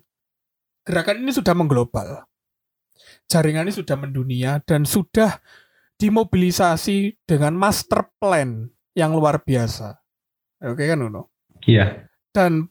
gerakan 0.86 1.26
ini 1.26 1.32
sudah 1.34 1.58
mengglobal. 1.58 2.30
Jaringan 3.26 3.66
ini 3.66 3.74
sudah 3.74 3.98
mendunia 3.98 4.62
dan 4.62 4.86
sudah 4.86 5.42
dimobilisasi 5.98 7.26
dengan 7.26 7.58
master 7.58 8.14
plan 8.22 8.70
yang 8.94 9.18
luar 9.18 9.42
biasa. 9.42 9.98
Oke 10.64 10.86
kan 10.86 11.02
Uno? 11.02 11.34
iya 11.68 12.08
Dan 12.30 12.70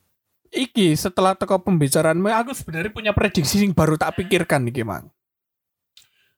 iki 0.52 0.94
setelah 0.94 1.34
teko 1.34 1.64
pembicaraanmu 1.64 2.28
aku 2.28 2.52
sebenarnya 2.54 2.92
punya 2.92 3.12
prediksi 3.16 3.64
yang 3.64 3.74
baru 3.74 3.98
tak 3.98 4.20
pikirkan 4.22 4.68
nih 4.68 4.84
Mang. 4.86 5.10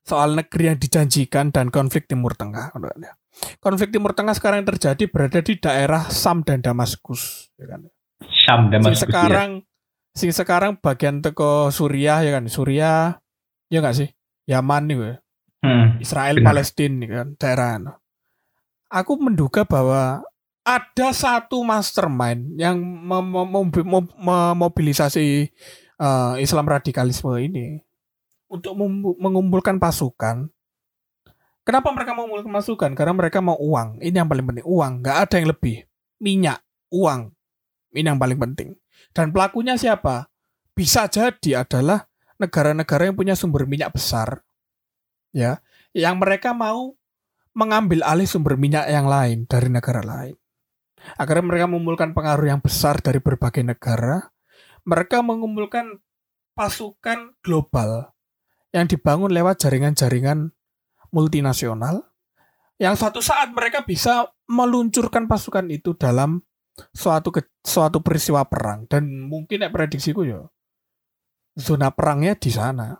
Soal 0.04 0.36
negeri 0.36 0.72
yang 0.72 0.78
dijanjikan 0.80 1.48
dan 1.48 1.72
konflik 1.72 2.04
Timur 2.04 2.36
Tengah. 2.36 2.76
Konflik 3.58 3.90
Timur 3.90 4.14
Tengah 4.14 4.34
sekarang 4.36 4.62
yang 4.62 4.70
terjadi 4.76 5.04
berada 5.10 5.40
di 5.42 5.58
daerah 5.58 6.06
Sam 6.08 6.46
dan 6.46 6.62
Damaskus. 6.62 7.50
Ya 7.58 7.74
kan? 7.74 7.90
Syam 8.30 8.70
dan 8.70 8.80
Sing 8.86 8.96
sekarang, 8.96 9.50
sing 10.14 10.30
sekarang 10.30 10.78
bagian 10.78 11.20
teko 11.20 11.68
Suriah 11.74 12.22
ya 12.22 12.30
kan, 12.30 12.46
Suriah, 12.46 13.18
ya 13.68 13.78
nggak 13.82 13.96
sih, 13.96 14.08
Yaman 14.46 14.82
nih, 14.86 14.96
we. 14.96 15.12
Hmm, 15.64 15.96
Israel 15.98 16.38
Benar. 16.38 16.46
Palestina 16.54 16.94
nih 17.00 17.08
kan, 17.10 17.28
daerah. 17.40 17.98
Aku 18.92 19.18
menduga 19.18 19.66
bahwa 19.66 20.22
ada 20.64 21.08
satu 21.12 21.60
mastermind 21.66 22.56
yang 22.56 22.78
mem- 22.80 23.32
mem- 23.32 23.50
mem- 23.50 23.88
mem- 23.90 24.14
memobilisasi 24.16 25.50
eh, 25.98 26.34
Islam 26.38 26.64
radikalisme 26.70 27.34
ini 27.42 27.82
untuk 28.48 28.78
mengumpulkan 29.18 29.82
pasukan. 29.82 30.53
Kenapa 31.64 31.88
mereka 31.96 32.12
mau 32.12 32.28
pasukan? 32.28 32.92
Karena 32.92 33.16
mereka 33.16 33.40
mau 33.40 33.56
uang. 33.56 34.04
Ini 34.04 34.20
yang 34.20 34.28
paling 34.28 34.44
penting, 34.44 34.66
uang. 34.68 34.92
Nggak 35.00 35.16
ada 35.16 35.34
yang 35.40 35.48
lebih. 35.48 35.76
Minyak, 36.20 36.60
uang. 36.92 37.32
Ini 37.96 38.06
yang 38.12 38.20
paling 38.20 38.36
penting. 38.36 38.76
Dan 39.16 39.32
pelakunya 39.32 39.80
siapa? 39.80 40.28
Bisa 40.76 41.08
jadi 41.08 41.64
adalah 41.64 42.04
negara-negara 42.36 43.08
yang 43.08 43.16
punya 43.16 43.32
sumber 43.32 43.64
minyak 43.64 43.96
besar. 43.96 44.44
Ya, 45.34 45.64
yang 45.96 46.20
mereka 46.20 46.54
mau 46.54 46.94
mengambil 47.56 48.02
alih 48.06 48.26
sumber 48.26 48.54
minyak 48.58 48.86
yang 48.90 49.06
lain 49.06 49.46
dari 49.46 49.70
negara 49.70 50.02
lain. 50.02 50.36
Akhirnya 51.18 51.44
mereka 51.46 51.66
mengumpulkan 51.70 52.10
pengaruh 52.14 52.46
yang 52.48 52.60
besar 52.62 52.98
dari 53.02 53.18
berbagai 53.18 53.62
negara. 53.62 54.30
Mereka 54.84 55.24
mengumpulkan 55.24 56.00
pasukan 56.54 57.34
global 57.42 58.14
yang 58.70 58.86
dibangun 58.86 59.30
lewat 59.34 59.58
jaringan-jaringan 59.62 60.53
multinasional 61.14 62.02
yang 62.82 62.98
suatu 62.98 63.22
saat 63.22 63.54
mereka 63.54 63.86
bisa 63.86 64.26
meluncurkan 64.50 65.30
pasukan 65.30 65.70
itu 65.70 65.94
dalam 65.94 66.42
suatu 66.90 67.30
ke, 67.30 67.46
suatu 67.62 68.02
peristiwa 68.02 68.42
perang 68.50 68.90
dan 68.90 69.06
mungkin 69.30 69.62
ya 69.62 69.70
prediksiku 69.70 70.26
ya 70.26 70.42
zona 71.54 71.94
perangnya 71.94 72.34
di 72.34 72.50
sana 72.50 72.98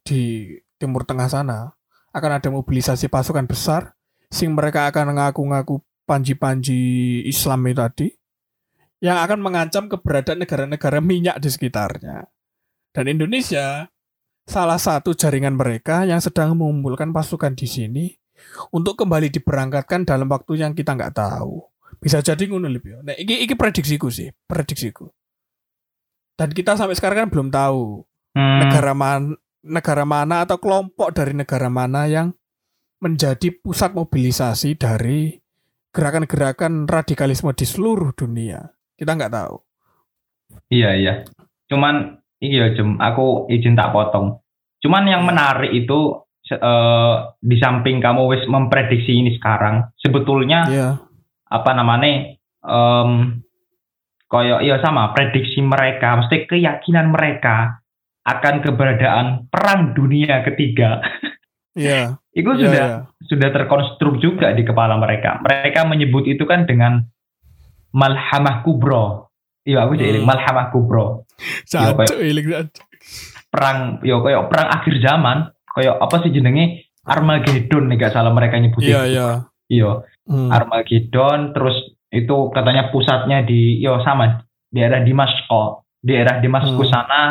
di 0.00 0.56
Timur 0.80 1.04
Tengah 1.04 1.28
sana 1.28 1.68
akan 2.16 2.30
ada 2.40 2.48
mobilisasi 2.48 3.12
pasukan 3.12 3.44
besar 3.44 3.92
sing 4.32 4.56
mereka 4.56 4.88
akan 4.88 5.20
ngaku-ngaku 5.20 5.84
panji-panji 6.08 7.20
Islam 7.28 7.60
itu 7.68 7.76
tadi 7.76 8.08
yang 9.04 9.20
akan 9.20 9.44
mengancam 9.44 9.84
keberadaan 9.92 10.40
negara-negara 10.40 11.04
minyak 11.04 11.36
di 11.36 11.52
sekitarnya. 11.52 12.24
Dan 12.94 13.04
Indonesia 13.12 13.84
salah 14.44 14.76
satu 14.76 15.16
jaringan 15.16 15.56
mereka 15.56 16.04
yang 16.04 16.20
sedang 16.20 16.56
mengumpulkan 16.56 17.10
pasukan 17.10 17.56
di 17.56 17.66
sini 17.68 18.06
untuk 18.70 19.00
kembali 19.00 19.32
diberangkatkan 19.32 20.04
dalam 20.04 20.28
waktu 20.28 20.60
yang 20.60 20.72
kita 20.76 20.94
nggak 20.94 21.16
tahu. 21.16 21.64
Bisa 21.98 22.20
jadi 22.20 22.44
ngono 22.50 22.68
ya. 22.68 23.00
Nah, 23.00 23.16
ini, 23.16 23.48
ini 23.48 23.54
prediksiku 23.56 24.12
sih, 24.12 24.28
prediksiku. 24.44 25.08
Dan 26.34 26.50
kita 26.50 26.74
sampai 26.74 26.98
sekarang 26.98 27.26
kan 27.26 27.28
belum 27.30 27.48
tahu 27.48 28.02
hmm, 28.34 28.58
negara 28.66 28.92
mana 28.92 29.38
negara 29.64 30.04
mana 30.04 30.44
atau 30.44 30.60
kelompok 30.60 31.14
dari 31.16 31.32
negara 31.32 31.72
mana 31.72 32.04
yang 32.04 32.36
menjadi 33.00 33.48
pusat 33.54 33.96
mobilisasi 33.96 34.76
dari 34.76 35.32
gerakan-gerakan 35.94 36.84
radikalisme 36.84 37.54
di 37.56 37.64
seluruh 37.64 38.12
dunia. 38.12 38.60
Kita 38.98 39.16
nggak 39.16 39.32
tahu. 39.32 39.56
Iya 40.68 40.90
iya. 40.98 41.14
Cuman 41.70 42.20
iki 42.44 42.60
ya 42.60 42.68
Jem, 42.76 43.00
aku 43.00 43.48
izin 43.48 43.72
tak 43.74 43.90
potong. 43.90 44.38
Cuman 44.78 45.08
yang 45.08 45.24
menarik 45.24 45.72
itu 45.72 46.20
eh, 46.44 47.14
di 47.40 47.56
samping 47.56 48.04
kamu 48.04 48.28
wis 48.28 48.44
memprediksi 48.44 49.16
ini 49.16 49.32
sekarang, 49.34 49.88
sebetulnya 49.96 50.60
Iya. 50.68 50.88
apa 51.48 51.70
namanya 51.72 52.36
em 52.60 53.40
koyo 54.28 54.60
iya 54.60 54.76
sama 54.78 55.12
prediksi 55.12 55.64
mereka, 55.64 56.20
mesti 56.20 56.44
keyakinan 56.44 57.08
mereka 57.08 57.80
akan 58.24 58.60
keberadaan 58.60 59.48
perang 59.48 59.92
dunia 59.92 60.44
ketiga. 60.44 61.00
Iya. 61.74 62.22
itu 62.30 62.46
Iya, 62.54 62.60
sudah 62.62 62.84
iya. 62.86 62.98
sudah 63.26 63.48
terkonstruk 63.50 64.22
juga 64.22 64.54
di 64.54 64.62
kepala 64.62 64.94
mereka. 64.94 65.42
Mereka 65.42 65.82
menyebut 65.90 66.22
itu 66.22 66.46
kan 66.46 66.70
dengan 66.70 67.02
malhamah 67.90 68.62
kubro. 68.62 69.26
Iya, 69.64 69.82
aku 69.82 69.96
jadi 69.96 70.22
Hmm. 70.22 70.28
malhamah 70.28 70.70
kubro. 70.70 71.23
Iya, 71.36 71.92
Jancuk, 71.92 72.18
iling 72.20 72.46
jancuk. 72.46 72.84
perang 73.50 73.78
yo 74.02 74.18
kayak 74.20 74.48
perang 74.50 74.68
akhir 74.72 74.94
zaman 74.98 75.38
kayak 75.70 75.94
apa 75.98 76.16
sih 76.22 76.30
jenenge 76.30 76.64
Armageddon 77.04 77.84
nih 77.86 77.96
gak 78.00 78.12
salah 78.12 78.32
mereka 78.32 78.56
nyebutnya 78.56 78.88
Iya, 78.88 79.02
iya. 79.06 79.28
iya 79.68 79.92
Hmm. 80.24 80.48
Armageddon 80.48 81.52
terus 81.52 81.76
itu 82.08 82.48
katanya 82.48 82.88
pusatnya 82.88 83.44
di 83.44 83.76
yo 83.76 84.00
sama 84.00 84.40
daerah 84.70 85.04
Damaskus 85.04 85.84
daerah 86.00 86.40
Damaskus 86.40 86.88
Hmm. 86.88 86.94
sana 86.96 87.22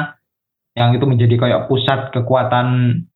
yang 0.74 0.94
itu 0.94 1.06
menjadi 1.06 1.36
kayak 1.36 1.62
pusat 1.66 2.10
kekuatan 2.10 2.68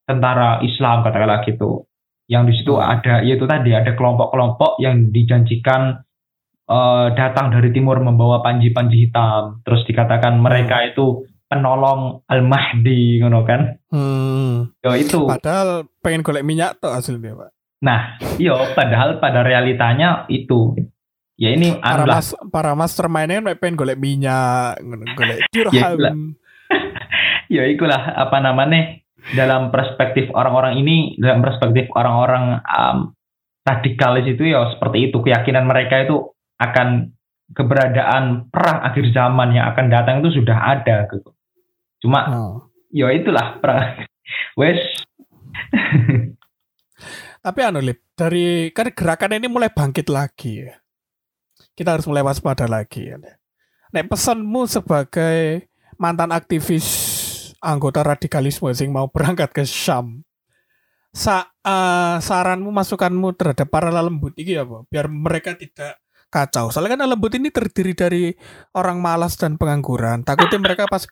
tentara 0.04 0.62
Islam 0.62 1.02
katakanlah 1.02 1.46
gitu 1.46 1.86
yang 2.26 2.44
di 2.44 2.58
situ 2.58 2.74
Hmm. 2.74 2.90
ada 2.90 3.22
yaitu 3.22 3.46
tadi 3.46 3.72
ada 3.72 3.94
kelompok-kelompok 3.94 4.82
yang 4.82 5.14
dijanjikan 5.14 6.02
eh, 6.68 7.06
datang 7.16 7.50
dari 7.50 7.72
timur 7.72 8.00
membawa 8.00 8.40
panji-panji 8.40 9.08
hitam 9.08 9.64
terus 9.64 9.84
dikatakan 9.84 10.38
mereka 10.38 10.84
itu 10.84 11.24
penolong 11.48 12.22
Al-Mahdi 12.28 13.24
ngono 13.24 13.42
kan 13.42 13.62
Hmm. 13.88 14.68
yo 14.84 14.92
itu 14.94 15.24
Padahal 15.24 15.88
pengen 16.04 16.20
golek 16.20 16.44
minyak 16.44 16.76
tuh 16.78 16.92
hasilnya, 16.92 17.32
Pak. 17.32 17.50
Nah, 17.80 18.20
iya, 18.36 18.52
padahal 18.76 19.16
pada 19.18 19.48
realitanya 19.48 20.28
itu 20.28 20.76
ya 21.38 21.56
ini 21.56 21.78
Para 21.78 22.04
anu 22.04 22.12
mas 22.12 22.36
para 22.52 22.76
mastermind 22.76 23.32
kan 23.32 23.56
pengen 23.56 23.78
golek 23.78 23.96
minyak, 23.96 24.76
golek 25.16 25.40
itulah. 25.56 25.72
dirham. 25.72 26.36
ya 27.56 27.64
ikulah 27.64 28.12
apa 28.18 28.44
namanya 28.44 29.00
dalam 29.32 29.72
perspektif 29.72 30.28
orang-orang 30.32 30.80
ini 30.80 31.16
dalam 31.16 31.40
perspektif 31.40 31.88
orang-orang 31.96 32.60
um, 32.60 32.98
radikalis 33.64 34.28
itu 34.28 34.52
ya 34.52 34.68
seperti 34.76 35.08
itu 35.08 35.20
keyakinan 35.20 35.64
mereka 35.64 36.04
itu 36.04 36.36
akan 36.58 37.14
keberadaan 37.54 38.52
perang 38.52 38.84
akhir 38.84 39.16
zaman 39.16 39.56
yang 39.56 39.72
akan 39.72 39.88
datang 39.88 40.16
itu 40.20 40.42
sudah 40.42 40.58
ada 40.78 41.08
gitu. 41.08 41.32
Cuma 42.04 42.20
Oh. 42.30 42.56
ya 42.92 43.10
itulah 43.14 43.62
perang. 43.64 44.04
Wes 44.60 44.80
Tapi 47.38 47.60
anu 47.64 47.80
Lip, 47.80 48.04
dari 48.18 48.74
kan 48.76 48.92
gerakan 48.92 49.40
ini 49.40 49.48
mulai 49.48 49.72
bangkit 49.72 50.12
lagi 50.12 50.68
ya. 50.68 50.76
Kita 51.78 51.96
harus 51.96 52.10
mulai 52.10 52.26
waspada 52.26 52.68
lagi 52.68 53.08
ya. 53.08 53.16
Nek 53.94 54.10
pesanmu 54.12 54.68
sebagai 54.68 55.70
mantan 55.96 56.36
aktivis 56.36 56.84
anggota 57.64 58.04
radikalisme 58.04 58.68
sing 58.76 58.92
mau 58.92 59.08
berangkat 59.08 59.56
ke 59.56 59.64
Syam. 59.64 60.28
Sa 61.16 61.48
eh, 61.64 62.18
saranmu 62.20 62.68
masukanmu 62.68 63.32
terhadap 63.40 63.72
para 63.72 63.94
lembut 63.96 64.36
iki 64.36 64.60
apa? 64.60 64.84
Biar 64.92 65.08
mereka 65.08 65.56
tidak 65.56 66.02
kacau. 66.28 66.70
Soalnya 66.70 67.00
kan 67.00 67.08
lembut 67.08 67.34
ini 67.36 67.50
terdiri 67.50 67.94
dari 67.96 68.24
orang 68.76 69.00
malas 69.00 69.36
dan 69.40 69.56
pengangguran. 69.56 70.24
Takutnya 70.28 70.60
mereka 70.60 70.84
pas 70.86 71.04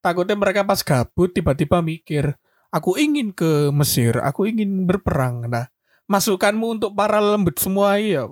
takutnya 0.00 0.36
mereka 0.38 0.62
pas 0.62 0.80
gabut 0.82 1.30
tiba-tiba 1.30 1.82
mikir, 1.82 2.34
aku 2.70 2.96
ingin 2.96 3.34
ke 3.34 3.70
Mesir, 3.74 4.18
aku 4.22 4.46
ingin 4.46 4.86
berperang. 4.86 5.46
Nah, 5.50 5.66
masukanmu 6.10 6.82
untuk 6.82 6.90
para 6.98 7.22
lembut 7.22 7.54
semua 7.62 8.02
iya 8.02 8.26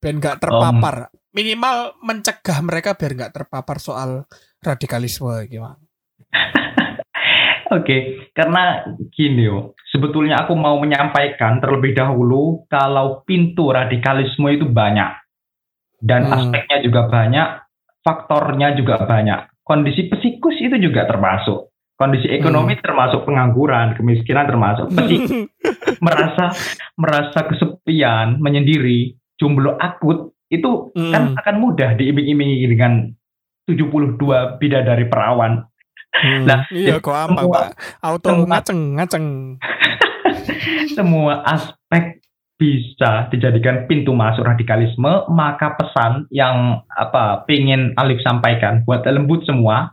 biar 0.00 0.14
nggak 0.16 0.40
terpapar 0.40 1.12
minimal 1.36 2.00
mencegah 2.00 2.58
mereka 2.64 2.96
biar 2.96 3.12
nggak 3.12 3.32
terpapar 3.36 3.76
soal 3.76 4.24
radikalisme 4.64 5.36
gimana 5.52 5.76
Oke, 7.66 8.30
karena 8.30 8.86
gini 9.10 9.50
yo, 9.50 9.74
sebetulnya 9.90 10.46
aku 10.46 10.54
mau 10.54 10.78
menyampaikan 10.78 11.58
terlebih 11.58 11.98
dahulu 11.98 12.62
kalau 12.70 13.26
pintu 13.26 13.74
radikalisme 13.74 14.46
itu 14.54 14.70
banyak 14.70 15.18
dan 15.98 16.30
Hmm. 16.30 16.34
aspeknya 16.38 16.78
juga 16.86 17.10
banyak, 17.10 17.48
faktornya 18.06 18.78
juga 18.78 19.02
banyak. 19.02 19.50
Kondisi 19.66 20.06
psikus 20.06 20.54
itu 20.62 20.78
juga 20.78 21.10
termasuk, 21.10 21.74
kondisi 21.98 22.30
ekonomi 22.30 22.78
termasuk 22.78 23.26
pengangguran, 23.26 23.98
kemiskinan 23.98 24.46
termasuk, 24.46 24.86
psikis 24.94 25.26
merasa 26.06 26.54
merasa 26.94 27.50
kesepian, 27.50 28.38
menyendiri, 28.38 29.18
jomblo 29.34 29.74
akut 29.74 30.38
itu 30.46 30.94
kan 30.94 31.34
Hmm. 31.34 31.38
akan 31.42 31.56
mudah 31.58 31.98
diiming-imingi 31.98 32.62
dengan 32.70 33.10
72 33.66 34.62
bidadari 34.62 35.10
perawan 35.10 35.66
Nah, 36.48 36.64
iya 36.72 36.96
kok 36.96 37.12
apa 37.12 37.36
semua- 37.36 37.54
pak? 37.54 37.68
Auto 38.00 38.28
semua- 38.32 38.48
ngaceng 38.48 38.80
ngaceng. 38.96 39.26
Semua 40.96 41.44
aspek 41.44 42.24
bisa 42.56 43.28
dijadikan 43.28 43.84
pintu 43.84 44.16
masuk 44.16 44.48
radikalisme, 44.48 45.28
maka 45.28 45.76
pesan 45.76 46.24
yang 46.32 46.80
apa 46.88 47.44
pengen 47.44 47.92
Alif 48.00 48.24
sampaikan 48.24 48.80
buat 48.88 49.04
lembut 49.04 49.44
semua, 49.44 49.92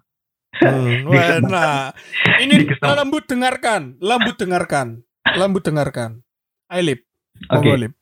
Hmm, 0.53 1.09
nah 1.49 1.89
ini 2.37 2.61
lembut 2.77 3.25
dengarkan 3.25 3.97
lembut 3.97 4.37
dengarkan 4.37 5.01
lembut 5.33 5.65
dengarkan. 5.65 6.21
Ailip 6.69 7.01
Oke. 7.49 7.73
Lip. 7.73 7.93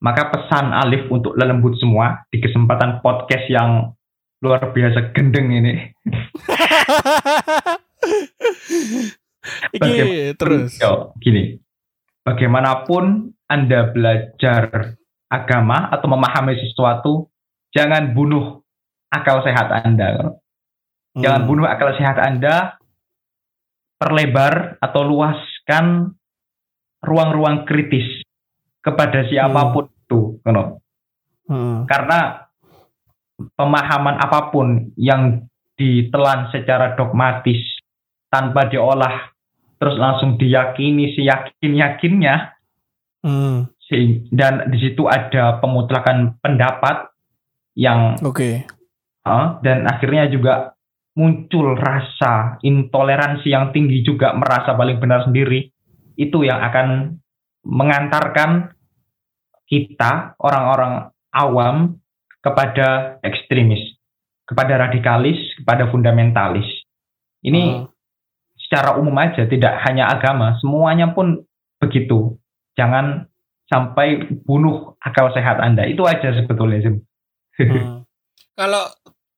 maka 0.00 0.32
pesan 0.32 0.72
Alif 0.72 1.04
untuk 1.12 1.36
lembut 1.36 1.76
semua 1.76 2.24
di 2.32 2.40
kesempatan 2.40 3.04
podcast 3.04 3.44
yang 3.52 3.92
luar 4.38 4.70
biasa 4.70 5.10
gendeng 5.14 5.50
ini. 5.50 5.74
Iki 9.74 9.80
Bagaimana- 9.80 10.34
terus 10.36 10.76
Yo, 10.78 11.12
gini, 11.18 11.56
bagaimanapun 12.22 13.32
Anda 13.48 13.88
belajar 13.90 14.94
agama 15.28 15.88
atau 15.88 16.06
memahami 16.08 16.54
sesuatu, 16.60 17.32
jangan 17.72 18.12
bunuh 18.12 18.60
akal 19.08 19.40
sehat 19.40 19.72
Anda. 19.72 20.36
Jangan 21.16 21.40
Hmm. 21.44 21.48
bunuh 21.48 21.66
akal 21.66 21.96
sehat 21.96 22.20
Anda, 22.20 22.76
perlebar 23.98 24.78
atau 24.78 25.02
luaskan 25.02 26.14
ruang-ruang 27.02 27.64
kritis 27.66 28.06
kepada 28.84 29.26
siapa 29.26 29.74
pun 29.74 29.88
itu. 29.90 30.40
you 30.40 30.52
know. 30.52 30.80
Hmm. 31.48 31.84
Karena 31.84 32.47
pemahaman 33.54 34.18
apa 34.18 34.50
pun 34.50 34.90
yang 34.98 35.46
ditelan 35.78 36.50
secara 36.50 36.98
dogmatis 36.98 37.62
tanpa 38.28 38.66
diolah 38.66 39.30
terus 39.78 39.94
langsung 39.94 40.34
diyakini 40.36 41.14
seyakin-yakinnya 41.14 42.58
Hmm. 43.18 43.66
sehing- 43.82 44.30
dan 44.30 44.70
di 44.70 44.78
situ 44.78 45.06
ada 45.10 45.58
pemutlakan 45.58 46.38
pendapat 46.38 47.10
yang 47.74 48.14
Oke. 48.22 48.62
eh, 49.26 49.46
dan 49.62 49.86
akhirnya 49.90 50.30
juga 50.30 50.74
muncul 51.18 51.74
rasa 51.74 52.62
intoleransi 52.62 53.50
yang 53.50 53.74
tinggi 53.74 54.06
juga 54.06 54.34
merasa 54.38 54.78
paling 54.78 55.02
benar 55.02 55.26
sendiri 55.26 55.66
itu 56.14 56.46
yang 56.46 56.62
akan 56.62 57.18
mengantarkan 57.66 58.70
kita 59.66 60.38
orang-orang 60.38 61.10
awam 61.34 61.98
kepada 62.48 63.20
ekstremis 63.20 64.00
kepada 64.48 64.88
radikalis 64.88 65.36
kepada 65.60 65.92
fundamentalis 65.92 66.66
ini 67.44 67.84
Hmm. 67.84 67.86
secara 68.56 68.96
umum 68.96 69.14
aja 69.20 69.44
tidak 69.44 69.76
hanya 69.84 70.08
agama 70.08 70.56
semuanya 70.58 71.12
pun 71.12 71.44
begitu 71.78 72.40
jangan 72.74 73.28
sampai 73.68 74.24
bunuh 74.48 74.96
akal 74.98 75.28
sehat 75.36 75.60
anda 75.60 75.84
itu 75.84 76.00
aja 76.08 76.32
sebetulnya 76.32 76.80
Zim. 76.82 76.96
Hmm. 77.60 78.02
Kalau 78.58 78.90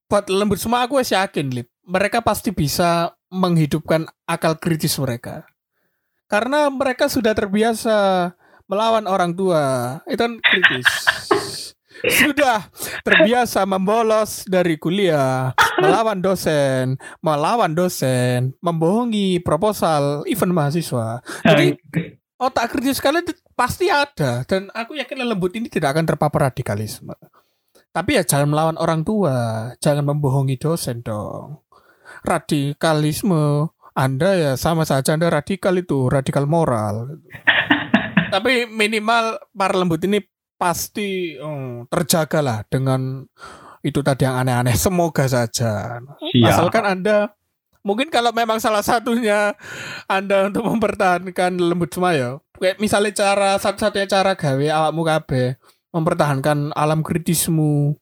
buat 0.08 0.26
lembut 0.30 0.56
semua 0.56 0.86
aku 0.86 0.96
wes 0.96 1.12
yakin 1.12 1.50
Lip. 1.52 1.68
Mereka 1.84 2.22
pasti 2.22 2.54
bisa 2.54 3.12
menghidupkan 3.28 4.06
akal 4.24 4.56
kritis 4.56 4.96
mereka. 5.02 5.44
Karena 6.30 6.70
mereka 6.70 7.10
sudah 7.10 7.34
terbiasa 7.34 8.30
melawan 8.70 9.10
orang 9.10 9.34
tua. 9.34 9.98
Itu 10.06 10.22
kan 10.22 10.38
kritis. 10.38 10.88
Sudah 12.08 12.72
terbiasa 13.04 13.68
membolos 13.68 14.48
dari 14.48 14.80
kuliah, 14.80 15.52
melawan 15.80 16.24
dosen, 16.24 16.96
melawan 17.20 17.76
dosen, 17.76 18.56
membohongi 18.64 19.44
proposal 19.44 20.24
event 20.24 20.54
mahasiswa. 20.56 21.20
Jadi 21.44 21.76
otak 22.40 22.72
kritis 22.72 23.04
kalian 23.04 23.28
pasti 23.52 23.92
ada 23.92 24.48
dan 24.48 24.72
aku 24.72 24.96
yakin 24.96 25.28
lembut 25.28 25.52
ini 25.52 25.68
tidak 25.68 25.92
akan 25.92 26.08
terpapar 26.08 26.48
radikalisme. 26.48 27.12
Tapi 27.90 28.16
ya 28.16 28.22
jangan 28.22 28.48
melawan 28.48 28.76
orang 28.78 29.02
tua, 29.02 29.68
jangan 29.82 30.14
membohongi 30.14 30.56
dosen 30.56 31.02
dong. 31.02 31.66
Radikalisme 32.22 33.74
Anda 33.92 34.30
ya 34.38 34.52
sama 34.54 34.86
saja 34.86 35.18
Anda 35.18 35.28
radikal 35.28 35.74
itu, 35.76 36.06
radikal 36.06 36.46
moral. 36.46 37.20
Tapi 38.30 38.70
minimal 38.70 39.42
para 39.50 39.74
lembut 39.74 39.98
ini 40.06 40.22
pasti 40.60 41.40
hmm, 41.40 41.88
terjaga 41.88 42.44
lah 42.44 42.58
dengan 42.68 43.24
itu 43.80 44.04
tadi 44.04 44.28
yang 44.28 44.36
aneh-aneh. 44.36 44.76
Semoga 44.76 45.24
saja. 45.24 46.04
Siap. 46.20 46.44
Asalkan 46.52 46.84
Anda 46.84 47.32
mungkin 47.80 48.12
kalau 48.12 48.28
memang 48.36 48.60
salah 48.60 48.84
satunya 48.84 49.56
Anda 50.04 50.52
untuk 50.52 50.68
mempertahankan 50.68 51.56
lembut 51.56 51.96
semua 51.96 52.12
ya. 52.12 52.30
Kayak 52.60 52.76
misalnya 52.76 53.12
cara 53.16 53.50
satu-satunya 53.56 54.04
cara 54.04 54.36
gawe 54.36 54.66
awakmu 54.68 55.02
kabeh 55.08 55.56
mempertahankan 55.96 56.76
alam 56.76 57.00
kritismu 57.00 57.96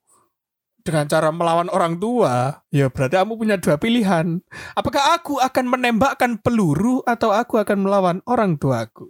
dengan 0.89 1.05
cara 1.05 1.29
melawan 1.29 1.69
orang 1.69 2.01
tua, 2.01 2.65
ya 2.73 2.89
berarti 2.89 3.21
kamu 3.21 3.37
punya 3.37 3.57
dua 3.61 3.77
pilihan. 3.77 4.41
Apakah 4.73 5.21
aku 5.21 5.37
akan 5.37 5.69
menembakkan 5.69 6.41
peluru 6.41 7.05
atau 7.05 7.29
aku 7.29 7.61
akan 7.61 7.85
melawan 7.85 8.19
orang 8.25 8.57
tuaku? 8.57 9.05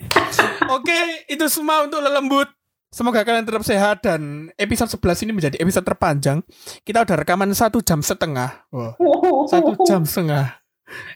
Oke, 0.75 1.23
itu 1.31 1.47
semua 1.47 1.87
untuk 1.87 2.03
lelembut. 2.03 2.51
Semoga 2.89 3.21
kalian 3.21 3.45
tetap 3.45 3.61
sehat 3.69 4.01
dan 4.01 4.49
episode 4.57 4.89
11 4.89 5.29
ini 5.29 5.33
menjadi 5.37 5.57
episode 5.61 5.85
terpanjang. 5.85 6.41
Kita 6.81 7.05
udah 7.05 7.17
rekaman 7.21 7.53
satu 7.53 7.85
jam 7.85 8.01
setengah. 8.01 8.65
Wah, 8.73 8.97
satu 9.45 9.77
jam 9.85 10.09
setengah. 10.09 10.57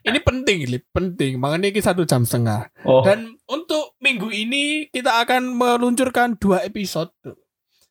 Ini 0.05 0.21
penting, 0.21 0.69
Lip, 0.69 0.85
penting. 0.93 1.41
Makanya 1.41 1.73
ini 1.73 1.81
satu 1.81 2.05
jam 2.05 2.29
setengah. 2.29 2.69
Oh, 2.85 3.01
Dan 3.01 3.41
untuk 3.49 3.97
minggu 4.05 4.29
ini 4.29 4.93
kita 4.93 5.25
akan 5.25 5.57
meluncurkan 5.57 6.37
dua 6.37 6.61
episode. 6.61 7.09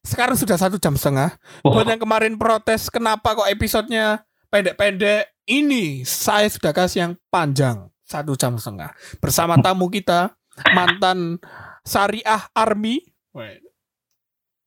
Sekarang 0.05 0.37
sudah 0.37 0.61
satu 0.61 0.77
jam 0.77 0.93
setengah. 0.93 1.41
oh, 1.65 1.73
Buat 1.73 1.89
yang 1.89 2.01
kemarin 2.01 2.37
protes 2.37 2.85
kenapa 2.85 3.33
kok 3.33 3.49
episodenya 3.49 4.21
pendek-pendek, 4.53 5.33
ini 5.49 6.05
saya 6.05 6.45
sudah 6.53 6.69
kasih 6.69 6.97
yang 7.01 7.13
panjang 7.33 7.89
satu 8.05 8.37
jam 8.37 8.61
setengah 8.61 8.93
bersama 9.17 9.57
tamu 9.57 9.89
kita 9.89 10.37
mantan 10.69 11.41
Syariah 11.81 12.45
Army. 12.53 13.01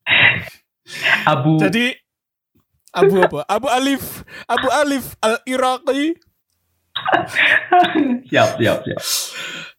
Abu 1.33 1.57
Jadi 1.61 1.97
Abu 2.95 3.19
apa? 3.19 3.43
Abu 3.51 3.67
Alif, 3.67 4.23
Abu 4.47 4.69
Alif 4.71 5.19
Al 5.19 5.43
Iraqi. 5.51 6.15
siap 8.31 8.55
siap 8.55 8.79
siap. 8.87 9.03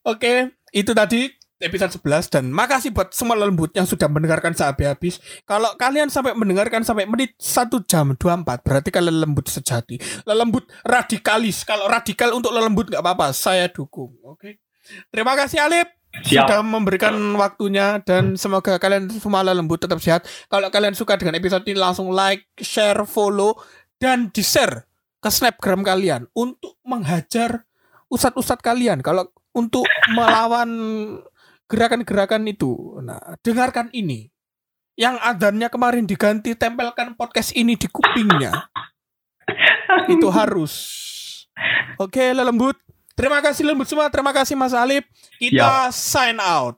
Oke, 0.04 0.52
itu 0.76 0.92
tadi 0.92 1.32
episode 1.56 1.96
11 1.96 2.28
dan 2.28 2.44
makasih 2.52 2.92
buat 2.92 3.16
semua 3.16 3.32
lembut 3.40 3.72
yang 3.72 3.88
sudah 3.88 4.04
mendengarkan 4.12 4.52
sampai 4.52 4.92
habis. 4.92 5.16
Kalau 5.48 5.72
kalian 5.80 6.12
sampai 6.12 6.36
mendengarkan 6.36 6.84
sampai 6.84 7.08
menit 7.08 7.40
1 7.40 7.72
jam 7.88 8.12
24 8.12 8.44
berarti 8.60 8.92
kalian 8.92 9.24
lembut 9.24 9.48
sejati. 9.48 9.96
Lembut 10.28 10.68
radikalis. 10.84 11.64
Kalau 11.64 11.88
radikal 11.88 12.36
untuk 12.36 12.52
lembut 12.52 12.92
nggak 12.92 13.00
apa-apa, 13.00 13.32
saya 13.32 13.72
dukung. 13.72 14.12
Oke. 14.28 14.60
Terima 15.08 15.32
kasih 15.34 15.64
Alip 15.64 15.95
Siap. 16.24 16.48
sudah 16.48 16.60
memberikan 16.64 17.12
waktunya 17.36 18.00
dan 18.00 18.40
semoga 18.40 18.80
kalian 18.80 19.12
semua 19.12 19.44
lembut 19.44 19.82
tetap 19.82 20.00
sehat. 20.00 20.24
Kalau 20.48 20.72
kalian 20.72 20.96
suka 20.96 21.20
dengan 21.20 21.36
episode 21.36 21.66
ini 21.68 21.76
langsung 21.76 22.08
like, 22.08 22.48
share, 22.56 23.04
follow 23.04 23.58
dan 24.00 24.32
di-share 24.32 24.88
ke 25.20 25.28
snapgram 25.28 25.84
kalian 25.84 26.28
untuk 26.32 26.78
menghajar 26.86 27.66
ustadz-ustadz 28.08 28.62
kalian 28.62 29.02
kalau 29.02 29.28
untuk 29.56 29.84
melawan 30.14 30.70
gerakan-gerakan 31.66 32.46
itu. 32.46 33.00
Nah, 33.02 33.18
dengarkan 33.42 33.90
ini. 33.90 34.30
Yang 34.96 35.20
adanya 35.20 35.68
kemarin 35.68 36.08
diganti 36.08 36.56
tempelkan 36.56 37.12
podcast 37.20 37.52
ini 37.52 37.76
di 37.76 37.84
kupingnya. 37.84 38.72
itu 40.12 40.28
harus. 40.32 40.72
Oke, 42.00 42.32
lembut. 42.32 42.85
Terima 43.16 43.40
kasih 43.40 43.64
lembut 43.64 43.88
semua. 43.88 44.12
Terima 44.12 44.30
kasih 44.30 44.52
Mas 44.52 44.76
Alip. 44.76 45.08
Kita 45.40 45.88
sign 45.88 46.36
out. 46.36 46.76